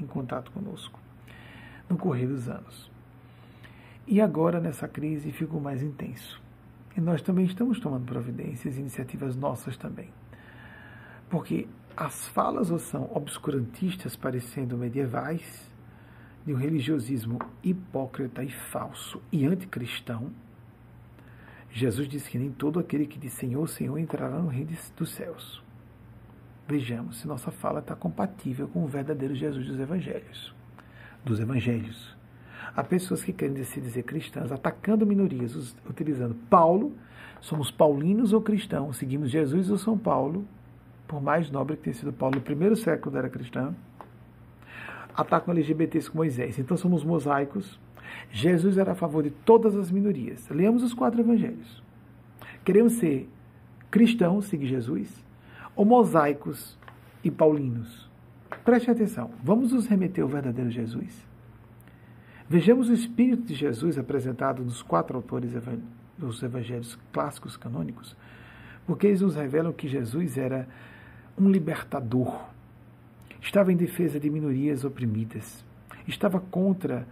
[0.00, 0.98] em contato conosco
[1.88, 2.90] no correr dos anos.
[4.06, 6.40] E agora, nessa crise, ficou mais intenso.
[6.96, 10.10] E nós também estamos tomando providências, iniciativas nossas também.
[11.28, 11.66] Porque
[11.96, 15.72] as falas ou são obscurantistas, parecendo medievais,
[16.44, 20.30] de um religiosismo hipócrita e falso e anticristão,
[21.72, 25.62] Jesus disse que nem todo aquele que diz Senhor, Senhor entrará no reino dos céus.
[26.68, 30.54] Vejamos se nossa fala está compatível com o verdadeiro Jesus dos evangelhos.
[31.24, 32.13] Dos evangelhos.
[32.76, 36.92] Há pessoas que querem se dizer cristãs, atacando minorias, utilizando Paulo,
[37.40, 40.44] somos paulinos ou cristãos, seguimos Jesus ou São Paulo,
[41.06, 43.76] por mais nobre que tenha sido Paulo no primeiro século era cristão,
[45.14, 46.58] atacam LGBTs com Moisés.
[46.58, 47.78] Então somos mosaicos.
[48.30, 50.48] Jesus era a favor de todas as minorias.
[50.48, 51.82] Leamos os quatro evangelhos.
[52.64, 53.28] Queremos ser
[53.90, 55.24] cristãos, seguir Jesus,
[55.76, 56.76] ou mosaicos
[57.22, 58.10] e paulinos.
[58.64, 61.33] Preste atenção, vamos nos remeter ao verdadeiro Jesus.
[62.46, 65.52] Vejamos o espírito de Jesus apresentado nos quatro autores
[66.18, 68.14] dos evangelhos clássicos canônicos,
[68.86, 70.68] porque eles nos revelam que Jesus era
[71.38, 72.44] um libertador,
[73.40, 75.64] estava em defesa de minorias oprimidas,
[76.06, 77.08] estava contra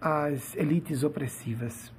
[0.00, 1.92] as elites opressivas,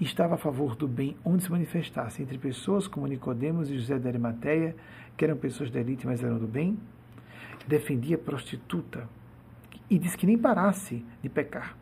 [0.00, 4.08] estava a favor do bem onde se manifestasse entre pessoas como Nicodemos e José de
[4.08, 4.74] Arimateia,
[5.14, 6.78] que eram pessoas da elite, mas eram do bem,
[7.66, 9.06] defendia a prostituta.
[9.90, 11.76] E disse que nem parasse de pecar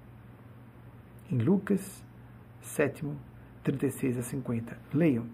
[1.30, 2.04] em Lucas
[2.60, 3.04] 7,
[3.62, 4.78] 36 a 50.
[4.92, 5.26] Leiam.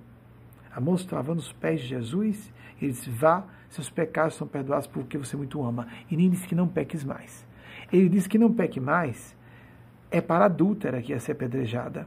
[0.74, 2.52] A moça estava nos pés de Jesus
[2.84, 5.86] ele disse: Vá, seus pecados são perdoados porque você muito ama.
[6.10, 7.46] E nem disse que não peques mais.
[7.92, 9.36] Ele disse que não peque mais
[10.10, 12.06] é para a adúltera que ia ser apedrejada.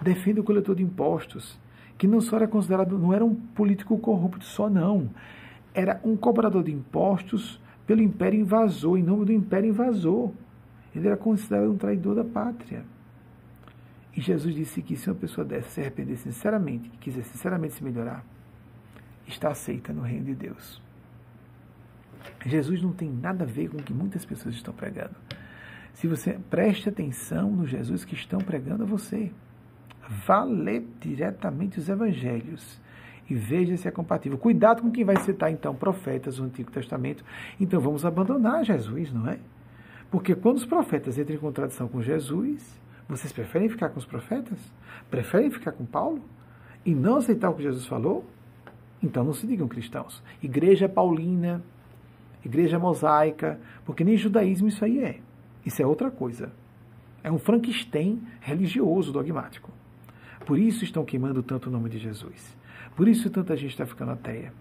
[0.00, 1.58] Defende o coletor de impostos,
[1.98, 5.10] que não só era considerado, não era um político corrupto só, não.
[5.74, 10.32] Era um cobrador de impostos pelo império invasor, em nome do império invasor.
[10.94, 12.84] Ele era considerado um traidor da pátria.
[14.16, 18.24] E Jesus disse que se uma pessoa dessa se arrepender sinceramente, quiser sinceramente se melhorar,
[19.26, 20.80] está aceita no reino de Deus.
[22.46, 25.14] Jesus não tem nada a ver com o que muitas pessoas estão pregando.
[25.92, 29.30] Se você preste atenção no Jesus que estão pregando a você,
[30.26, 32.80] vá ler diretamente os evangelhos
[33.28, 34.38] e veja se é compatível.
[34.38, 37.24] Cuidado com quem vai citar então profetas do Antigo Testamento.
[37.60, 39.38] Então vamos abandonar Jesus, não é?
[40.10, 42.78] Porque quando os profetas entram em contradição com Jesus,
[43.08, 44.58] vocês preferem ficar com os profetas?
[45.10, 46.22] Preferem ficar com Paulo?
[46.84, 48.24] E não aceitar o que Jesus falou?
[49.02, 50.22] Então não se digam cristãos.
[50.42, 51.62] Igreja paulina,
[52.44, 55.20] igreja mosaica, porque nem judaísmo isso aí é.
[55.64, 56.52] Isso é outra coisa.
[57.22, 59.70] É um Frankenstein religioso, dogmático.
[60.44, 62.56] Por isso estão queimando tanto o nome de Jesus.
[62.94, 64.52] Por isso tanta gente está ficando ateia.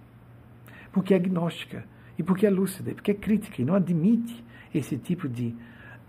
[0.92, 1.86] Porque é agnóstica,
[2.18, 4.44] e porque é lúcida, e porque é crítica, e não admite
[4.74, 5.56] esse tipo de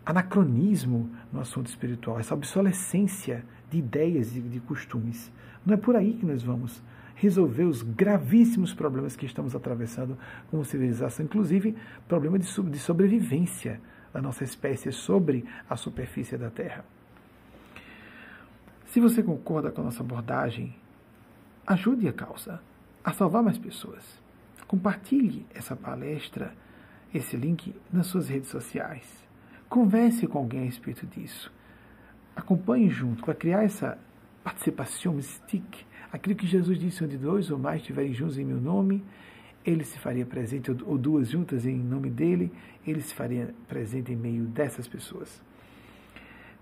[0.07, 5.33] anacronismo no assunto espiritual, essa obsolescência de ideias e de costumes.
[5.67, 6.81] Não é por aí que nós vamos
[7.17, 10.17] resolver os gravíssimos problemas que estamos atravessando
[10.49, 11.77] como civilização, inclusive
[12.07, 13.81] problema de, sobrevivência
[14.13, 16.85] da nossa espécie sobre a superfície da Terra.
[18.87, 20.77] Se você concorda com a nossa abordagem,
[21.67, 22.61] ajude a causa
[23.03, 24.23] a salvar mais pessoas.
[24.69, 26.55] Compartilhe essa palestra,
[27.13, 29.26] esse link nas suas redes sociais
[29.69, 31.53] Converse com alguém a respeito disso.
[32.35, 33.99] Acompanhe junto para criar essa
[34.45, 35.85] participação mystique.
[36.13, 39.03] Aquilo que Jesus disse, onde dois ou mais estiverem juntos em meu nome,
[39.65, 42.53] ele se faria presente, ou duas juntas em nome dele,
[42.87, 45.43] ele se faria presente em meio dessas pessoas.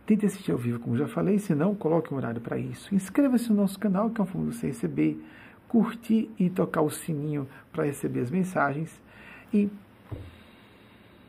[0.07, 2.95] Tente assistir ao vivo, como já falei, se não, coloque um horário para isso.
[2.95, 5.23] Inscreva-se no nosso canal, que é uma forma de você receber,
[5.69, 8.99] curtir e tocar o sininho para receber as mensagens.
[9.53, 9.69] E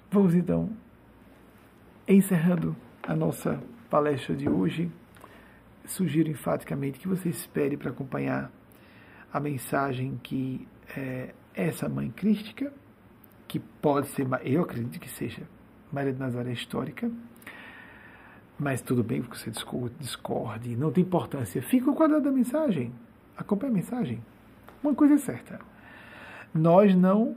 [0.10, 0.70] vamos então
[2.08, 3.60] Encerrando a nossa
[3.90, 4.92] palestra de hoje,
[5.86, 8.52] sugiro enfaticamente que você espere para acompanhar
[9.34, 12.72] a mensagem que é, essa mãe crística,
[13.48, 15.50] que pode ser, eu acredito que seja
[15.92, 17.12] Maria de Nazaré histórica,
[18.60, 19.52] mas tudo bem que você
[20.00, 21.60] discorde, não tem importância.
[21.60, 22.94] Fica o quadrado da mensagem,
[23.36, 24.24] acompanhe a mensagem.
[24.84, 25.60] Uma coisa é certa,
[26.54, 27.36] nós não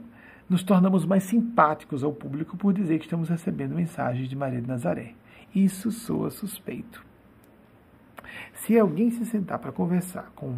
[0.49, 4.67] nos tornamos mais simpáticos ao público por dizer que estamos recebendo mensagens de Maria de
[4.67, 5.13] Nazaré.
[5.53, 7.05] Isso soa suspeito.
[8.53, 10.55] Se alguém se sentar para conversar com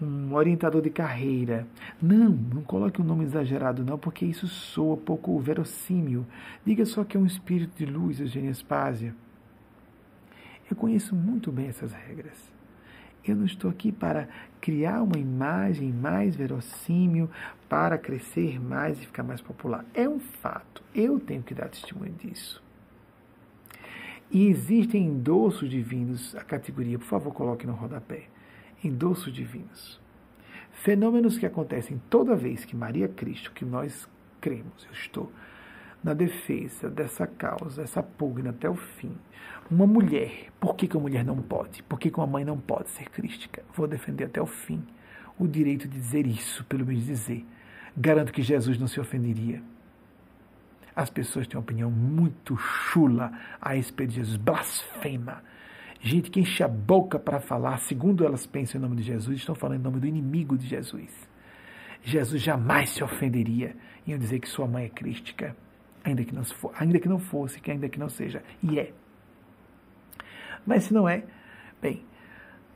[0.00, 1.66] um orientador de carreira,
[2.00, 6.26] não, não coloque um nome exagerado não, porque isso soa pouco verossímil.
[6.64, 9.14] Diga só que é um espírito de luz, Eugênia Spásia.
[10.70, 12.52] Eu conheço muito bem essas regras.
[13.24, 14.28] Eu não estou aqui para
[14.62, 17.28] criar uma imagem mais verossímil,
[17.68, 19.84] para crescer mais e ficar mais popular.
[19.92, 20.82] É um fato.
[20.94, 22.62] Eu tenho que dar testemunho disso.
[24.30, 28.28] E existem endossos divinos, a categoria, por favor, coloque no rodapé.
[28.82, 30.00] Endossos divinos.
[30.70, 34.08] Fenômenos que acontecem toda vez que Maria Cristo, que nós
[34.40, 35.30] cremos, eu estou
[36.02, 39.16] na defesa dessa causa, essa pugna até o fim.
[39.72, 41.82] Uma mulher, por que, que uma mulher não pode?
[41.84, 43.64] Por que, que uma mãe não pode ser crística?
[43.74, 44.84] Vou defender até o fim
[45.38, 47.42] o direito de dizer isso, pelo menos dizer.
[47.96, 49.62] Garanto que Jesus não se ofenderia.
[50.94, 55.42] As pessoas têm uma opinião muito chula a respeito de Jesus, blasfema.
[56.02, 59.54] Gente que enche a boca para falar, segundo elas pensam em nome de Jesus, estão
[59.54, 61.10] falando em nome do inimigo de Jesus.
[62.02, 63.74] Jesus jamais se ofenderia
[64.06, 65.56] em dizer que sua mãe é crística
[66.04, 68.42] ainda que não, for, ainda que não fosse, que ainda que não seja.
[68.62, 68.92] E é.
[70.66, 71.24] Mas se não é,
[71.80, 72.02] bem,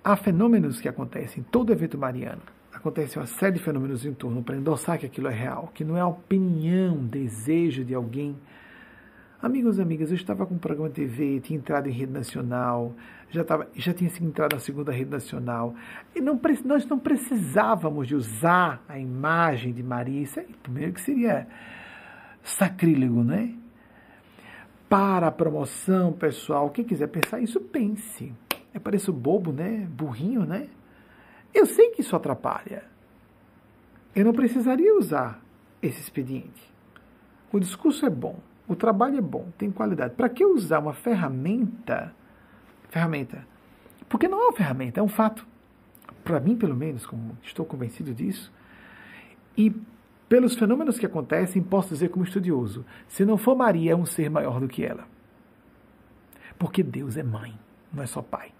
[0.03, 2.43] há fenômenos que acontecem em todo evento mariano.
[2.73, 5.97] Acontece uma série de fenômenos em torno para endossar que aquilo é real, que não
[5.97, 8.37] é a opinião, desejo de alguém.
[9.41, 12.95] Amigos e amigas, eu estava com um programa de TV, tinha entrado em rede nacional,
[13.31, 15.75] já, estava, já tinha entrado na segunda rede nacional.
[16.15, 20.23] E não, nós não precisávamos de usar a imagem de Maria.
[20.23, 21.47] Isso aí, primeiro que seria
[22.43, 23.55] sacrílego, né?
[24.89, 28.33] Para a promoção pessoal, quem quiser pensar isso, pense.
[28.73, 29.89] É pareço bobo, né?
[29.91, 30.69] Burrinho, né?
[31.53, 32.85] Eu sei que isso atrapalha.
[34.15, 35.43] Eu não precisaria usar
[35.83, 36.73] esse expediente.
[37.53, 38.39] O discurso é bom,
[38.69, 40.15] o trabalho é bom, tem qualidade.
[40.15, 42.15] Para que usar uma ferramenta?
[42.89, 43.47] Ferramenta.
[44.09, 45.47] Porque não é uma ferramenta, é um fato.
[46.23, 48.53] Para mim, pelo menos, como estou convencido disso.
[49.57, 49.75] E
[50.29, 54.29] pelos fenômenos que acontecem, posso dizer como estudioso: se não for Maria, é um ser
[54.29, 55.07] maior do que ela.
[56.59, 57.55] Porque Deus é mãe,
[57.93, 58.53] não é só pai.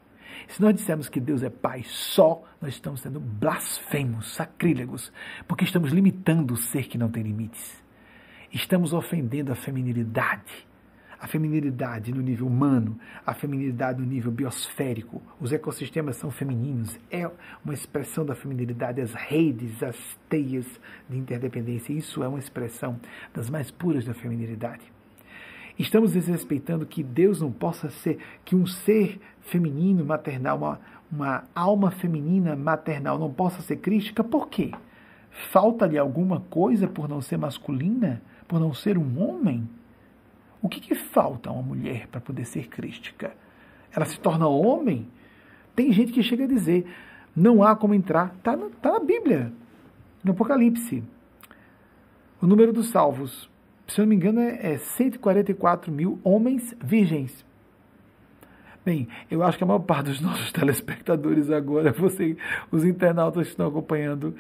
[0.49, 5.13] Se nós dissermos que Deus é pai só, nós estamos sendo blasfemos, sacrílegos,
[5.49, 7.83] porque estamos limitando o ser que não tem limites.
[8.53, 10.66] Estamos ofendendo a feminilidade
[11.21, 15.23] a feminilidade no nível humano, a feminilidade no nível biosférico.
[15.41, 17.31] Os ecossistemas são femininos, é
[17.65, 19.97] uma expressão da feminilidade, as redes, as
[20.29, 20.67] teias
[21.09, 21.93] de interdependência.
[21.93, 22.99] Isso é uma expressão
[23.35, 24.85] das mais puras da feminilidade.
[25.79, 30.81] Estamos desrespeitando que Deus não possa ser, que um ser feminino, maternal, uma,
[31.13, 34.73] uma alma feminina maternal não possa ser crística, por quê?
[35.51, 38.23] Falta-lhe alguma coisa por não ser masculina?
[38.49, 39.69] Por não ser um homem?
[40.61, 43.33] O que, que falta a uma mulher para poder ser crística?
[43.95, 45.09] Ela se torna homem?
[45.75, 46.87] Tem gente que chega a dizer,
[47.35, 48.35] não há como entrar.
[48.39, 49.53] Está na, tá na Bíblia,
[50.25, 51.05] no Apocalipse.
[52.41, 53.49] O número dos salvos,
[53.87, 57.45] se eu não me engano, é, é 144 mil homens virgens.
[58.85, 62.37] Bem, eu acho que a maior parte dos nossos telespectadores agora, você,
[62.71, 64.35] os internautas que estão acompanhando,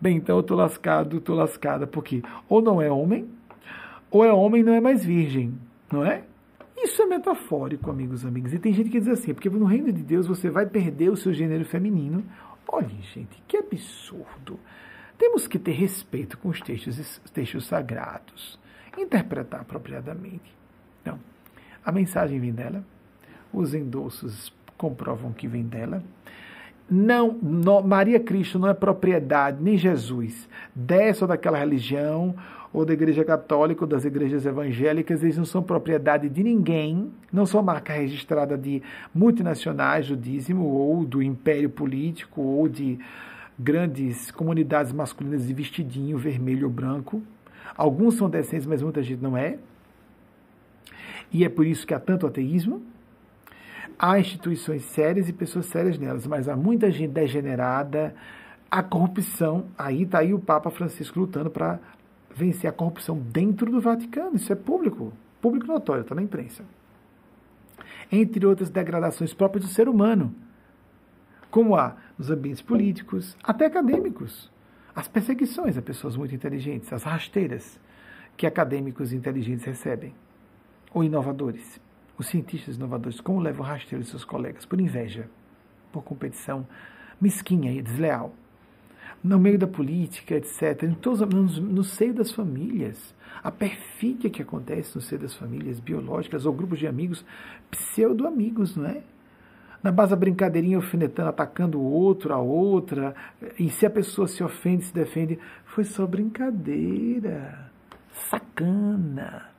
[0.00, 3.28] bem, então eu estou lascado, estou lascada, porque ou não é homem,
[4.12, 5.52] ou é homem não é mais virgem
[5.92, 6.24] não é?
[6.76, 8.52] Isso é metafórico, amigos e.
[8.52, 11.16] E tem gente que diz assim, porque no reino de Deus você vai perder o
[11.16, 12.24] seu gênero feminino.
[12.66, 14.58] Olhem, gente, que absurdo.
[15.18, 18.58] Temos que ter respeito com os textos, os textos sagrados,
[18.98, 20.52] interpretar apropriadamente.
[21.02, 21.20] Então,
[21.84, 22.82] a mensagem vem dela,
[23.52, 26.02] os endossos comprovam que vem dela.
[26.90, 32.34] Não, não, Maria Cristo não é propriedade, nem Jesus, dessa ou daquela religião
[32.72, 37.44] ou da Igreja Católica ou das igrejas evangélicas, eles não são propriedade de ninguém, não
[37.44, 38.82] são marca registrada de
[39.14, 42.98] multinacionais do dízimo ou do império político ou de
[43.58, 47.22] grandes comunidades masculinas de vestidinho vermelho ou branco.
[47.76, 49.58] Alguns são decentes, mas muita gente não é.
[51.30, 52.82] E é por isso que há tanto ateísmo.
[53.98, 58.14] Há instituições sérias e pessoas sérias nelas, mas há muita gente degenerada,
[58.70, 59.66] a corrupção.
[59.78, 61.78] Aí está aí o Papa Francisco lutando para
[62.34, 64.36] vencer a corrupção dentro do Vaticano.
[64.36, 66.64] Isso é público, público notório, está na imprensa.
[68.10, 70.34] Entre outras degradações próprias do ser humano,
[71.50, 74.50] como há nos ambientes políticos, até acadêmicos.
[74.94, 77.80] As perseguições a pessoas muito inteligentes, as rasteiras
[78.36, 80.14] que acadêmicos inteligentes recebem,
[80.92, 81.80] ou inovadores.
[82.18, 84.64] Os cientistas inovadores, como levam rasteiro de seus colegas?
[84.66, 85.28] Por inveja,
[85.90, 86.66] por competição
[87.20, 88.34] mesquinha e desleal
[89.22, 93.14] no meio da política, etc., em todos, no, no seio das famílias.
[93.42, 97.24] A perfídia que acontece no seio das famílias biológicas ou grupos de amigos,
[97.70, 99.02] pseudo-amigos, não é?
[99.82, 103.14] Na base da brincadeirinha, alfinetando, atacando o outro, a outra,
[103.58, 107.70] e se a pessoa se ofende, se defende, foi só brincadeira.
[108.12, 109.52] Sacana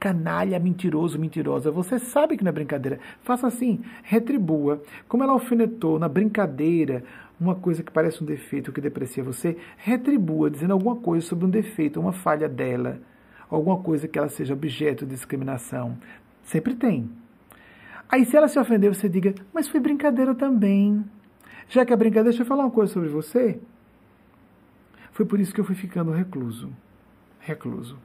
[0.00, 1.70] canalha, mentiroso, mentirosa.
[1.70, 2.98] Você sabe que não é brincadeira.
[3.22, 4.82] Faça assim, retribua.
[5.06, 7.04] Como ela alfinetou na brincadeira
[7.40, 11.50] uma coisa que parece um defeito que deprecia você, retribua dizendo alguma coisa sobre um
[11.50, 13.00] defeito, uma falha dela,
[13.48, 15.96] alguma coisa que ela seja objeto de discriminação.
[16.42, 17.10] Sempre tem.
[18.08, 21.02] Aí se ela se ofender, você diga, mas foi brincadeira também.
[21.68, 23.58] Já que é brincadeira, deixa eu falar uma coisa sobre você.
[25.12, 26.70] Foi por isso que eu fui ficando recluso.
[27.38, 27.96] Recluso.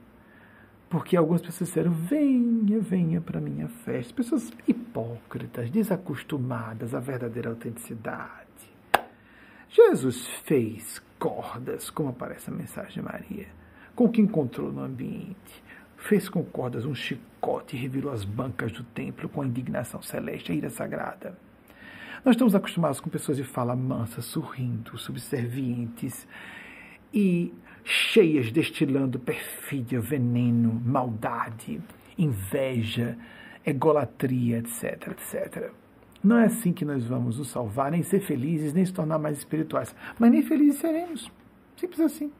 [0.88, 4.14] Porque algumas pessoas disseram: venha, venha para minha festa.
[4.14, 8.45] Pessoas hipócritas, desacostumadas à verdadeira autenticidade.
[9.68, 13.46] Jesus fez cordas, como aparece na mensagem de Maria,
[13.94, 15.64] com o que encontrou no ambiente.
[15.96, 20.52] Fez com cordas um chicote e revirou as bancas do templo com a indignação celeste,
[20.52, 21.36] a ira sagrada.
[22.24, 26.26] Nós estamos acostumados com pessoas de fala mansa, sorrindo, subservientes
[27.12, 27.52] e
[27.84, 31.80] cheias destilando perfídia, veneno, maldade,
[32.18, 33.16] inveja,
[33.64, 35.72] egolatria, etc, etc.
[36.26, 39.38] Não é assim que nós vamos nos salvar, nem ser felizes, nem se tornar mais
[39.38, 39.94] espirituais.
[40.18, 41.30] Mas nem felizes seremos.
[41.76, 42.32] Simples assim.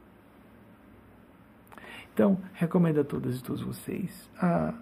[2.13, 4.75] Então, recomendo a todas e todos vocês a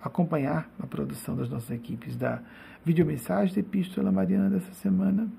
[0.00, 2.40] acompanhar a produção das nossas equipes da
[2.82, 5.30] videomensagem da Epístola Mariana dessa semana.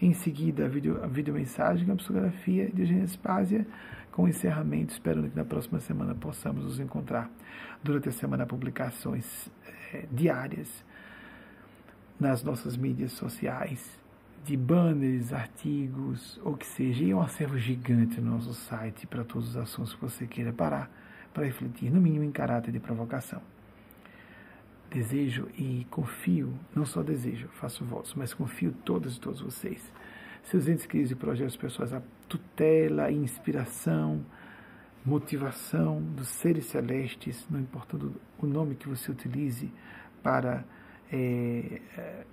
[0.00, 3.66] Em seguida, a, video, a videomensagem, a psicografia de Eugênia Spásia,
[4.12, 7.28] com encerramento, esperando que na próxima semana possamos nos encontrar
[7.82, 9.50] durante a semana publicações
[9.92, 10.85] é, diárias
[12.18, 14.00] nas nossas mídias sociais,
[14.44, 19.50] de banners, artigos, ou que seja, e um acervo gigante no nosso site para todos
[19.50, 20.90] os assuntos que você queira parar
[21.34, 23.42] para refletir, no mínimo em caráter de provocação.
[24.88, 29.92] Desejo e confio, não só desejo, faço votos, mas confio todos e todos vocês,
[30.44, 34.24] seus entes queridos e projetos pessoais, a tutela e inspiração,
[35.04, 39.72] motivação dos seres celestes, não importando o nome que você utilize
[40.22, 40.64] para
[41.12, 41.80] é,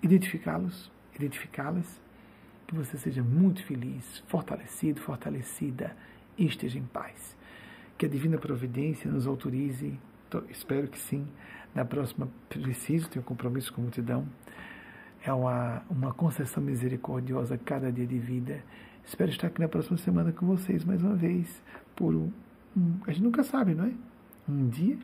[0.02, 2.02] identificá-los, identificá-las,
[2.68, 5.95] que você seja muito feliz, fortalecido, fortalecida
[6.38, 7.36] e esteja em paz.
[7.98, 10.00] Que a divina providência nos autorize,
[10.50, 11.28] espero que sim,
[11.76, 14.28] na próxima preciso, tenho compromisso com a multidão,
[15.24, 18.64] é uma, uma concessão misericordiosa cada dia de vida.
[19.06, 21.62] Espero estar aqui na próxima semana com vocês mais uma vez,
[21.95, 22.32] por um,
[22.76, 23.91] um a gente nunca sabe, não é?
[24.48, 24.98] Um dia,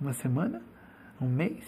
[0.00, 0.62] uma semana,
[1.20, 1.64] um mês,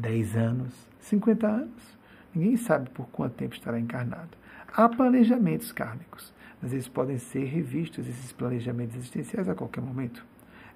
[0.00, 1.98] dez anos, cinquenta anos.
[2.34, 4.30] Ninguém sabe por quanto tempo estará encarnado.
[4.72, 6.32] Há planejamentos kármicos,
[6.62, 10.24] mas eles podem ser revistos, esses planejamentos existenciais, a qualquer momento,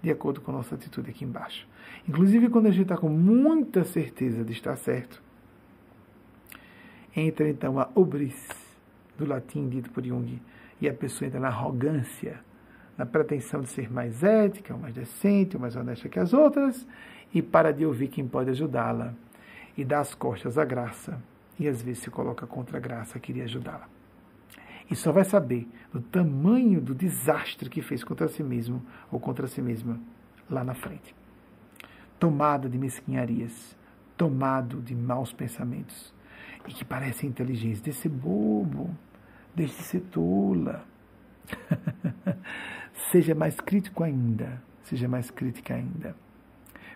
[0.02, 1.66] de acordo com a nossa atitude aqui embaixo.
[2.08, 5.22] Inclusive, quando a gente está com muita certeza de estar certo,
[7.16, 8.48] entra então a ubris,
[9.16, 10.42] do latim dito por Jung,
[10.80, 12.40] e a pessoa entra na arrogância,
[12.98, 16.86] na pretensão de ser mais ética, mais decente, mais honesta que as outras,
[17.34, 19.12] e para de ouvir quem pode ajudá-la,
[19.76, 21.20] e dá as costas à graça
[21.58, 23.88] e às vezes se coloca contra a graça, queria ajudá-la.
[24.90, 29.46] E só vai saber do tamanho do desastre que fez contra si mesmo ou contra
[29.46, 29.98] si mesma
[30.48, 31.14] lá na frente.
[32.18, 33.76] Tomada de mesquinharias,
[34.16, 36.14] tomado de maus pensamentos
[36.66, 37.92] e que parece inteligência.
[37.92, 38.90] Ser bobo,
[39.54, 40.84] de ser tola.
[43.10, 46.14] seja mais crítico ainda, seja mais crítica ainda.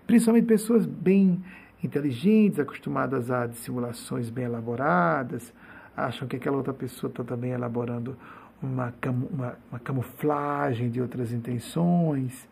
[0.09, 1.45] Principalmente pessoas bem
[1.85, 5.53] inteligentes, acostumadas a dissimulações bem elaboradas,
[5.95, 8.17] acham que aquela outra pessoa está também elaborando
[8.63, 12.49] uma, uma, uma camuflagem de outras intenções,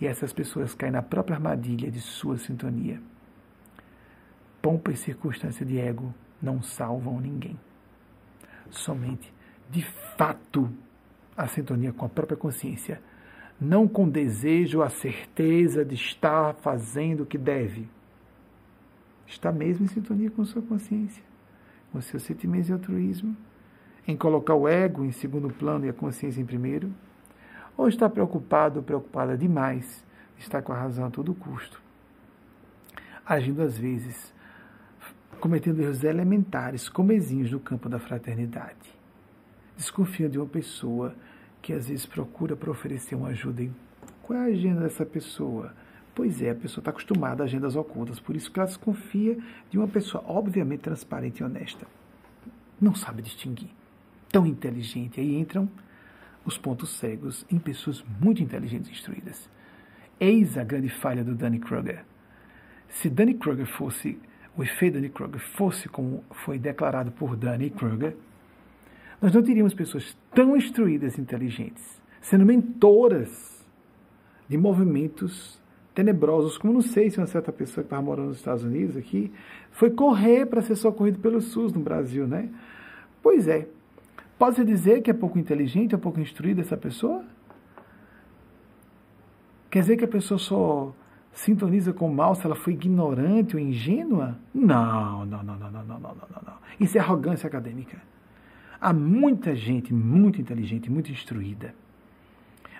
[0.00, 2.98] e essas pessoas caem na própria armadilha de sua sintonia.
[4.62, 7.60] Pompa e circunstância de ego não salvam ninguém.
[8.70, 9.30] Somente,
[9.70, 9.82] de
[10.16, 10.72] fato,
[11.36, 12.98] a sintonia com a própria consciência,
[13.60, 17.88] não com desejo, a certeza de estar fazendo o que deve
[19.26, 21.22] está mesmo em sintonia com sua consciência,
[21.90, 23.36] com seus sentimentos de altruísmo,
[24.06, 26.92] em colocar o ego em segundo plano e a consciência em primeiro?
[27.76, 30.04] Ou está preocupado ou preocupada demais,
[30.38, 31.80] está com a razão a todo custo,
[33.24, 34.32] agindo às vezes,
[35.40, 38.94] cometendo erros elementares, comezinhos no campo da fraternidade?
[39.76, 41.14] Desconfia de uma pessoa
[41.64, 43.66] que às vezes procura para oferecer uma ajuda.
[44.22, 45.72] Qual é a agenda dessa pessoa?
[46.14, 49.38] Pois é, a pessoa está acostumada a agendas ocultas, por isso que ela desconfia
[49.70, 51.86] de uma pessoa obviamente transparente e honesta.
[52.78, 53.70] Não sabe distinguir.
[54.30, 55.18] Tão inteligente.
[55.18, 55.66] Aí entram
[56.44, 59.48] os pontos cegos em pessoas muito inteligentes e instruídas.
[60.20, 62.04] Eis a grande falha do Danny Kruger.
[62.90, 64.18] Se Danny Kruger fosse,
[64.54, 68.14] o efeito Danny Kruger fosse como foi declarado por Danny Kruger,
[69.24, 71.82] nós não teríamos pessoas tão instruídas e inteligentes,
[72.20, 73.64] sendo mentoras
[74.46, 75.58] de movimentos
[75.94, 79.32] tenebrosos, como não sei se uma certa pessoa que estava morando nos Estados Unidos aqui
[79.70, 82.50] foi correr para ser socorrido pelo SUS no Brasil, né?
[83.22, 83.66] Pois é.
[84.38, 87.24] Pode-se dizer que é pouco inteligente, é pouco instruída essa pessoa?
[89.70, 90.94] Quer dizer que a pessoa só
[91.32, 94.36] sintoniza com o mal se ela foi ignorante ou ingênua?
[94.52, 96.54] Não, não, não, não, não, não, não, não.
[96.78, 98.12] Isso é arrogância acadêmica.
[98.84, 101.74] Há muita gente muito inteligente, muito instruída.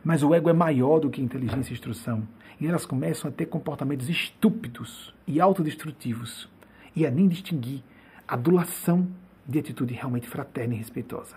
[0.05, 2.28] Mas o ego é maior do que inteligência e instrução
[2.60, 6.47] e elas começam a ter comportamentos estúpidos e autodestrutivos
[6.94, 7.82] e a nem distinguir
[8.28, 9.09] adulação
[9.48, 11.36] de atitude realmente fraterna e respeitosa.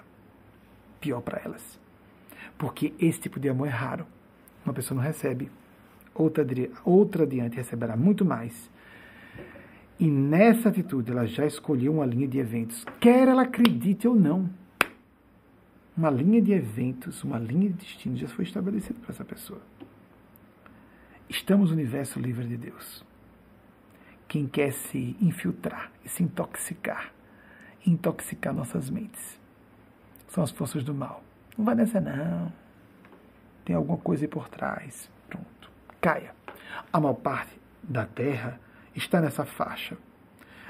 [0.99, 1.79] Pior para elas.
[2.57, 4.05] Porque esse tipo de amor é raro.
[4.65, 5.49] Uma pessoa não recebe,
[6.13, 6.45] outra,
[6.83, 8.69] outra adiante receberá muito mais.
[9.99, 14.49] E nessa atitude ela já escolheu uma linha de eventos, quer ela acredite ou não.
[15.95, 19.61] Uma linha de eventos, uma linha de destino já foi estabelecida para essa pessoa.
[21.27, 23.03] Estamos no universo livre de Deus.
[24.27, 27.11] Quem quer se infiltrar e se intoxicar
[27.87, 29.39] intoxicar nossas mentes.
[30.27, 31.23] São as forças do mal.
[31.57, 32.51] Não vai nessa, não.
[33.63, 35.09] Tem alguma coisa aí por trás.
[35.29, 35.71] Pronto.
[36.01, 36.35] Caia.
[36.91, 38.59] A maior parte da Terra
[38.97, 39.97] está nessa faixa.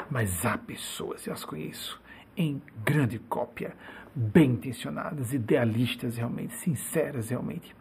[0.10, 2.02] Mas há pessoas, eu as conheço,
[2.36, 3.76] em grande cópia,
[4.16, 7.76] bem intencionadas, idealistas realmente, sinceras realmente.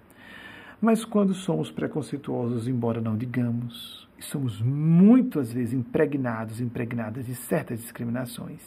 [0.80, 7.80] Mas quando somos preconceituosos, embora não digamos, e somos muitas vezes impregnados, impregnadas de certas
[7.80, 8.62] discriminações,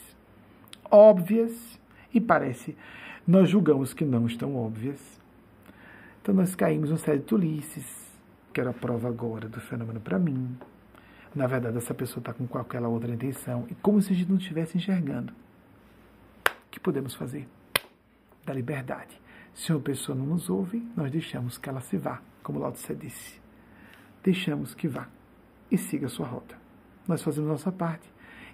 [0.90, 1.80] óbvias,
[2.14, 2.76] e parece,
[3.28, 5.00] nós julgamos que não estão óbvias.
[6.22, 8.10] Então nós caímos no série de tolices,
[8.54, 10.58] que era a prova agora do fenômeno para mim.
[11.36, 14.38] Na verdade, essa pessoa está com qualquer outra intenção, e como se a gente não
[14.38, 15.32] estivesse enxergando.
[15.32, 17.48] O que podemos fazer?
[18.46, 19.20] Da liberdade.
[19.54, 22.96] Se uma pessoa não nos ouve, nós deixamos que ela se vá, como Lao Tse
[22.96, 23.40] disse.
[24.24, 25.08] Deixamos que vá
[25.72, 26.56] e siga a sua rota.
[27.08, 28.10] Nós fazemos nossa parte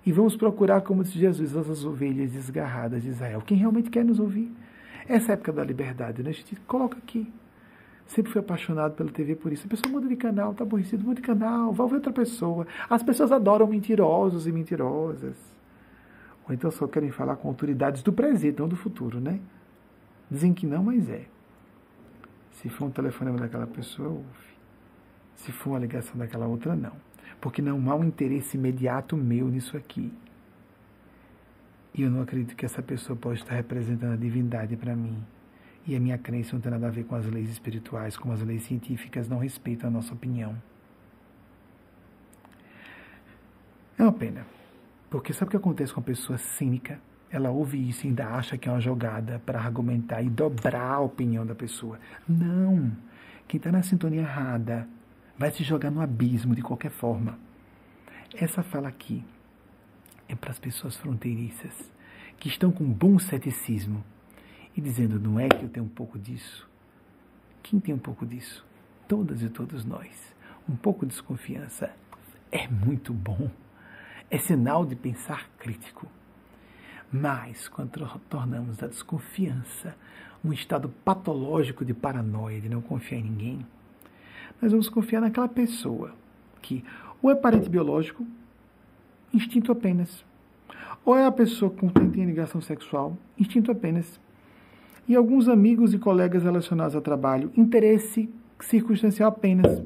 [0.05, 3.41] e vamos procurar, como disse Jesus, as ovelhas desgarradas de Israel.
[3.41, 4.51] Quem realmente quer nos ouvir?
[5.07, 6.29] Essa época da liberdade, né?
[6.29, 7.31] a gente coloca aqui.
[8.07, 9.65] Sempre fui apaixonado pela TV por isso.
[9.65, 12.67] A pessoa muda de canal, tá aborrecido, muda de canal, vai ouvir outra pessoa.
[12.89, 15.35] As pessoas adoram mentirosos e mentirosas.
[16.47, 19.39] Ou então só querem falar com autoridades do presente, não do futuro, né?
[20.29, 21.25] Dizem que não, mas é.
[22.51, 24.55] Se for um telefonema daquela pessoa, ouve.
[25.35, 26.93] Se for uma ligação daquela outra, não.
[27.41, 30.13] Porque não há um interesse imediato meu nisso aqui.
[31.93, 35.17] E eu não acredito que essa pessoa pode estar representando a divindade para mim.
[35.85, 38.41] E a minha crença não tem nada a ver com as leis espirituais, como as
[38.41, 40.55] leis científicas não respeitam a nossa opinião.
[43.97, 44.45] É uma pena.
[45.09, 46.99] Porque sabe o que acontece com a pessoa cínica?
[47.35, 50.99] ela ouve isso e ainda acha que é uma jogada para argumentar e dobrar a
[50.99, 51.99] opinião da pessoa.
[52.27, 52.95] Não!
[53.47, 54.87] Quem está na sintonia errada
[55.37, 57.37] vai se jogar no abismo de qualquer forma.
[58.33, 59.23] Essa fala aqui
[60.27, 61.91] é para as pessoas fronteiriças
[62.37, 64.03] que estão com bom ceticismo
[64.75, 66.69] e dizendo: não é que eu tenho um pouco disso?
[67.63, 68.65] Quem tem um pouco disso?
[69.07, 70.35] Todas e todos nós.
[70.69, 71.91] Um pouco de desconfiança
[72.51, 73.49] é muito bom.
[74.29, 76.07] É sinal de pensar crítico.
[77.11, 77.91] Mas, quando
[78.29, 79.95] tornamos a desconfiança
[80.43, 83.65] um estado patológico de paranoia, de não confiar em ninguém,
[84.61, 86.13] nós vamos confiar naquela pessoa
[86.61, 86.83] que
[87.21, 88.25] ou é parente biológico,
[89.33, 90.23] instinto apenas,
[91.03, 94.19] ou é a pessoa com quem tem ligação sexual, instinto apenas,
[95.07, 98.29] e alguns amigos e colegas relacionados ao trabalho, interesse
[98.59, 99.81] circunstancial apenas.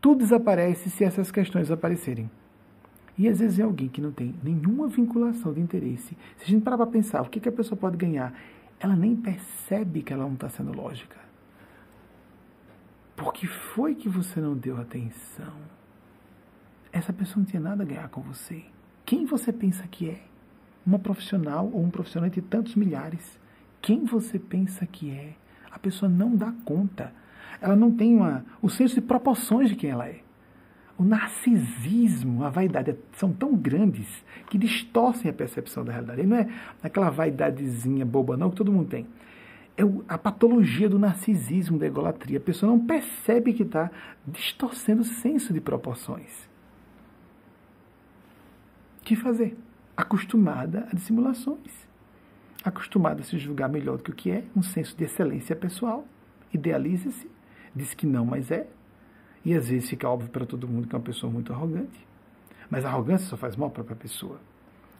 [0.00, 2.30] Tudo desaparece se essas questões aparecerem.
[3.16, 6.16] E às vezes é alguém que não tem nenhuma vinculação de interesse.
[6.36, 8.34] Se a gente parar para pensar o que, que a pessoa pode ganhar,
[8.80, 11.16] ela nem percebe que ela não está sendo lógica.
[13.16, 15.54] Por que foi que você não deu atenção?
[16.92, 18.64] Essa pessoa não tinha nada a ganhar com você.
[19.06, 20.20] Quem você pensa que é?
[20.84, 23.38] Uma profissional ou um profissional entre tantos milhares?
[23.84, 25.34] Quem você pensa que é?
[25.70, 27.12] A pessoa não dá conta.
[27.60, 30.20] Ela não tem uma, o senso de proporções de quem ela é.
[30.96, 36.22] O narcisismo, a vaidade são tão grandes que distorcem a percepção da realidade.
[36.22, 36.48] E não é
[36.82, 39.06] aquela vaidadezinha boba, não, que todo mundo tem.
[39.76, 42.38] É a patologia do narcisismo, da egolatria.
[42.38, 43.90] A pessoa não percebe que está
[44.26, 46.48] distorcendo o senso de proporções.
[49.02, 49.54] O que fazer?
[49.94, 51.83] Acostumada a dissimulações.
[52.64, 56.06] Acostumada a se julgar melhor do que o que é, um senso de excelência pessoal.
[56.52, 57.30] Idealiza-se,
[57.74, 58.66] diz que não, mas é,
[59.44, 62.06] e às vezes fica óbvio para todo mundo que é uma pessoa muito arrogante.
[62.70, 64.40] Mas a arrogância só faz mal para a pessoa.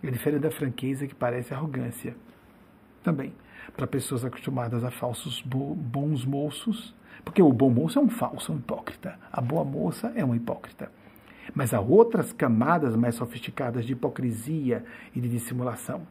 [0.02, 2.14] É diferente da franqueza que parece arrogância.
[3.02, 3.32] Também,
[3.74, 8.52] para pessoas acostumadas a falsos bo bons moços, porque o bom moço é um falso,
[8.52, 9.18] um hipócrita.
[9.32, 10.92] A boa moça é uma hipócrita.
[11.54, 14.84] Mas há outras camadas mais sofisticadas de hipocrisia
[15.14, 16.06] e de dissimulação.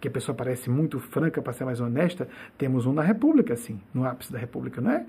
[0.00, 2.28] Que a pessoa parece muito franca para ser mais honesta.
[2.58, 5.06] Temos um na República, assim, no ápice da República, não é?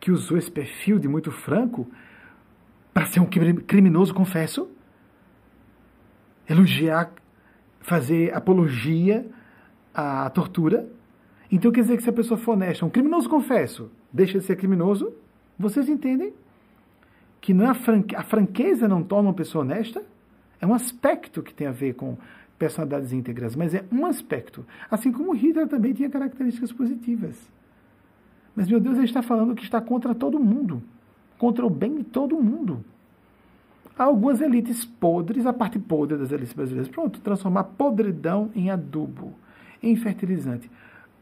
[0.00, 1.86] que usou esse perfil de muito franco
[2.92, 4.68] para ser um criminoso, confesso,
[6.48, 7.12] elogiar,
[7.80, 9.26] fazer apologia
[9.94, 10.88] à tortura.
[11.50, 14.56] Então quer dizer que se a pessoa for honesta, um criminoso, confesso, deixa de ser
[14.56, 15.12] criminoso,
[15.58, 16.32] vocês entendem
[17.40, 20.02] que não é a, franque a franqueza não torna uma pessoa honesta?
[20.60, 22.18] É um aspecto que tem a ver com
[22.58, 24.66] personalidades íntegras, mas é um aspecto.
[24.90, 27.50] Assim como Hitler também tinha características positivas.
[28.54, 30.82] Mas, meu Deus, ele está falando que está contra todo mundo,
[31.38, 32.84] contra o bem de todo mundo.
[33.96, 36.88] Há algumas elites podres, a parte podre das elites brasileiras.
[36.88, 39.32] Pronto, transformar podridão em adubo,
[39.82, 40.70] em fertilizante.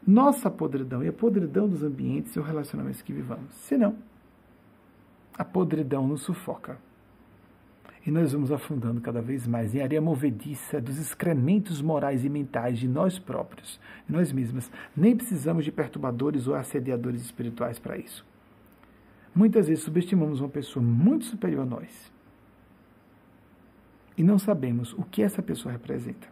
[0.05, 3.53] Nossa podridão e a podridão dos ambientes e os relacionamentos que vivamos.
[3.53, 3.95] Se não,
[5.37, 6.79] a podridão nos sufoca.
[8.07, 12.79] E nós vamos afundando cada vez mais em areia movediça dos excrementos morais e mentais
[12.79, 14.71] de nós próprios, de nós mesmas.
[14.95, 18.25] Nem precisamos de perturbadores ou assediadores espirituais para isso.
[19.35, 22.09] Muitas vezes subestimamos uma pessoa muito superior a nós
[24.15, 26.29] e não sabemos o que essa pessoa representa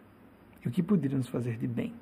[0.64, 1.92] e o que poderia nos fazer de bem.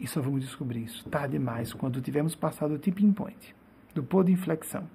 [0.00, 3.54] E só vamos descobrir isso tarde demais quando tivermos passado o tipping point,
[3.94, 4.90] do ponto de inflexão,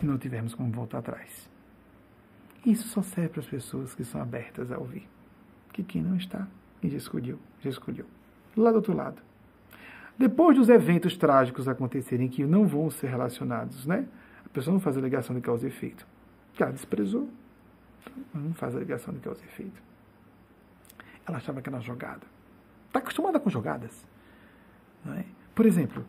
[0.00, 1.52] e não tivermos como voltar atrás.
[2.64, 5.06] Isso só serve para as pessoas que são abertas a ouvir.
[5.72, 6.46] Que quem não está,
[6.80, 8.06] quem já escolheu, já escolheu.
[8.56, 9.20] Lá do outro lado.
[10.16, 14.06] Depois dos eventos trágicos acontecerem que não vão ser relacionados, né?
[14.46, 16.06] A pessoa não faz a ligação de causa e efeito.
[16.58, 17.28] Ela desprezou.
[18.32, 19.82] Não faz a ligação de causa e efeito.
[21.26, 22.22] Ela achava que era jogada.
[22.86, 24.06] Está acostumada com jogadas.
[25.04, 25.24] Não é?
[25.54, 26.06] Por exemplo,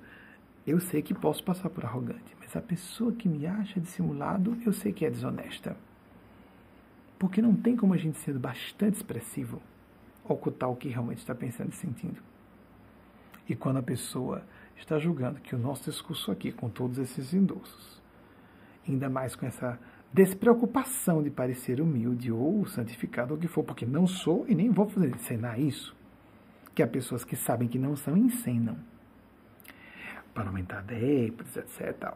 [0.68, 4.72] eu sei que posso passar por arrogante, mas a pessoa que me acha dissimulado, eu
[4.72, 5.76] sei que é desonesta.
[7.18, 9.62] Porque não tem como a gente sendo bastante expressivo
[10.24, 12.22] ocultar o que realmente está pensando e sentindo.
[13.48, 14.44] E quando a pessoa
[14.76, 18.02] está julgando que o nosso discurso aqui, com todos esses endossos,
[18.88, 19.80] ainda mais com essa
[20.12, 24.70] despreocupação de parecer humilde ou santificado, ou o que for, porque não sou e nem
[24.70, 25.96] vou fazer encenar isso,
[26.74, 28.78] que há pessoas que sabem que não são e encenam
[30.34, 32.14] para aumentar adeptos, etc.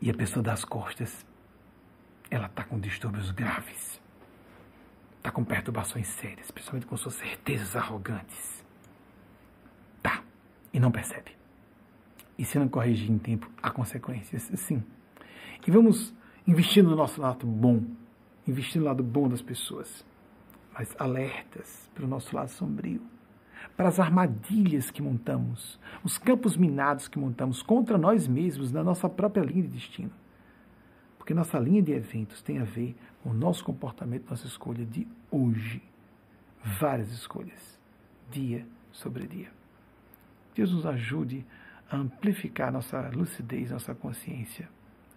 [0.00, 1.24] E a pessoa das costas
[2.30, 4.00] ela está com distúrbios graves,
[5.16, 8.64] está com perturbações sérias, principalmente com suas certezas arrogantes.
[10.02, 10.22] Tá,
[10.72, 11.32] e não percebe.
[12.36, 14.82] E se não corrigir em tempo, há consequências, sim.
[15.66, 16.14] E vamos
[16.46, 17.82] investir no nosso lado bom,
[18.46, 20.04] investir no lado bom das pessoas,
[20.72, 23.00] mas alertas para o nosso lado sombrio,
[23.76, 29.08] para as armadilhas que montamos, os campos minados que montamos contra nós mesmos na nossa
[29.08, 30.12] própria linha de destino.
[31.24, 35.08] Porque nossa linha de eventos tem a ver com o nosso comportamento, nossa escolha de
[35.30, 35.82] hoje.
[36.62, 37.80] Várias escolhas,
[38.30, 39.50] dia sobre dia.
[40.54, 41.42] Deus nos ajude
[41.90, 44.68] a amplificar nossa lucidez, nossa consciência,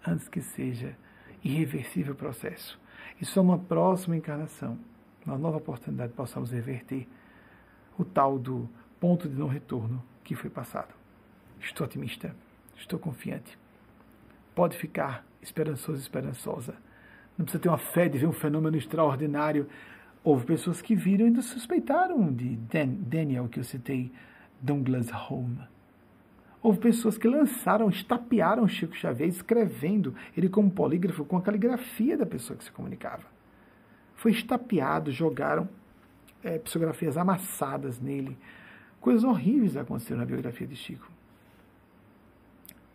[0.08, 0.96] antes que seja
[1.44, 2.80] irreversível o processo.
[3.20, 4.80] E só numa próxima encarnação,
[5.26, 7.06] numa nova oportunidade, possamos reverter
[8.00, 10.96] o tal do ponto de não retorno que foi passado.
[11.60, 12.34] Estou otimista,
[12.78, 13.60] estou confiante.
[14.56, 16.76] Pode ficar esperançoso, esperançosa.
[17.38, 19.68] Não precisa ter uma fé de ver um fenômeno extraordinário.
[20.24, 24.12] Houve pessoas que viram e ainda suspeitaram de Dan, Daniel, que eu citei,
[24.62, 25.60] Douglas Home.
[26.62, 32.26] Houve pessoas que lançaram, estapearam Chico Xavier escrevendo ele como polígrafo com a caligrafia da
[32.26, 33.24] pessoa que se comunicava.
[34.16, 35.70] Foi estapeado, jogaram
[36.44, 38.38] é, psicografias amassadas nele.
[39.00, 41.10] Coisas horríveis aconteceram na biografia de Chico.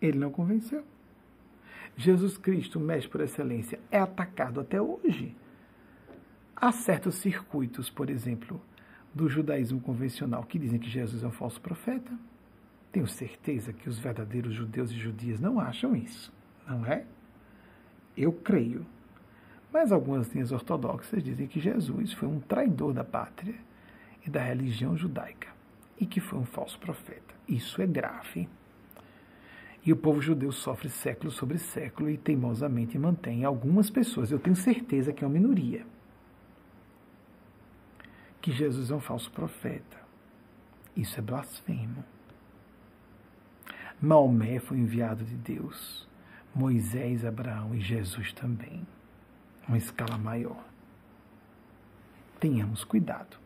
[0.01, 0.83] Ele não convenceu.
[1.95, 5.35] Jesus Cristo, mestre por excelência, é atacado até hoje.
[6.55, 8.59] Há certos circuitos, por exemplo,
[9.13, 12.11] do judaísmo convencional que dizem que Jesus é um falso profeta.
[12.91, 16.33] Tenho certeza que os verdadeiros judeus e judias não acham isso,
[16.67, 17.05] não é?
[18.15, 18.85] Eu creio.
[19.71, 23.55] Mas algumas linhas ortodoxas dizem que Jesus foi um traidor da pátria
[24.25, 25.49] e da religião judaica
[25.99, 27.33] e que foi um falso profeta.
[27.47, 28.47] Isso é grave.
[29.85, 34.55] E o povo judeu sofre século sobre século e teimosamente mantém algumas pessoas, eu tenho
[34.55, 35.85] certeza que é uma minoria,
[38.41, 40.01] que Jesus é um falso profeta.
[40.95, 42.03] Isso é blasfemo.
[43.99, 46.07] Maomé foi enviado de Deus,
[46.53, 48.85] Moisés, Abraão e Jesus também.
[49.67, 50.63] Uma escala maior.
[52.39, 53.37] Tenhamos cuidado.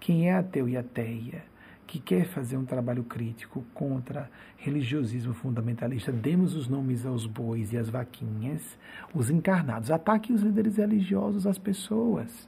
[0.00, 1.44] Quem é ateu e ateia
[1.88, 7.78] que quer fazer um trabalho crítico contra religiosismo fundamentalista, demos os nomes aos bois e
[7.78, 8.76] às vaquinhas,
[9.14, 9.90] os encarnados.
[9.90, 12.46] Ataque os líderes religiosos, as pessoas.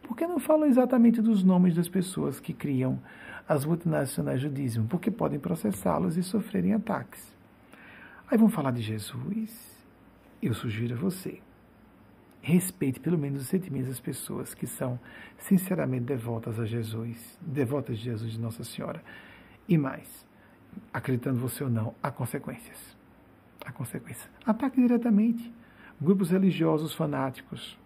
[0.00, 3.00] Por que não falam exatamente dos nomes das pessoas que criam
[3.48, 4.86] as multinacionais judismo?
[4.86, 7.36] Porque podem processá-los e sofrerem ataques.
[8.30, 9.76] Aí vão falar de Jesus.
[10.40, 11.40] Eu sugiro a você
[12.42, 14.98] respeite pelo menos os sentimentos das pessoas que são
[15.38, 19.02] sinceramente devotas a Jesus, devotas de Jesus de Nossa Senhora.
[19.68, 20.26] E mais,
[20.92, 22.96] acreditando você ou não, há consequências.
[23.64, 24.28] Há consequências.
[24.44, 25.52] Ataque diretamente.
[26.00, 27.78] Grupos religiosos fanáticos.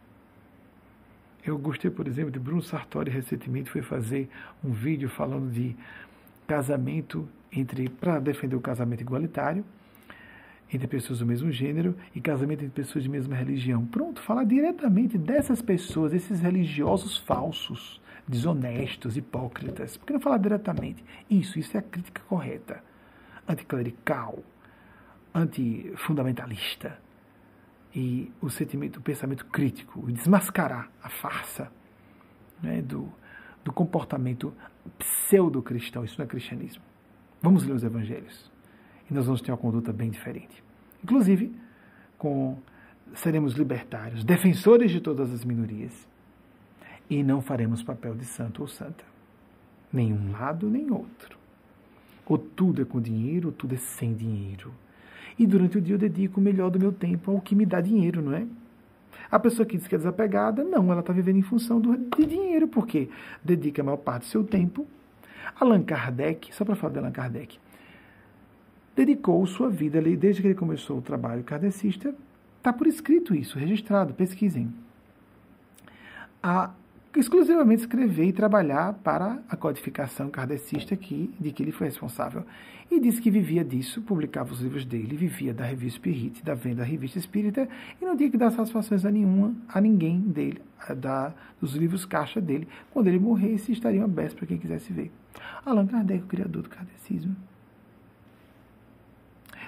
[1.45, 4.29] Eu gostei, por exemplo, de Bruno Sartori recentemente foi fazer
[4.65, 5.77] um vídeo falando de
[6.47, 9.65] casamento entre para defender o casamento igualitário
[10.73, 13.87] entre pessoas do mesmo gênero e casamento entre pessoas de mesma religião.
[13.87, 19.97] Pronto, fala diretamente dessas pessoas, esses religiosos falsos, desonestos, hipócritas.
[19.97, 21.05] Por que não falar diretamente?
[21.31, 22.83] Isso, isso é a crítica correta.
[23.49, 24.43] Anticlerical,
[25.33, 26.99] antifundamentalista.
[27.95, 31.73] e o sentimento, o pensamento crítico, desmascarar a farsa
[32.63, 33.11] né, do,
[33.65, 34.53] do comportamento
[34.99, 36.05] pseudo-cristão.
[36.05, 36.83] Isso não é cristianismo.
[37.41, 38.51] Vamos ler os evangelhos
[39.11, 40.63] e nós vamos ter uma conduta bem diferente.
[41.03, 41.55] Inclusive,
[42.19, 42.59] com
[43.15, 46.07] seremos libertários, defensores de todas as minorias
[47.09, 49.05] e não faremos papel de santo ou santa.
[49.93, 51.39] Nenhum lado, nem outro.
[52.27, 54.73] Ou tudo é com dinheiro, ou tudo é sem dinheiro.
[55.39, 57.81] E durante o dia eu dedico o melhor do meu tempo ao que me dá
[57.81, 58.47] dinheiro, não é?
[59.31, 62.27] A pessoa que diz que é desapegada, não, ela está vivendo em função do, de
[62.27, 63.09] dinheiro, porque
[63.45, 64.87] dedica a maior parte do seu tempo.
[65.59, 67.59] Allan Kardec, só para falar de Allan Kardec,
[68.97, 72.15] dedicou sua vida desde que ele começou o trabalho kardecista,
[72.57, 74.73] está por escrito isso, registrado, pesquisem.
[76.43, 76.71] A
[77.19, 82.45] exclusivamente escrever e trabalhar para a codificação kardecista que, de que ele foi responsável.
[82.91, 86.77] E disse que vivia disso, publicava os livros dele, vivia da revista Spirit, da venda
[86.77, 87.69] da revista espírita,
[88.01, 92.05] e não tinha que dar satisfações a nenhuma, a ninguém dele, a da, dos livros
[92.05, 92.69] caixa dele.
[92.93, 95.11] Quando ele morresse, estariam abertos para quem quisesse ver.
[95.65, 97.35] Allan Kardec, o criador do kardecismo.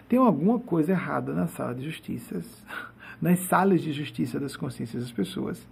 [0.08, 2.64] Tem alguma coisa errada na sala de justiças,
[3.20, 5.66] nas salas de justiça das consciências das pessoas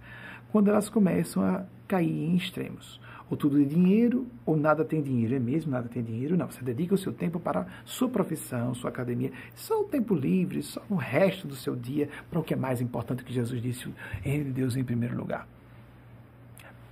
[0.51, 2.99] quando elas começam a cair em extremos.
[3.29, 5.35] Ou tudo é dinheiro, ou nada tem dinheiro.
[5.35, 6.37] É mesmo, nada tem dinheiro?
[6.37, 6.49] Não.
[6.49, 10.81] Você dedica o seu tempo para sua profissão, sua academia, só o tempo livre, só
[10.89, 13.93] o resto do seu dia para o que é mais importante que Jesus disse,
[14.23, 15.47] em Deus em primeiro lugar.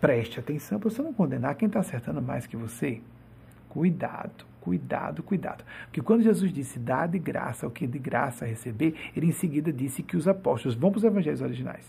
[0.01, 3.01] Preste atenção para você não condenar quem está acertando mais que você.
[3.69, 5.63] Cuidado, cuidado, cuidado.
[5.83, 9.71] Porque quando Jesus disse dá de graça o que de graça receber, ele em seguida
[9.71, 11.85] disse que os apóstolos, vão para os evangelhos originais,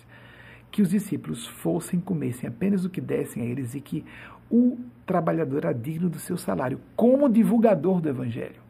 [0.70, 4.04] que os discípulos fossem, comessem apenas o que dessem a eles e que
[4.50, 8.66] o trabalhador era digno do seu salário, como divulgador do Evangelho.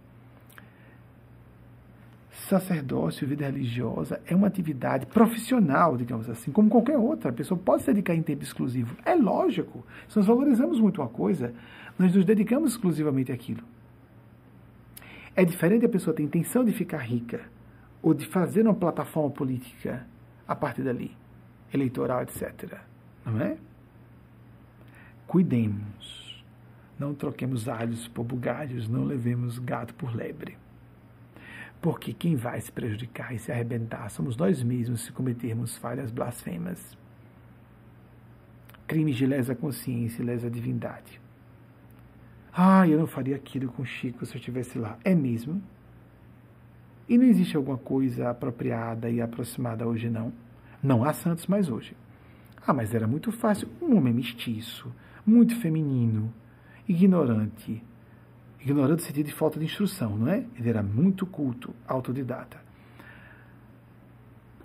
[2.31, 7.31] Sacerdócio, vida religiosa é uma atividade profissional, digamos assim, como qualquer outra.
[7.31, 8.97] A pessoa pode se dedicar em tempo exclusivo.
[9.05, 9.85] É lógico.
[10.09, 11.53] Se nós valorizamos muito uma coisa,
[11.99, 13.65] nós nos dedicamos exclusivamente àquilo.
[15.37, 17.43] É diferente a pessoa ter intenção de ficar rica
[18.01, 20.07] ou de fazer uma plataforma política
[20.49, 21.15] a partir dali
[21.75, 22.81] eleitoral, etc.
[23.25, 23.59] Não é?
[25.27, 26.43] Cuidemos.
[26.99, 30.57] Não troquemos alhos por bugalhos, não levemos gato por lebre.
[31.83, 36.97] Porque quem vai se prejudicar e se arrebentar somos nós mesmos se cometermos falhas blasfemas.
[38.87, 41.21] Crimes de lesa consciência e lesa divindade.
[42.59, 44.99] Ah, eu não faria aquilo com Chico se eu estivesse lá.
[45.05, 45.63] É mesmo?
[47.07, 50.33] E não existe alguma coisa apropriada e aproximada hoje, não?
[50.83, 51.95] Não há santos mais hoje.
[52.67, 53.69] Ah, mas era muito fácil.
[53.81, 54.91] Um homem mestiço,
[55.25, 56.33] muito feminino,
[56.89, 57.85] ignorante.
[58.59, 60.47] Ignorante no sentido de falta de instrução, não é?
[60.59, 62.57] Ele era muito culto, autodidata.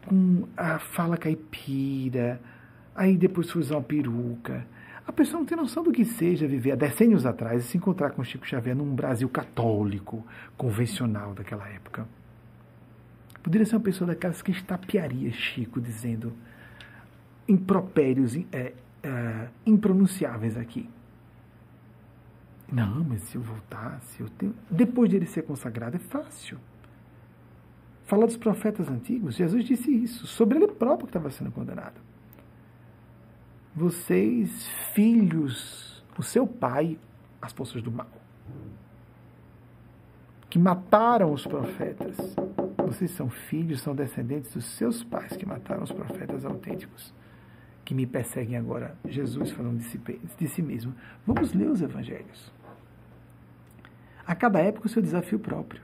[0.08, 2.42] Com a fala caipira,
[2.96, 4.66] aí depois foi usar uma peruca.
[5.06, 8.12] A pessoa não tem noção do que seja viver há decênios atrás e se encontrar
[8.12, 10.26] com Chico Xavier num Brasil católico,
[10.56, 12.08] convencional daquela época.
[13.42, 16.34] Poderia ser uma pessoa daquelas que estapearia Chico dizendo
[17.48, 18.74] impropérios é,
[19.04, 20.88] é, impronunciáveis aqui.
[22.72, 24.56] Não, mas se eu voltasse, eu tenho...
[24.70, 26.58] depois de ele ser consagrado, é fácil.
[28.06, 32.00] Falar dos profetas antigos, Jesus disse isso, sobre ele próprio que estava sendo condenado.
[33.76, 37.00] Vocês, filhos, o seu pai,
[37.42, 38.10] as forças do mal,
[40.50, 42.18] que mataram os profetas,
[42.86, 47.14] vocês são filhos, são descendentes dos seus pais que mataram os profetas autênticos,
[47.86, 48.96] que me perseguem agora.
[49.08, 49.98] Jesus falando de si,
[50.38, 50.94] de si mesmo.
[51.26, 52.52] Vamos ler os evangelhos.
[54.28, 55.82] A cada época o seu desafio próprio.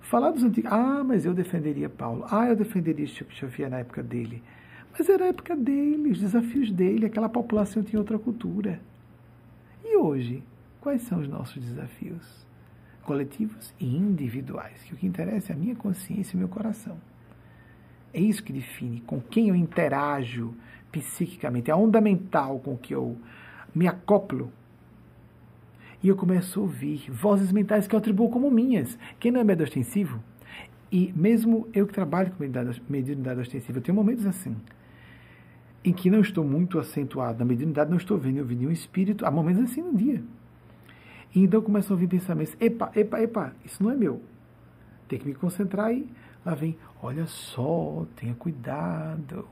[0.00, 0.72] Falar dos antigos.
[0.72, 2.26] Ah, mas eu defenderia Paulo.
[2.30, 4.42] Ah, eu defenderia Chico Xavier na época dele.
[4.96, 8.80] Mas era a época dele, os desafios dele, aquela população tinha outra cultura.
[9.84, 10.42] E hoje,
[10.80, 12.42] quais são os nossos desafios?
[13.02, 16.96] coletivos e individuais, que o que interessa é a minha consciência e meu coração.
[18.14, 20.54] É isso que define com quem eu interajo
[20.90, 23.16] psiquicamente, é a onda mental com que eu
[23.74, 24.52] me acoplo.
[26.02, 28.98] E eu começo a ouvir vozes mentais que eu atribuo como minhas.
[29.18, 30.22] Quem não é medo ostensivo?
[30.90, 32.44] E mesmo eu que trabalho com
[32.88, 34.54] mediunidade ostensiva, eu tenho momentos assim,
[35.84, 39.26] em que não estou muito acentuado na mediunidade, não estou vendo, eu vi nenhum espírito,
[39.26, 40.22] há momentos assim no dia.
[41.34, 44.22] E então começam a vir pensamentos: epa, epa, epa, isso não é meu.
[45.08, 46.06] Tem que me concentrar e
[46.44, 49.46] lá vem: olha só, tenha cuidado.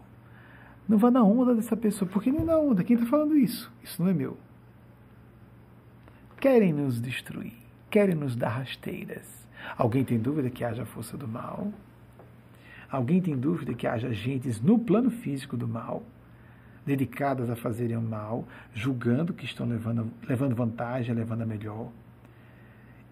[0.88, 2.10] Não vá na onda dessa pessoa.
[2.10, 2.82] Por que nem na onda?
[2.82, 3.72] Quem está falando isso?
[3.82, 4.36] Isso não é meu.
[6.40, 7.52] Querem nos destruir,
[7.90, 9.46] querem nos dar rasteiras.
[9.76, 11.72] Alguém tem dúvida que haja força do mal?
[12.90, 16.02] Alguém tem dúvida que haja agentes no plano físico do mal,
[16.90, 21.92] dedicadas a fazerem o mal, julgando que estão levando, levando vantagem, levando a melhor?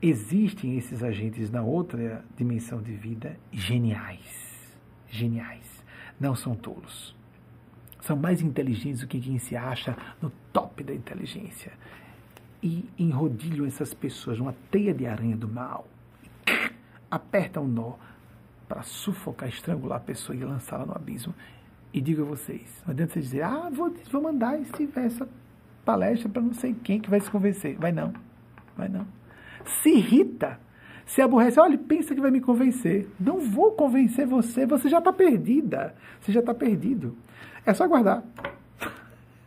[0.03, 4.77] Existem esses agentes na outra dimensão de vida geniais.
[5.09, 5.85] Geniais.
[6.19, 7.15] Não são tolos.
[8.01, 11.73] São mais inteligentes do que quem se acha no top da inteligência.
[12.61, 15.87] E enrodilham essas pessoas numa teia de aranha do mal.
[17.09, 17.95] Apertam um nó
[18.69, 21.33] para sufocar, estrangular a pessoa e lançá-la no abismo.
[21.93, 25.29] E digo a vocês, não adianta você dizer, ah, vou, vou mandar esse, essa
[25.85, 27.77] palestra para não sei quem que vai se convencer.
[27.79, 28.13] Vai não,
[28.77, 29.07] vai não.
[29.65, 30.61] Se irrita,
[31.07, 33.09] se aborrece, olha, pensa que vai me convencer.
[33.19, 37.17] Não vou convencer você, você já está perdida, você já está perdido.
[37.65, 38.23] É só aguardar.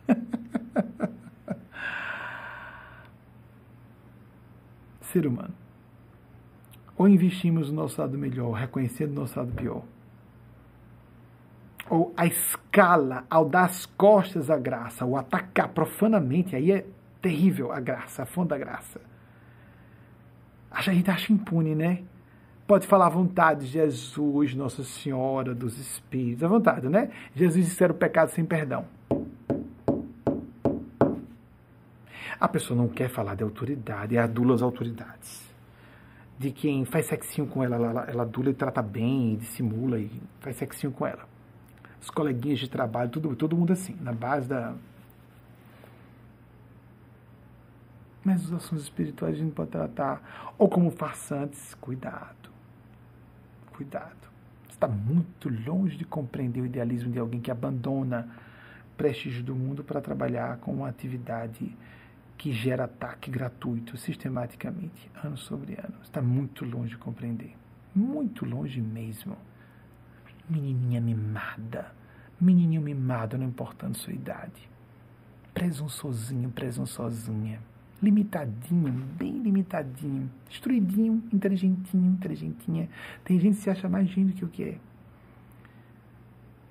[5.00, 5.54] Ser humano.
[6.96, 9.84] Ou investimos no nosso lado melhor, reconhecendo o nosso lado pior.
[11.92, 16.86] Ou a escala, ao dar as costas à graça, ou atacar profanamente, aí é
[17.20, 18.98] terrível a graça, a fonte da graça.
[20.70, 22.02] A gente acha impune, né?
[22.66, 27.10] Pode falar à vontade, Jesus, Nossa Senhora dos Espíritos, à vontade, né?
[27.34, 28.86] Jesus disse o pecado sem perdão.
[32.40, 35.46] A pessoa não quer falar de autoridade, adula as autoridades.
[36.38, 40.10] De quem faz sexinho com ela, ela, ela adula e trata bem, dissimula e
[40.40, 41.30] faz sexinho com ela.
[42.02, 44.74] Os coleguinhas de trabalho, tudo, todo mundo assim, na base da.
[48.24, 52.50] Mas os assuntos espirituais a gente pode tratar ou como farsantes, cuidado.
[53.72, 54.30] Cuidado.
[54.68, 58.28] Está muito longe de compreender o idealismo de alguém que abandona
[58.96, 61.76] prestígio do mundo para trabalhar com uma atividade
[62.36, 65.94] que gera ataque gratuito sistematicamente, ano sobre ano.
[66.02, 67.54] Está muito longe de compreender.
[67.94, 69.36] Muito longe mesmo.
[70.48, 71.92] Menininha mimada.
[72.40, 74.68] Menininho mimado, não importando sua idade.
[75.54, 77.60] Presunçosinho, presunçosinha.
[78.02, 80.30] Limitadinho, bem limitadinho.
[80.48, 82.88] Destruidinho, inteligentinho, inteligentinha.
[83.24, 84.78] Tem gente que se acha mais gênio que o que é.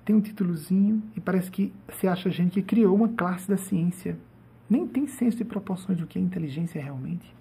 [0.04, 4.18] Tem um títulozinho e parece que se acha gente que criou uma classe da ciência
[4.72, 7.34] nem tem senso de proporções do que é inteligência realmente.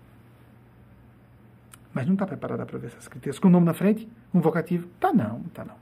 [1.93, 3.39] Mas não está preparada para ver essas critérios.
[3.39, 4.87] Com o nome na frente, um vocativo.
[4.99, 5.75] Tá não, tá não.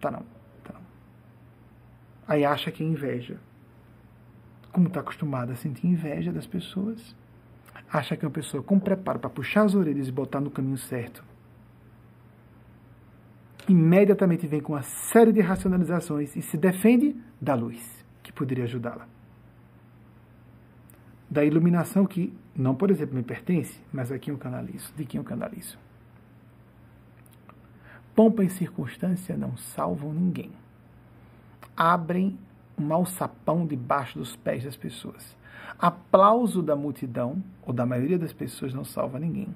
[0.00, 0.20] Tá não,
[0.64, 0.80] tá não.
[2.26, 3.38] Aí acha que é inveja.
[4.72, 7.14] Como está acostumada a sentir inveja das pessoas,
[7.92, 10.78] acha que é uma pessoa com preparo para puxar as orelhas e botar no caminho
[10.78, 11.24] certo,
[13.68, 19.06] imediatamente vem com uma série de racionalizações e se defende da luz, que poderia ajudá-la
[21.30, 24.92] da iluminação que não, por exemplo, me pertence, mas aqui eu canalizo.
[24.96, 25.78] De quem eu canalizo?
[28.14, 30.50] Pompa e circunstância não salvam ninguém.
[31.76, 32.38] Abrem
[32.78, 35.36] um alçapão debaixo dos pés das pessoas.
[35.78, 39.54] Aplauso da multidão, ou da maioria das pessoas, não salva ninguém.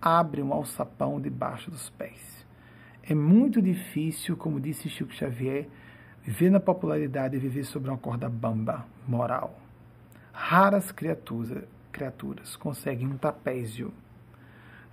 [0.00, 2.46] Abre um alçapão debaixo dos pés.
[3.02, 5.68] É muito difícil, como disse Chico Xavier,
[6.22, 9.54] viver na popularidade e viver sobre uma corda bamba moral
[10.40, 13.92] Raras criaturas, criaturas conseguem um trapézio.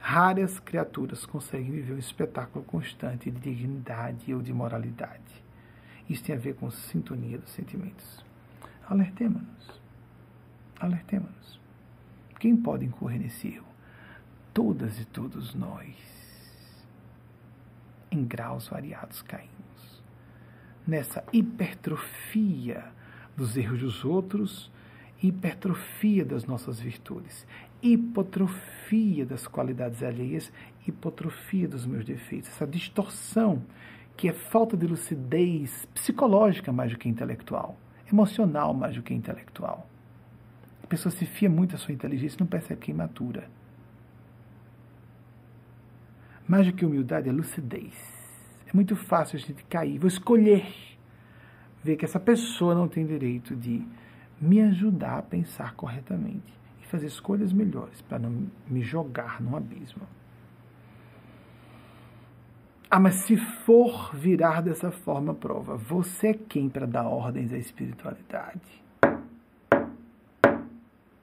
[0.07, 5.43] Raras criaturas conseguem viver um espetáculo constante de dignidade ou de moralidade.
[6.07, 8.23] Isso tem a ver com sintonia dos sentimentos.
[8.87, 9.81] Alertemos-nos.
[10.79, 11.59] Alertemos-nos.
[12.39, 13.65] Quem pode incorrer nesse erro?
[14.53, 15.95] Todas e todos nós.
[18.11, 20.03] Em graus variados caímos.
[20.85, 22.85] Nessa hipertrofia
[23.35, 24.71] dos erros dos outros
[25.27, 27.45] hipertrofia das nossas virtudes,
[27.81, 30.51] hipotrofia das qualidades alheias,
[30.87, 33.61] hipotrofia dos meus defeitos, essa distorção
[34.17, 37.77] que é falta de lucidez psicológica mais do que intelectual,
[38.11, 39.87] emocional mais do que intelectual.
[40.83, 43.49] A pessoa se fia muito à sua inteligência e não percebe que é imatura.
[46.47, 47.93] Mais do que humildade é lucidez.
[48.67, 50.65] É muito fácil a gente cair, vou escolher
[51.83, 53.85] ver que essa pessoa não tem direito de
[54.39, 56.55] me ajudar a pensar corretamente
[56.85, 60.03] e fazer escolhas melhores para não me jogar num abismo.
[62.89, 67.57] Ah, mas se for virar dessa forma, prova, você é quem para dar ordens à
[67.57, 68.85] espiritualidade?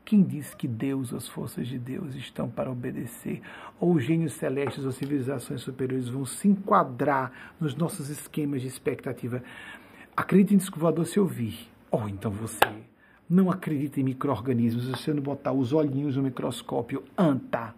[0.05, 3.41] Quem diz que Deus, as forças de Deus estão para obedecer?
[3.81, 9.43] Ou os gênios celestes ou civilizações superiores vão se enquadrar nos nossos esquemas de expectativa?
[10.15, 11.71] Acredite em disco voador se ouvir.
[11.91, 12.92] Ou então você
[13.29, 17.75] não acredita em micro-organismos, você não botar os olhinhos no microscópio, anta.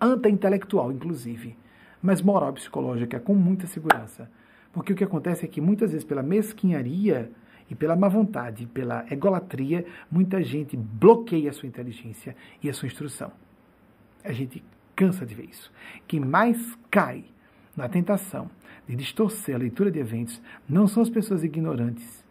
[0.00, 1.56] Anta intelectual, inclusive.
[2.02, 4.30] mas moral e psicológica com muita segurança.
[4.74, 7.30] Porque o que acontece é que muitas vezes pela mesquinharia
[7.70, 12.88] e pela má vontade, pela egolatria, muita gente bloqueia a sua inteligência e a sua
[12.88, 13.32] instrução.
[14.22, 14.62] A gente
[14.94, 15.72] cansa de ver isso.
[16.06, 17.24] Quem mais cai
[17.74, 18.50] na tentação
[18.86, 22.22] de distorcer a leitura de eventos não são as pessoas ignorantes,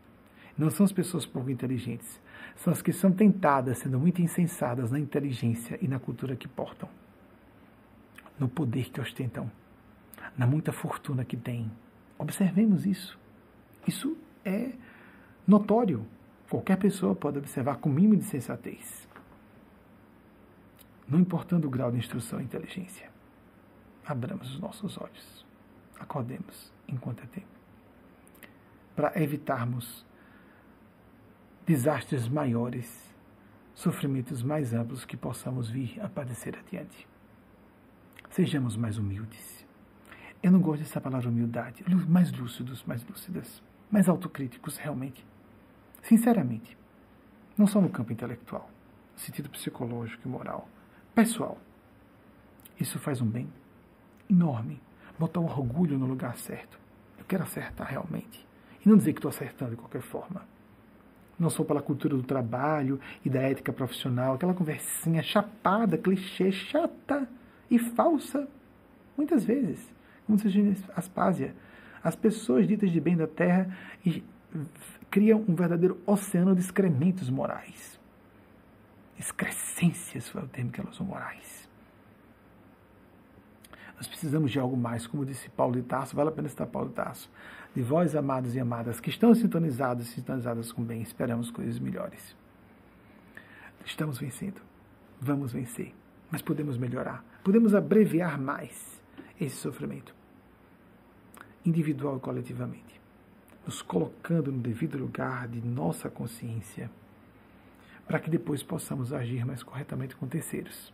[0.56, 2.22] não são as pessoas pouco inteligentes,
[2.56, 6.88] são as que são tentadas, sendo muito insensadas na inteligência e na cultura que portam,
[8.40, 9.52] no poder que ostentam,
[10.38, 11.72] na muita fortuna que têm.
[12.18, 13.20] Observemos isso.
[13.88, 14.72] Isso é
[15.48, 16.06] notório.
[16.50, 19.08] Qualquer pessoa pode observar com mínimo de sensatez.
[21.08, 23.10] Não importando o grau de instrução e inteligência.
[24.06, 25.46] Abramos os nossos olhos.
[26.00, 27.48] Acordemos enquanto é tempo.
[28.96, 30.06] Para evitarmos
[31.66, 33.14] desastres maiores,
[33.74, 37.08] sofrimentos mais amplos que possamos vir a padecer adiante.
[38.30, 39.66] Sejamos mais humildes.
[40.42, 41.86] Eu não gosto dessa palavra humildade.
[42.10, 45.26] Mais lúcidos, mais lúcidas, mais autocríticos, realmente.
[46.02, 46.78] Sinceramente.
[47.58, 48.70] Não só no campo intelectual,
[49.14, 50.68] no sentido psicológico e moral.
[51.16, 51.58] Pessoal.
[52.78, 53.48] Isso faz um bem
[54.30, 54.82] enorme.
[55.18, 56.78] Botar o orgulho no lugar certo.
[57.18, 58.46] Eu quero acertar realmente.
[58.86, 60.53] E não dizer que estou acertando de qualquer forma
[61.40, 67.28] não só pela cultura do trabalho e da ética profissional, aquela conversinha chapada, clichê, chata
[67.70, 68.48] e falsa,
[69.18, 69.94] muitas vezes,
[70.26, 71.56] como diz Aspásia.
[72.04, 73.76] As pessoas ditas de bem da terra
[75.10, 78.00] criam um verdadeiro oceano de excrementos morais.
[79.18, 81.70] Excrescências foi o termo que elas são morais.
[83.96, 86.90] Nós precisamos de algo mais, como disse Paulo de Tarso, vale a pena citar Paulo
[86.90, 87.30] de Tarso
[87.76, 92.36] de vós, amados e amadas, que estão sintonizados, sintonizadas com bem, esperamos coisas melhores.
[93.86, 94.62] Estamos vencendo.
[95.20, 95.94] Vamos vencer.
[96.32, 97.24] Mas podemos melhorar.
[97.44, 99.02] Podemos abreviar mais
[99.40, 100.16] esse sofrimento,
[101.66, 103.02] individual e coletivamente,
[103.66, 106.90] nos colocando no devido lugar de nossa consciência,
[108.08, 110.94] para que depois possamos agir mais corretamente com terceiros.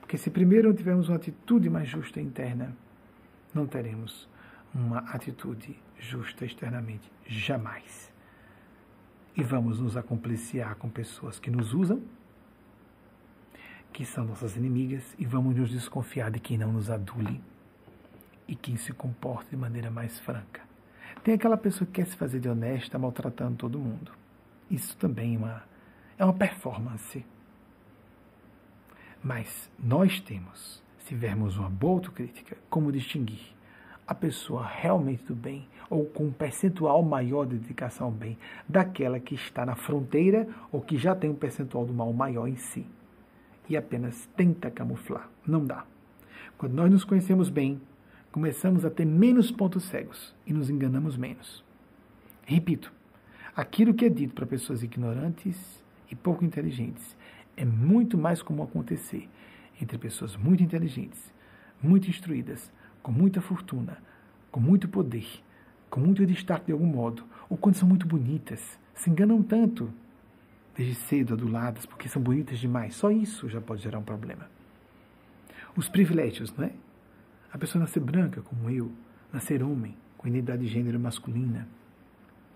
[0.00, 2.74] Porque se primeiro não tivermos uma atitude mais justa interna,
[3.54, 4.28] não teremos
[4.74, 7.10] uma atitude justa externamente.
[7.26, 8.12] Jamais.
[9.36, 12.02] E vamos nos acompliciar com pessoas que nos usam,
[13.92, 17.40] que são nossas inimigas, e vamos nos desconfiar de quem não nos adule
[18.46, 20.62] e quem se comporta de maneira mais franca.
[21.22, 24.12] Tem aquela pessoa que quer se fazer de honesta, maltratando todo mundo.
[24.70, 25.62] Isso também é uma,
[26.18, 27.24] é uma performance.
[29.22, 33.57] Mas nós temos, se tivermos uma boa autocrítica, como distinguir
[34.08, 39.20] a pessoa realmente do bem, ou com um percentual maior de dedicação ao bem, daquela
[39.20, 42.86] que está na fronteira ou que já tem um percentual do mal maior em si.
[43.68, 45.28] E apenas tenta camuflar.
[45.46, 45.84] Não dá.
[46.56, 47.78] Quando nós nos conhecemos bem,
[48.32, 51.62] começamos a ter menos pontos cegos e nos enganamos menos.
[52.46, 52.90] Repito,
[53.54, 57.14] aquilo que é dito para pessoas ignorantes e pouco inteligentes
[57.58, 59.28] é muito mais comum acontecer
[59.80, 61.32] entre pessoas muito inteligentes,
[61.82, 62.72] muito instruídas,
[63.08, 63.96] com muita fortuna,
[64.50, 65.26] com muito poder,
[65.88, 69.90] com muito destaque de algum modo, ou quando são muito bonitas, se enganam tanto,
[70.76, 72.94] desde cedo aduladas, porque são bonitas demais.
[72.94, 74.50] Só isso já pode gerar um problema.
[75.74, 76.72] Os privilégios, não é?
[77.50, 78.92] A pessoa nascer branca, como eu,
[79.32, 81.66] nascer homem, com identidade de gênero masculina,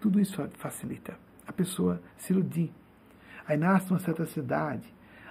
[0.03, 1.17] tudo isso facilita
[1.47, 2.71] a pessoa se iludir.
[3.49, 4.85] Aí nasce uma certa cidade,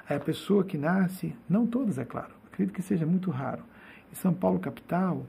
[0.10, 3.70] aí a pessoa que nasce, não todas, é claro, acredito que seja muito raro,
[4.12, 5.26] em São Paulo capital,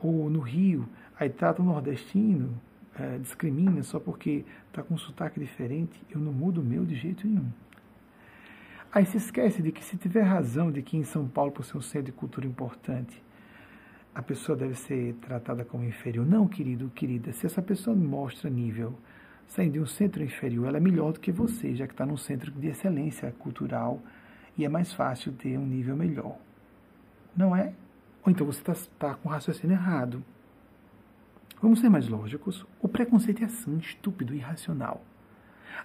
[0.00, 0.88] ou no Rio,
[1.18, 2.60] aí trata o nordestino,
[2.98, 6.94] é, discrimina só porque está com um sotaque diferente, eu não mudo o meu de
[6.94, 7.50] jeito nenhum.
[8.92, 11.76] Aí se esquece de que se tiver razão de que em São Paulo, por ser
[11.76, 13.22] um centro de cultura importante,
[14.12, 16.26] a pessoa deve ser tratada como inferior.
[16.26, 18.92] Não, querido, querida, se essa pessoa mostra nível
[19.46, 22.16] saindo de um centro inferior, ela é melhor do que você, já que está num
[22.16, 24.00] centro de excelência cultural
[24.56, 26.36] e é mais fácil ter um nível melhor.
[27.36, 27.72] Não é?
[28.24, 30.22] Ou então você está tá com o raciocínio errado.
[31.60, 32.66] Vamos ser mais lógicos.
[32.80, 35.04] O preconceito é assim, estúpido, irracional.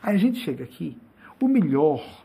[0.01, 0.97] Aí a gente chega aqui,
[1.41, 2.23] o melhor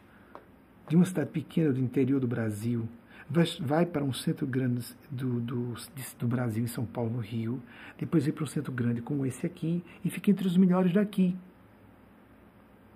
[0.88, 2.88] de uma cidade pequena do interior do Brasil
[3.28, 5.74] vai, vai para um centro grande do, do,
[6.18, 7.62] do Brasil, em São Paulo, no Rio,
[7.96, 11.36] depois vai para um centro grande como esse aqui e fica entre os melhores daqui.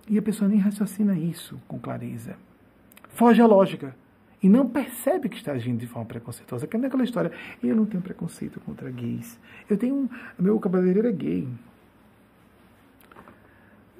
[0.08, 2.36] E a pessoa nem raciocina isso com clareza.
[3.08, 3.96] Foge à lógica
[4.44, 6.66] e não percebe que está agindo de forma preconceituosa.
[6.66, 9.40] Que é aquela história, eu não tenho preconceito contra gays.
[9.70, 11.48] Eu tenho meu cabeleireiro é gay.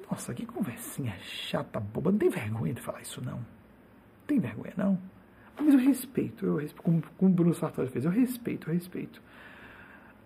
[0.07, 2.11] Nossa, que conversinha chata, boba.
[2.11, 3.43] Não tem vergonha de falar isso, não.
[4.27, 4.99] Tem vergonha, não?
[5.59, 9.19] Mas eu respeito, eu respeito, como, como o Bruno Sartori fez, eu respeito, eu respeito.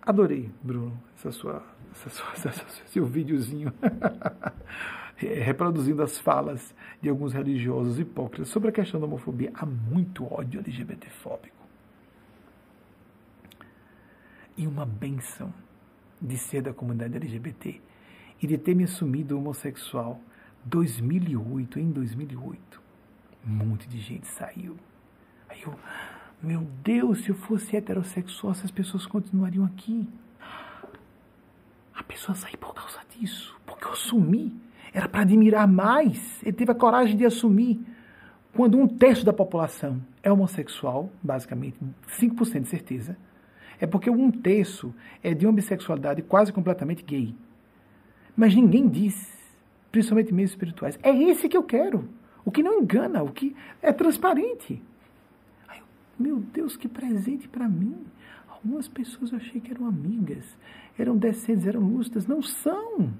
[0.01, 1.63] Adorei, Bruno, essa sua,
[1.93, 3.71] essa sua, essa, seu videozinho
[5.25, 9.51] reproduzindo as falas de alguns religiosos hipócritas sobre a questão da homofobia.
[9.53, 11.57] Há muito ódio LGBTfóbico.
[14.57, 15.53] E uma benção
[16.21, 17.81] de ser da comunidade LGBT
[18.41, 20.19] e de ter me assumido homossexual
[20.65, 22.81] 2008, em 2008.
[23.45, 24.77] Um monte de gente saiu.
[25.47, 25.77] Aí eu,
[26.41, 30.07] meu Deus, se eu fosse heterossexual, essas pessoas continuariam aqui.
[31.93, 34.68] A pessoa saiu por causa disso, porque eu assumi.
[34.93, 36.41] Era para admirar mais.
[36.43, 37.79] Ele teve a coragem de assumir.
[38.53, 41.77] Quando um terço da população é homossexual, basicamente,
[42.19, 43.17] 5% de certeza,
[43.79, 44.93] é porque um terço
[45.23, 47.35] é de uma bissexualidade quase completamente gay.
[48.35, 49.15] Mas ninguém diz,
[49.91, 52.09] principalmente meios espirituais, é esse que eu quero.
[52.43, 54.81] O que não engana, o que é transparente.
[56.17, 57.95] Meu Deus, que presente para mim.
[58.49, 60.57] Algumas pessoas eu achei que eram amigas,
[60.97, 62.27] eram decentes, eram lúcidas.
[62.27, 63.13] Não são.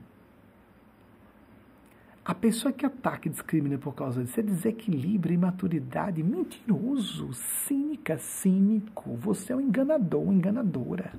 [2.30, 9.16] A pessoa que ataca e discrimina por causa disso é desequilíbrio, imaturidade, mentiroso, cínica, cínico.
[9.16, 11.12] Você é um enganador, uma enganadora.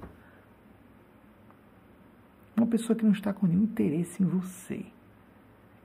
[2.56, 4.86] Uma pessoa que não está com nenhum interesse em você.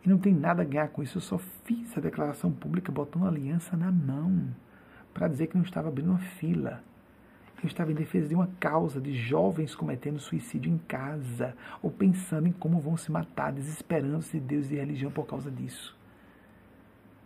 [0.05, 1.17] E não tem nada a ganhar com isso.
[1.17, 4.49] Eu só fiz a declaração pública botando uma aliança na mão
[5.11, 6.83] para dizer que não estava abrindo uma fila.
[7.63, 12.47] Eu estava em defesa de uma causa de jovens cometendo suicídio em casa ou pensando
[12.47, 15.95] em como vão se matar, desesperando-se de Deus e religião por causa disso.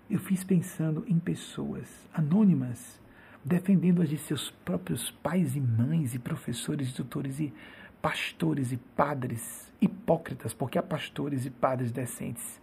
[0.09, 2.99] Eu fiz pensando em pessoas anônimas,
[3.43, 7.53] defendendo-as de seus próprios pais e mães e professores e tutores e
[8.01, 12.59] pastores e padres hipócritas, porque há pastores e padres decentes.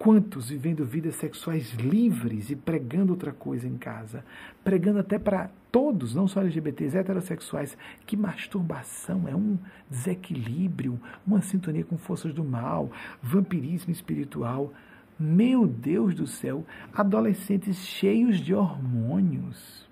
[0.00, 4.24] Quantos vivendo vidas sexuais livres e pregando outra coisa em casa?
[4.64, 9.58] Pregando até para todos, não só LGBTs, heterossexuais, que masturbação é um
[9.90, 12.90] desequilíbrio, uma sintonia com forças do mal,
[13.22, 14.72] vampirismo espiritual.
[15.18, 16.64] Meu Deus do céu,
[16.94, 19.86] adolescentes cheios de hormônios.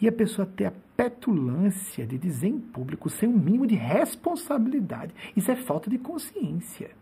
[0.00, 5.12] E a pessoa ter a petulância de dizer em público sem um mínimo de responsabilidade.
[5.36, 7.01] Isso é falta de consciência.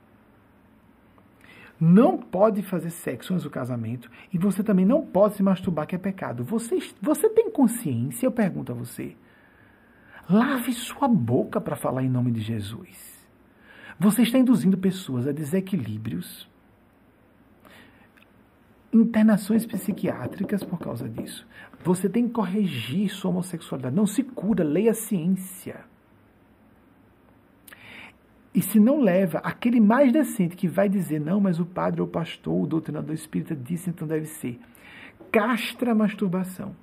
[1.81, 5.95] Não pode fazer sexo antes do casamento e você também não pode se masturbar, que
[5.95, 6.45] é pecado.
[6.45, 8.27] Você, você tem consciência?
[8.27, 9.17] Eu pergunto a você.
[10.29, 13.27] Lave sua boca para falar em nome de Jesus.
[13.99, 16.49] Você está induzindo pessoas a desequilíbrios,
[18.93, 21.47] internações psiquiátricas por causa disso.
[21.83, 23.97] Você tem que corrigir sua homossexualidade.
[23.97, 25.90] Não se cura, leia a ciência.
[28.53, 32.07] E se não leva, aquele mais decente que vai dizer, não, mas o padre ou
[32.07, 34.59] o pastor, o doutrinador espírita disse, então deve ser.
[35.31, 36.75] Castra a masturbação.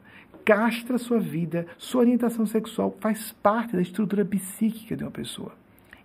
[0.45, 5.51] Castra sua vida, sua orientação sexual faz parte da estrutura psíquica de uma pessoa.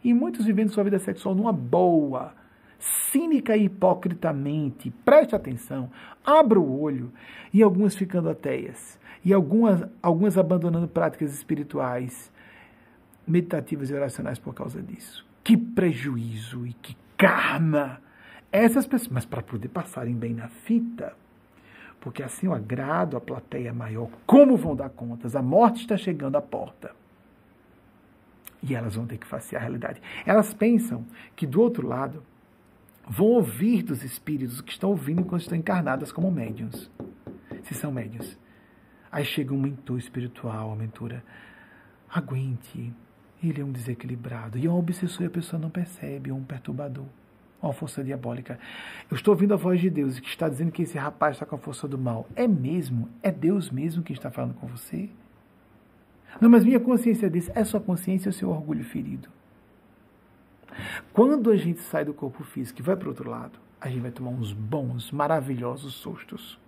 [0.02, 2.34] E muitos vivendo sua vida sexual numa boa,
[2.76, 4.90] cínica e hipocritamente.
[5.04, 5.88] Preste atenção,
[6.26, 7.12] abra o olho.
[7.54, 8.98] E algumas ficando ateias.
[9.24, 12.32] E algumas, algumas abandonando práticas espirituais,
[13.24, 15.24] meditativas e oracionais por causa disso.
[15.42, 18.00] Que prejuízo e que karma!
[18.50, 21.16] Essas pessoas, mas para poder passarem bem na fita,
[22.00, 24.10] porque assim eu agrado a plateia maior.
[24.26, 25.34] Como vão dar contas?
[25.34, 26.94] A morte está chegando à porta.
[28.62, 30.02] E elas vão ter que fazer a realidade.
[30.26, 31.04] Elas pensam
[31.34, 32.22] que do outro lado
[33.08, 36.90] vão ouvir dos espíritos que estão ouvindo quando estão encarnadas como médiums.
[37.64, 38.38] Se são médiums.
[39.10, 41.24] Aí chega um mentor espiritual, a mentora.
[42.08, 42.92] Aguente,
[43.48, 44.58] ele é um desequilibrado.
[44.58, 47.04] E é um obsessor e a pessoa não percebe, é um perturbador.
[47.62, 48.58] Uma força diabólica.
[49.08, 51.54] Eu estou ouvindo a voz de Deus que está dizendo que esse rapaz está com
[51.54, 52.26] a força do mal.
[52.34, 53.08] É mesmo?
[53.22, 55.08] É Deus mesmo que está falando com você?
[56.40, 59.28] Não, mas minha consciência diz: é sua consciência ou seu orgulho ferido?
[61.12, 64.00] Quando a gente sai do corpo físico e vai para o outro lado, a gente
[64.00, 66.58] vai tomar uns bons, maravilhosos sustos.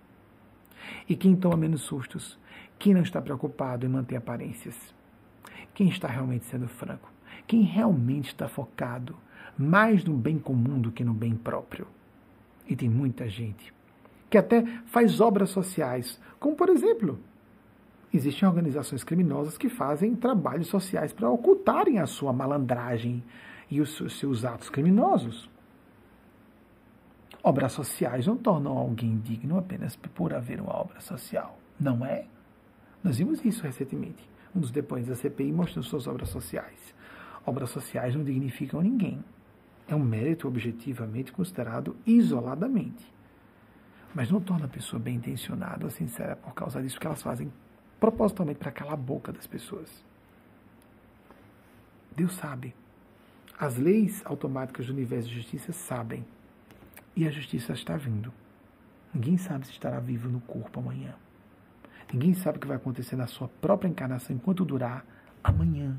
[1.09, 2.39] E quem toma menos sustos?
[2.77, 4.94] Quem não está preocupado em manter aparências?
[5.75, 7.11] Quem está realmente sendo franco?
[7.45, 9.15] Quem realmente está focado
[9.57, 11.85] mais no bem comum do que no bem próprio?
[12.65, 13.73] E tem muita gente
[14.29, 17.19] que até faz obras sociais, como por exemplo,
[18.11, 23.21] existem organizações criminosas que fazem trabalhos sociais para ocultarem a sua malandragem
[23.69, 25.49] e os seus atos criminosos.
[27.43, 32.25] Obras sociais não tornam alguém digno apenas por haver uma obra social, não é?
[33.03, 36.95] Nós vimos isso recentemente um dos depoentes da CPI mostrando suas obras sociais.
[37.45, 39.23] Obras sociais não dignificam ninguém.
[39.87, 43.13] É um mérito objetivamente considerado isoladamente.
[44.13, 47.51] Mas não torna a pessoa bem intencionada sincera por causa disso que elas fazem
[47.99, 50.03] propositalmente para calar a boca das pessoas.
[52.15, 52.73] Deus sabe.
[53.59, 56.25] As leis automáticas do universo de justiça sabem.
[57.15, 58.33] E a justiça está vindo.
[59.13, 61.15] Ninguém sabe se estará vivo no corpo amanhã.
[62.13, 65.05] Ninguém sabe o que vai acontecer na sua própria encarnação enquanto durar
[65.43, 65.97] amanhã.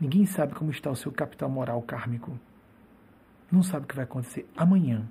[0.00, 2.38] Ninguém sabe como está o seu capital moral kármico.
[3.50, 5.06] Não sabe o que vai acontecer amanhã.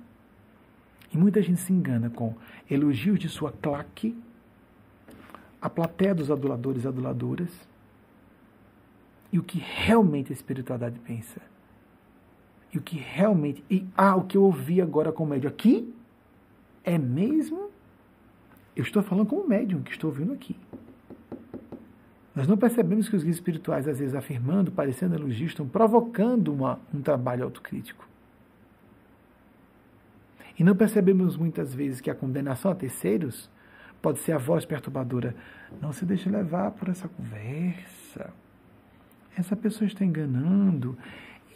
[1.12, 2.34] E muita gente se engana com
[2.70, 4.16] elogios de sua claque,
[5.60, 7.50] a plateia dos aduladores e aduladoras,
[9.32, 11.40] e o que realmente a espiritualidade pensa.
[12.72, 13.64] E o que realmente.
[13.70, 15.94] E, ah, o que eu ouvi agora com o médium aqui
[16.82, 17.70] é mesmo.
[18.76, 20.56] Eu estou falando como médium que estou ouvindo aqui.
[22.34, 26.80] Nós não percebemos que os guias espirituais, às vezes afirmando, parecendo elogios, estão provocando uma,
[26.92, 28.08] um trabalho autocrítico.
[30.58, 33.50] E não percebemos muitas vezes que a condenação a terceiros
[34.02, 35.34] pode ser a voz perturbadora.
[35.80, 38.32] Não se deixe levar por essa conversa.
[39.36, 40.96] Essa pessoa está enganando.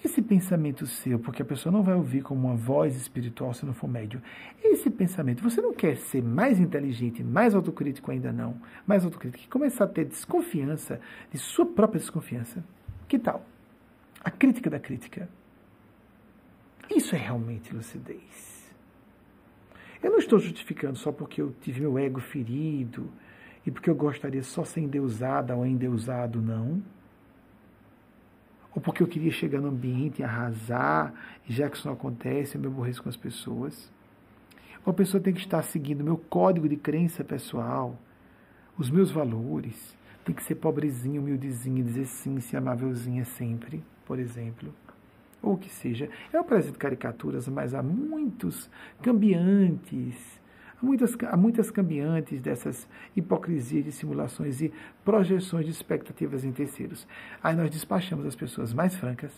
[0.04, 3.74] Esse pensamento seu, porque a pessoa não vai ouvir como uma voz espiritual se não
[3.74, 4.22] for médio.
[4.62, 9.48] Esse pensamento, você não quer ser mais inteligente, mais autocrítico ainda não, mais autocrítico, e
[9.48, 11.00] começar a ter desconfiança
[11.32, 12.64] de sua própria desconfiança.
[13.08, 13.44] Que tal?
[14.22, 15.28] A crítica da crítica.
[16.88, 18.72] Isso é realmente lucidez.
[20.00, 23.10] Eu não estou justificando só porque eu tive meu ego ferido
[23.66, 26.80] e porque eu gostaria só ser endeusada ou endeusado, não
[28.78, 31.12] ou porque eu queria chegar no ambiente e arrasar,
[31.48, 33.92] e já que isso não acontece, eu me aborreço com as pessoas.
[34.86, 37.98] Ou a pessoa tem que estar seguindo o meu código de crença pessoal,
[38.78, 44.72] os meus valores, tem que ser pobrezinha, humildezinha, dizer sim, ser amávelzinha sempre, por exemplo.
[45.42, 46.08] Ou que seja.
[46.32, 48.70] Eu apresento caricaturas, mas há muitos
[49.02, 50.37] cambiantes
[50.80, 54.72] Há muitas, há muitas cambiantes dessas hipocrisias de simulações e
[55.04, 57.06] projeções de expectativas em terceiros.
[57.42, 59.32] Aí nós despachamos as pessoas mais francas,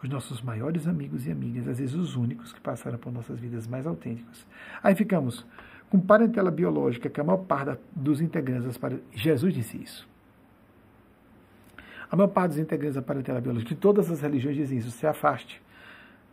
[0.00, 3.66] os nossos maiores amigos e amigas, às vezes os únicos que passaram por nossas vidas
[3.66, 4.46] mais autênticos.
[4.80, 5.44] Aí ficamos
[5.90, 8.78] com parentela biológica, que a maior parte dos integrantes.
[9.12, 10.08] Jesus disse isso.
[12.10, 15.06] A maior parte dos integrantes da parentela biológica, de todas as religiões dizem isso, se
[15.06, 15.60] afaste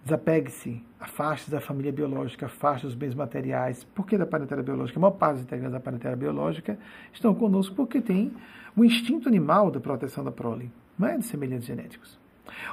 [0.06, 3.84] Desapegue-se, afaste da família biológica, afaste dos bens materiais.
[3.84, 5.00] Por que da parentela biológica?
[5.00, 6.78] A maior parte dos integrantes da parentela biológica
[7.12, 8.32] estão conosco porque tem
[8.76, 12.20] o instinto animal da proteção da prole, não é de semelhantes genéticos.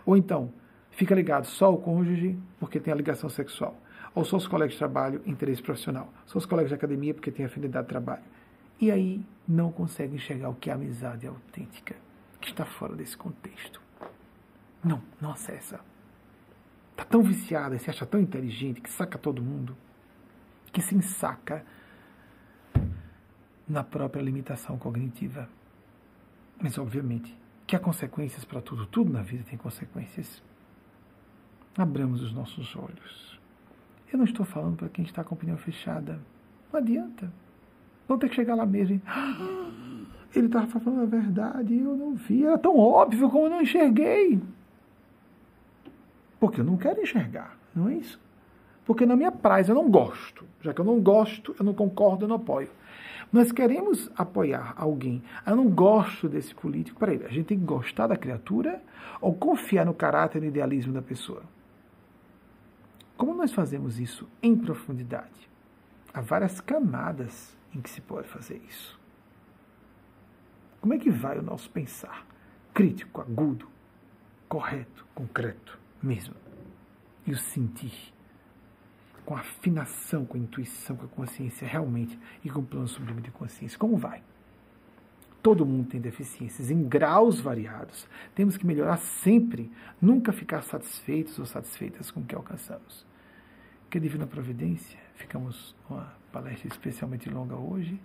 [0.05, 0.53] Ou então,
[0.91, 3.79] fica ligado só ao cônjuge porque tem a ligação sexual.
[4.15, 6.13] Ou só os colegas de trabalho, interesse profissional.
[6.27, 8.23] Só os colegas de academia porque tem afinidade de trabalho.
[8.79, 11.97] E aí não consegue enxergar o que é amizade autêntica,
[12.39, 13.81] que está fora desse contexto.
[14.85, 15.81] Não, não acessa.
[16.93, 19.77] Está tão viciada, se acha tão inteligente, que saca todo mundo,
[20.73, 21.65] que se ensaca
[23.69, 25.49] na própria limitação cognitiva.
[26.61, 28.87] Mas, obviamente, que há consequências para tudo.
[28.87, 30.43] Tudo na vida tem consequências.
[31.77, 33.41] Abramos os nossos olhos.
[34.13, 36.21] Eu não estou falando para quem está com a opinião fechada.
[36.71, 37.33] Não adianta.
[38.07, 39.01] Vão ter que chegar lá mesmo.
[40.35, 42.45] Ele estava falando a verdade, eu não vi.
[42.45, 44.41] Era tão óbvio como eu não enxerguei.
[46.43, 48.21] Porque eu não quero enxergar, não é isso?
[48.85, 50.45] Porque na minha praia eu não gosto.
[50.61, 52.69] Já que eu não gosto, eu não concordo, eu não apoio.
[53.33, 55.23] Nós queremos apoiar alguém.
[55.47, 56.99] Eu não gosto desse político.
[56.99, 58.83] Peraí, a gente tem que gostar da criatura
[59.21, 61.45] ou confiar no caráter e idealismo da pessoa?
[63.17, 65.49] Como nós fazemos isso em profundidade?
[66.13, 68.99] Há várias camadas em que se pode fazer isso.
[70.81, 72.27] Como é que vai o nosso pensar?
[72.75, 73.69] Crítico, agudo,
[74.49, 76.35] correto, concreto mesmo.
[77.27, 78.13] E o sentir.
[79.25, 83.79] Com afinação, com intuição, com a consciência realmente e com o plano sublime de consciência.
[83.79, 84.23] Como vai?
[85.43, 88.09] Todo mundo tem deficiências em graus variados.
[88.35, 93.05] Temos que melhorar sempre, nunca ficar satisfeitos ou satisfeitas com o que alcançamos.
[93.91, 98.01] Que a Divina Providência, ficamos uma palestra especialmente longa hoje,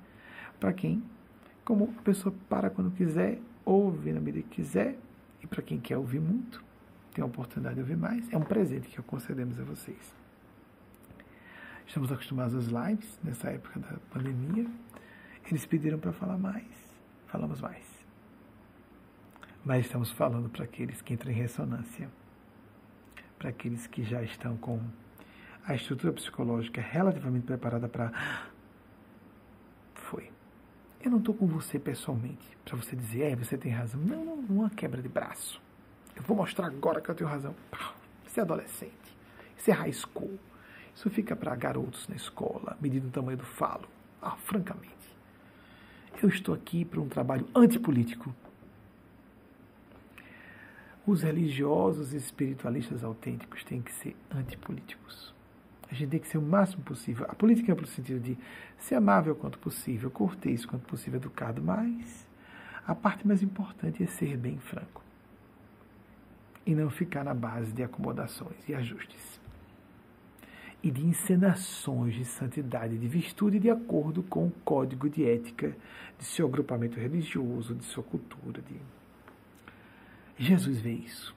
[0.60, 1.04] para quem,
[1.64, 4.98] como a pessoa para quando quiser, ouve na medida que quiser,
[5.42, 6.64] e para quem quer ouvir muito,
[7.18, 10.16] tem a oportunidade de ouvir mais, é um presente que concedemos a vocês.
[11.88, 14.70] Estamos acostumados às lives nessa época da pandemia.
[15.50, 16.68] Eles pediram para falar mais,
[17.26, 17.84] falamos mais.
[19.66, 22.08] Mas estamos falando para aqueles que entram em ressonância,
[23.40, 24.80] para aqueles que já estão com
[25.66, 28.12] a estrutura psicológica relativamente preparada para.
[29.96, 30.30] Foi.
[31.04, 34.00] Eu não estou com você pessoalmente para você dizer, é, você tem razão.
[34.00, 35.60] Não, não, uma quebra de braço.
[36.18, 37.56] Eu vou mostrar agora que eu tenho razão.
[38.26, 39.16] Isso é adolescente.
[39.56, 40.40] Isso é high school.
[40.96, 43.88] Isso fica para garotos na escola, medindo o tamanho do falo.
[44.20, 44.96] Ah, francamente.
[46.22, 48.34] Eu estou aqui para um trabalho antipolítico.
[51.06, 55.36] Os religiosos e espiritualistas autênticos têm que ser antipolíticos.
[55.90, 57.28] A gente tem que ser o máximo possível.
[57.30, 58.36] A política é no sentido de
[58.80, 62.28] ser amável quanto possível, cortês quanto possível, educado, mas
[62.86, 65.07] a parte mais importante é ser bem franco
[66.68, 69.40] e não ficar na base de acomodações e ajustes
[70.84, 75.76] e de encenações de santidade, de virtude de acordo com o código de ética
[76.18, 78.62] de seu agrupamento religioso, de sua cultura.
[78.62, 78.76] De...
[80.38, 81.36] Jesus vê isso.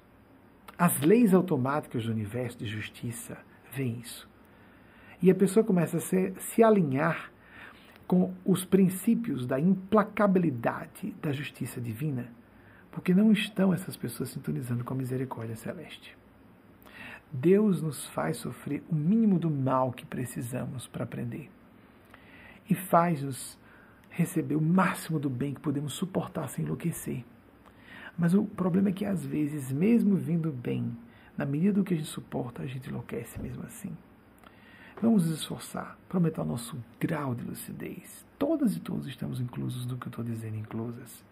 [0.76, 3.39] As leis automáticas do universo de justiça
[3.73, 4.28] veem isso.
[5.23, 7.31] E a pessoa começa a se, se alinhar
[8.07, 12.28] com os princípios da implacabilidade da justiça divina,
[12.91, 16.17] porque não estão essas pessoas sintonizando com a misericórdia celeste.
[17.33, 21.51] Deus nos faz sofrer o mínimo do mal que precisamos para aprender
[22.69, 23.59] e faz-nos
[24.10, 27.25] receber o máximo do bem que podemos suportar sem enlouquecer.
[28.19, 30.97] Mas o problema é que às vezes, mesmo vindo bem,
[31.39, 33.97] na medida do que a gente suporta, a gente enlouquece mesmo assim.
[35.01, 38.27] Vamos nos esforçar para aumentar o nosso grau de lucidez.
[38.39, 41.25] Todas e todos estamos inclusos no que eu estou dizendo, inclusas.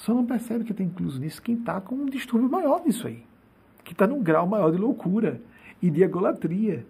[0.00, 3.22] Só não percebe que está incluso nisso quem está com um distúrbio maior nisso aí.
[3.84, 5.42] Que está num grau maior de loucura
[5.82, 6.86] e de egolatria.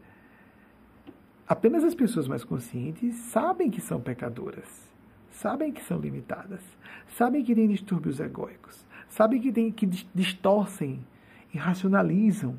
[1.46, 4.88] Apenas as pessoas mais conscientes sabem que são pecadoras,
[5.28, 6.60] sabem que são limitadas,
[7.08, 11.04] sabem que têm distúrbios egóicos, sabem que, tem, que distorcem
[11.52, 12.54] e racionalizam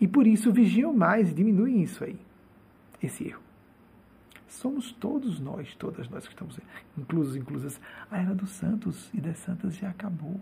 [0.00, 2.18] e por isso vigiam mais e diminuem isso aí,
[3.02, 3.43] esse erro.
[4.54, 6.58] Somos todos nós, todas nós que estamos
[6.96, 7.80] inclusos, inclusas.
[8.10, 10.40] A era dos santos e das santas já acabou.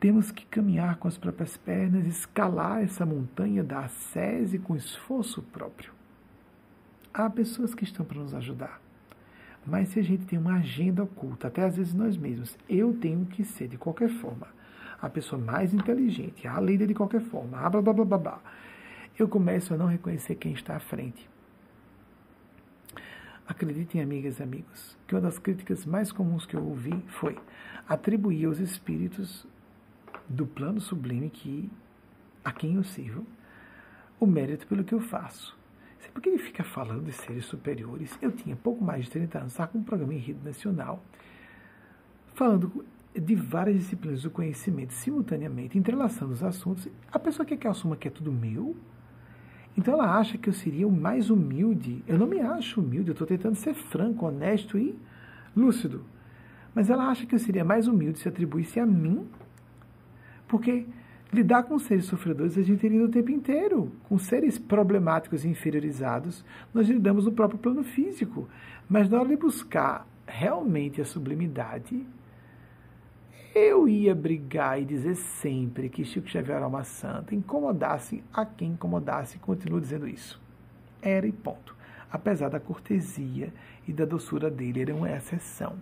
[0.00, 5.92] Temos que caminhar com as próprias pernas, escalar essa montanha da ascese com esforço próprio.
[7.12, 8.80] Há pessoas que estão para nos ajudar.
[9.66, 13.26] Mas se a gente tem uma agenda oculta, até às vezes nós mesmos, eu tenho
[13.26, 14.48] que ser, de qualquer forma,
[15.00, 18.40] a pessoa mais inteligente, a líder de qualquer forma, blá, blá, blá, blá, blá,
[19.18, 21.28] eu começo a não reconhecer quem está à frente.
[23.50, 27.36] Acreditem, amigas e amigos, que uma das críticas mais comuns que eu ouvi foi
[27.88, 29.44] atribuir aos espíritos
[30.28, 31.68] do plano sublime que
[32.44, 33.26] a quem eu sirvo
[34.20, 35.58] o mérito pelo que eu faço.
[36.14, 38.16] Por que ele fica falando de seres superiores?
[38.22, 41.02] Eu tinha pouco mais de 30 anos, estava com um programa em rede nacional,
[42.34, 46.86] falando de várias disciplinas do conhecimento simultaneamente, entrelaçando os assuntos.
[47.10, 48.76] A pessoa quer que eu assuma que é tudo meu.
[49.76, 52.02] Então ela acha que eu seria o mais humilde.
[52.06, 54.98] Eu não me acho humilde, eu estou tentando ser franco, honesto e
[55.56, 56.04] lúcido.
[56.74, 59.26] Mas ela acha que eu seria mais humilde se atribuísse a mim,
[60.46, 60.86] porque
[61.32, 63.92] lidar com seres sofredores a gente lida o tempo inteiro.
[64.08, 68.48] Com seres problemáticos e inferiorizados, nós lidamos no próprio plano físico.
[68.88, 72.04] Mas na hora de buscar realmente a sublimidade,
[73.54, 78.70] eu ia brigar e dizer sempre que Chico Xavier era uma santa, incomodasse a quem
[78.70, 80.40] incomodasse, continuo dizendo isso.
[81.02, 81.74] Era e ponto.
[82.12, 83.52] Apesar da cortesia
[83.86, 85.74] e da doçura dele, era uma exceção.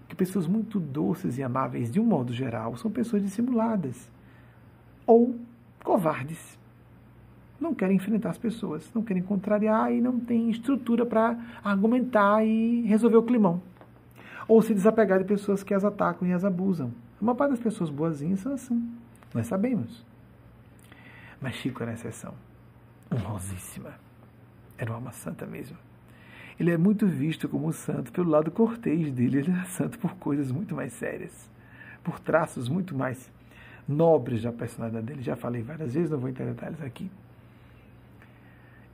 [0.00, 4.10] Porque pessoas muito doces e amáveis, de um modo geral, são pessoas dissimuladas
[5.06, 5.34] ou
[5.82, 6.58] covardes.
[7.60, 12.82] Não querem enfrentar as pessoas, não querem contrariar e não têm estrutura para argumentar e
[12.82, 13.62] resolver o climão
[14.48, 16.92] ou se desapegar de pessoas que as atacam e as abusam.
[17.20, 18.92] Uma parte das pessoas boazinhas são assim,
[19.32, 20.04] nós sabemos.
[21.40, 22.34] Mas Chico era exceção,
[23.12, 23.94] honrosíssima.
[24.78, 25.76] Era uma alma santa mesmo.
[26.58, 30.50] Ele é muito visto como santo pelo lado cortês dele, ele era santo por coisas
[30.50, 31.50] muito mais sérias,
[32.04, 33.30] por traços muito mais
[33.88, 35.22] nobres da personalidade dele.
[35.22, 37.10] Já falei várias vezes, não vou entrar em detalhes aqui.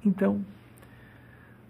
[0.04, 0.44] Então,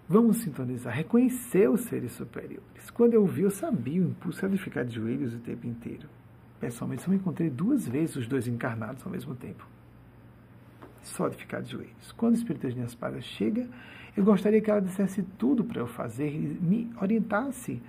[0.09, 2.91] Vamos sintonizar, reconhecer os seres superiores.
[2.95, 6.09] Quando eu vi, eu sabia o impulso era de ficar de joelhos o tempo inteiro.
[6.59, 9.69] Pessoalmente, eu me encontrei duas vezes os dois encarnados ao mesmo tempo.
[11.03, 12.11] Só de ficar de joelhos.
[12.17, 13.69] Quando o Espírito de Minhas Palhas chega,
[14.17, 17.83] eu gostaria que ela dissesse tudo para eu fazer e me orientasse.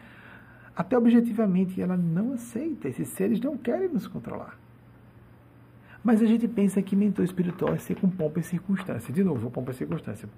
[0.76, 2.90] Até objetivamente, ela não aceita.
[2.90, 4.59] Esses seres não querem nos controlar.
[6.04, 9.14] Mas a gente pensa que mentor espiritual é ser com pompa e circunstância.
[9.14, 10.30] De novo, pompa e circunstância.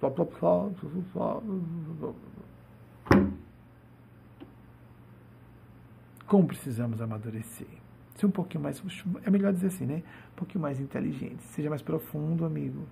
[6.25, 7.67] Como precisamos amadurecer?
[8.15, 8.81] Ser um pouquinho mais.
[9.23, 10.03] É melhor dizer assim, né?
[10.33, 11.43] Um pouquinho mais inteligente.
[11.43, 12.87] Seja mais profundo, amigo.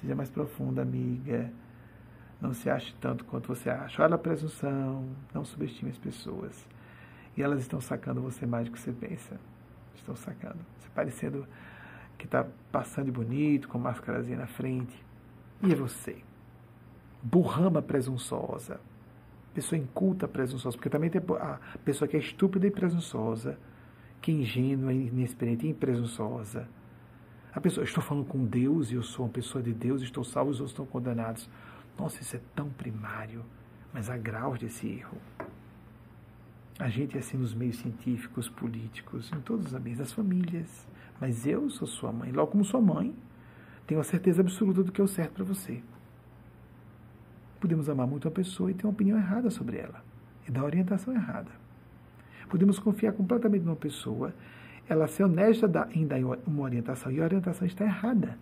[0.00, 1.50] Seja mais profunda, amiga.
[2.40, 4.02] Não se ache tanto quanto você acha.
[4.02, 5.08] Olha a presunção.
[5.34, 6.66] Não subestime as pessoas.
[7.36, 9.40] E elas estão sacando você mais do que você pensa.
[9.94, 10.58] Estão sacando.
[10.78, 11.46] Você parecendo
[12.22, 14.94] que está passando de bonito, com máscarazinha na frente.
[15.60, 16.18] E é você.
[17.20, 18.80] Burrama presunçosa.
[19.52, 23.58] Pessoa inculta presunçosa, porque também tem a pessoa que é estúpida e presunçosa,
[24.20, 26.68] que é ingênua, inexperiente e presunçosa.
[27.52, 30.50] A pessoa, estou falando com Deus e eu sou uma pessoa de Deus, estou salvo
[30.50, 31.50] e os outros estão condenados.
[31.98, 33.44] Nossa, isso é tão primário,
[33.92, 35.18] mas há graus desse erro.
[36.78, 40.86] A gente é assim nos meios científicos, políticos, em todos os ambientes, das famílias.
[41.22, 42.32] Mas eu sou sua mãe.
[42.32, 43.14] Logo como sua mãe,
[43.86, 45.80] tenho a certeza absoluta do que é o certo para você.
[47.60, 50.02] Podemos amar muito uma pessoa e ter uma opinião errada sobre ela.
[50.48, 51.52] E dar orientação errada.
[52.48, 54.34] Podemos confiar completamente numa pessoa,
[54.88, 58.36] ela ser honesta em dar uma orientação e a orientação está errada.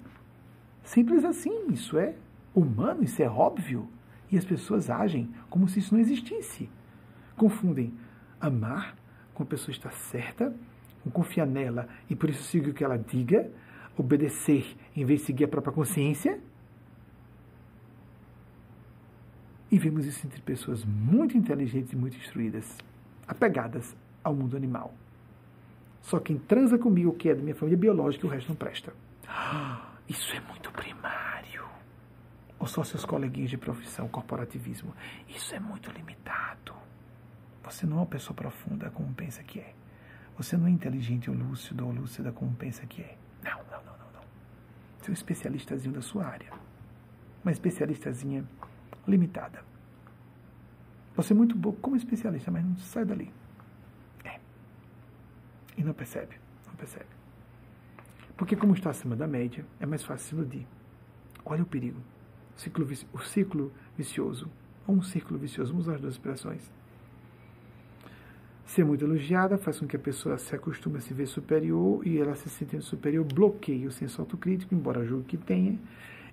[0.82, 2.14] Simples assim, isso é
[2.54, 3.90] humano, isso é óbvio.
[4.32, 6.70] E as pessoas agem como se isso não existisse.
[7.36, 7.92] Confundem
[8.40, 8.96] amar
[9.34, 10.56] com a pessoa estar certa,
[11.08, 13.48] confiar nela e por isso seguir o que ela diga,
[13.96, 16.38] obedecer em vez de seguir a própria consciência.
[19.70, 22.76] E vemos isso entre pessoas muito inteligentes e muito instruídas,
[23.26, 24.92] apegadas ao mundo animal.
[26.02, 28.92] Só quem transa comigo, que é da minha família biológica, o resto não presta.
[30.08, 31.64] Isso é muito primário.
[32.58, 34.92] Ou só seus coleguinhas de profissão, corporativismo.
[35.28, 36.74] Isso é muito limitado.
[37.62, 39.74] Você não é uma pessoa profunda como pensa que é.
[40.40, 43.18] Você não é inteligente ou lúcido ou lúcida como pensa que é.
[43.44, 44.22] Não, não, não, não, não.
[44.98, 46.50] Você é um especialistazinho da sua área.
[47.44, 48.42] Uma especialistazinha
[49.06, 49.62] limitada.
[51.14, 53.30] Você é muito bom como especialista, mas não sai dali.
[54.24, 54.40] É.
[55.76, 56.36] E não percebe.
[56.66, 57.10] Não percebe.
[58.34, 60.66] Porque como está acima da média, é mais fácil se iludir.
[61.44, 62.00] Olha o perigo.
[62.56, 64.50] O ciclo, o ciclo vicioso.
[64.86, 65.72] Ou um círculo vicioso.
[65.72, 66.72] Vamos usar as duas expressões.
[68.70, 72.20] Ser muito elogiada faz com que a pessoa se acostume a se ver superior e
[72.20, 75.76] ela se sentindo superior bloqueia o senso autocrítico, embora julgue que tenha,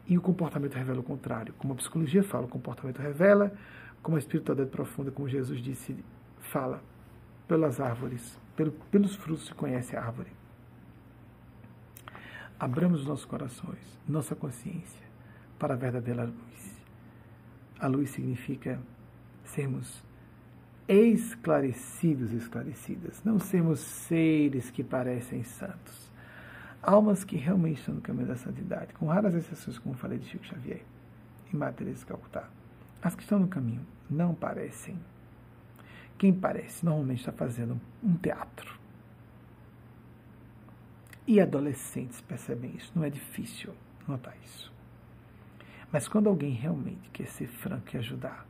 [0.06, 1.52] e o comportamento revela o contrário.
[1.58, 3.52] Como a psicologia fala, o comportamento revela,
[4.04, 5.98] como a espiritualidade profunda, como Jesus disse,
[6.38, 6.84] fala,
[7.48, 10.30] pelas árvores, pelo, pelos frutos se conhece a árvore.
[12.60, 15.02] Abramos os nossos corações, nossa consciência,
[15.58, 16.86] para a verdadeira luz.
[17.80, 18.80] A luz significa
[19.44, 20.06] sermos
[20.88, 23.22] esclarecidos, esclarecidas.
[23.24, 26.12] Não sermos seres que parecem santos.
[26.82, 30.46] Almas que realmente estão no caminho da santidade, com raras exceções, como falei de Chico
[30.46, 30.82] Xavier
[31.52, 32.50] e de Calcutá.
[33.02, 34.98] As que estão no caminho não parecem.
[36.18, 38.78] Quem parece normalmente está fazendo um teatro.
[41.28, 42.92] E adolescentes percebem isso.
[42.96, 43.74] Não é difícil
[44.08, 44.72] notar isso.
[45.92, 48.47] Mas quando alguém realmente quer ser franco e ajudar,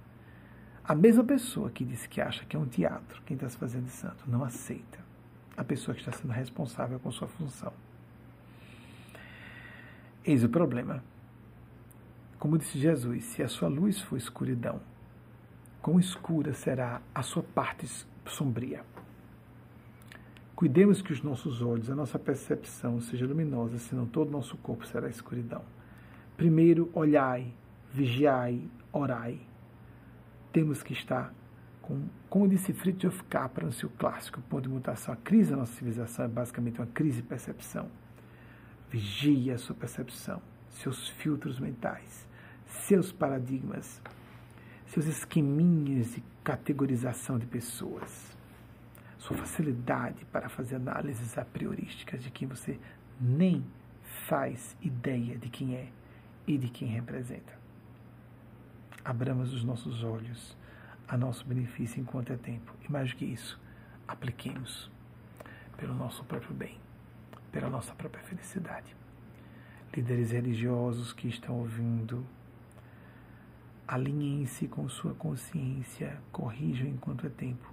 [0.88, 3.86] a mesma pessoa que diz que acha que é um teatro, quem está se fazendo
[3.86, 5.00] de santo, não aceita
[5.58, 7.74] a pessoa que está sendo responsável com sua função.
[10.24, 11.04] Eis o problema.
[12.40, 14.80] Como disse Jesus, se a sua luz for escuridão,
[15.82, 17.86] quão escura será a sua parte
[18.26, 18.82] sombria.
[20.56, 24.88] Cuidemos que os nossos olhos, a nossa percepção seja luminosa, senão todo o nosso corpo
[24.88, 25.64] será escuridão.
[26.38, 27.54] Primeiro, olhai,
[27.92, 29.47] vigiai, orai
[30.52, 31.34] temos que estar
[31.82, 35.74] com, como disse Fritjof Capra no seu clássico Ponto de Mutação, a crise da nossa
[35.74, 37.90] civilização é basicamente uma crise de percepção.
[38.90, 42.28] Vigie a sua percepção, seus filtros mentais,
[42.66, 44.02] seus paradigmas,
[44.88, 48.36] seus esqueminhas de categorização de pessoas,
[49.18, 52.80] sua facilidade para fazer análises a priorísticas de quem você
[53.20, 53.66] nem
[54.28, 55.90] faz ideia de quem é
[56.46, 57.57] e de quem representa
[59.08, 60.58] abramos os nossos olhos
[61.08, 62.74] a nosso benefício enquanto é tempo.
[62.84, 63.58] E mais do que isso,
[64.06, 64.92] apliquemos
[65.78, 66.78] pelo nosso próprio bem,
[67.50, 68.94] pela nossa própria felicidade.
[69.96, 72.28] Líderes religiosos que estão ouvindo,
[73.88, 77.72] alinhem-se com sua consciência, corrijam enquanto é tempo,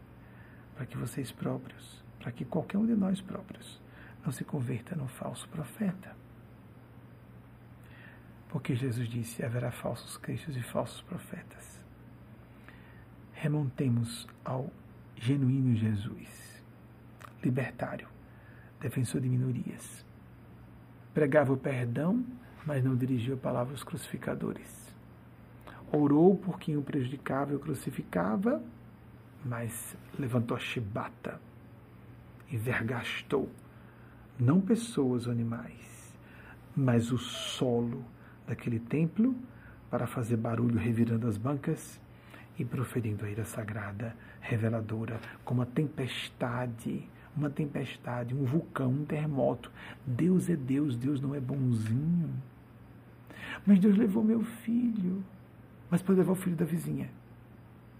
[0.76, 3.82] para que vocês próprios, para que qualquer um de nós próprios,
[4.24, 6.14] não se converta num falso profeta
[8.54, 11.82] porque Jesus disse: haverá falsos cristos e falsos profetas.
[13.32, 14.70] Remontemos ao
[15.16, 16.62] genuíno Jesus,
[17.42, 18.06] libertário,
[18.78, 20.06] defensor de minorias.
[21.12, 22.24] Pregava o perdão,
[22.64, 24.94] mas não dirigiu a palavra aos crucificadores.
[25.90, 28.62] Orou por quem o prejudicava e o crucificava,
[29.44, 31.40] mas levantou a chibata
[32.48, 33.50] e vergastou
[34.38, 36.16] não pessoas ou animais,
[36.76, 38.14] mas o solo
[38.46, 39.34] daquele templo
[39.90, 42.00] para fazer barulho revirando as bancas
[42.58, 49.70] e proferindo a ira sagrada, reveladora, como a tempestade, uma tempestade, um vulcão, um terremoto.
[50.06, 52.30] Deus é Deus, Deus não é bonzinho.
[53.66, 55.24] Mas Deus levou meu filho.
[55.90, 57.10] Mas pode levar o filho da vizinha.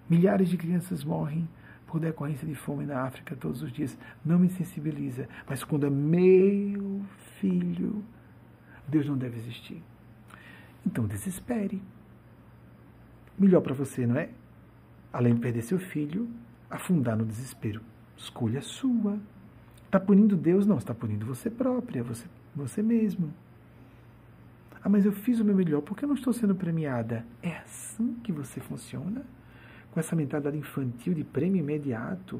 [0.09, 1.49] Milhares de crianças morrem
[1.87, 3.97] por decorrência de fome na África todos os dias.
[4.25, 5.29] Não me sensibiliza.
[5.49, 7.03] Mas quando é meu
[7.41, 8.05] filho,
[8.87, 9.83] Deus não deve existir.
[10.87, 11.83] Então desespere.
[13.39, 14.31] Melhor para você, não é?
[15.13, 16.29] Além de perder seu filho,
[16.71, 17.81] afundar no desespero.
[18.17, 19.19] Escolha sua.
[19.87, 20.67] Está punindo Deus?
[20.67, 23.33] Não, está punindo você própria, você, você mesmo.
[24.83, 27.25] Ah, mas eu fiz o meu melhor, por que eu não estou sendo premiada?
[27.43, 29.25] É assim que você funciona?
[29.91, 32.39] Com essa mentalidade infantil de prêmio imediato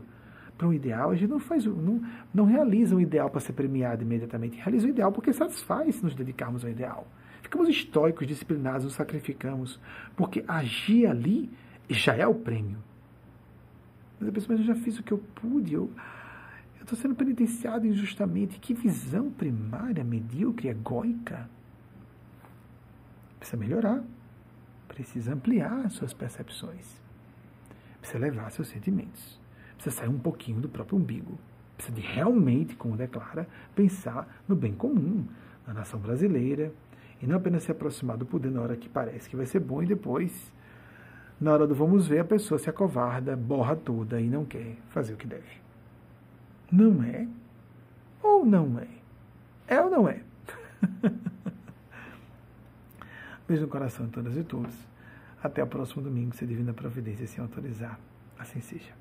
[0.59, 2.03] para um ideal, a gente não faz, não,
[2.35, 6.15] não realiza um ideal para ser premiado imediatamente, realiza o ideal porque satisfaz se nos
[6.15, 7.07] dedicarmos ao ideal.
[7.45, 9.79] Ficamos estoicos, disciplinados, nos sacrificamos,
[10.17, 11.51] porque agir ali
[11.91, 12.79] já é o prêmio.
[14.19, 15.93] Mas a pessoa, mas eu já fiz o que eu pude, eu
[16.81, 18.59] estou sendo penitenciado injustamente.
[18.59, 21.49] Que visão primária, medíocre, egóica.
[23.39, 24.03] Precisa melhorar.
[24.89, 26.99] Precisa ampliar suas percepções.
[28.01, 29.39] Precisa levar seus sentimentos.
[29.75, 31.39] Precisa sair um pouquinho do próprio umbigo.
[31.77, 35.27] Precisa de realmente, como declara, pensar no bem comum,
[35.67, 36.73] na nação brasileira,
[37.25, 39.83] e não apenas se aproximar do poder na hora que parece que vai ser bom
[39.83, 40.53] e depois
[41.41, 45.15] na hora do vamos ver, a pessoa se acovarda, borra toda e não quer fazer
[45.15, 45.63] o que deve.
[46.71, 47.27] Não é?
[48.23, 48.89] Ou não é?
[49.67, 50.21] É ou não é?
[53.49, 54.75] Beijo no coração de todas e todos.
[55.43, 57.99] Até o próximo domingo, se a Divina Providência se autorizar.
[58.39, 58.93] Assim seja.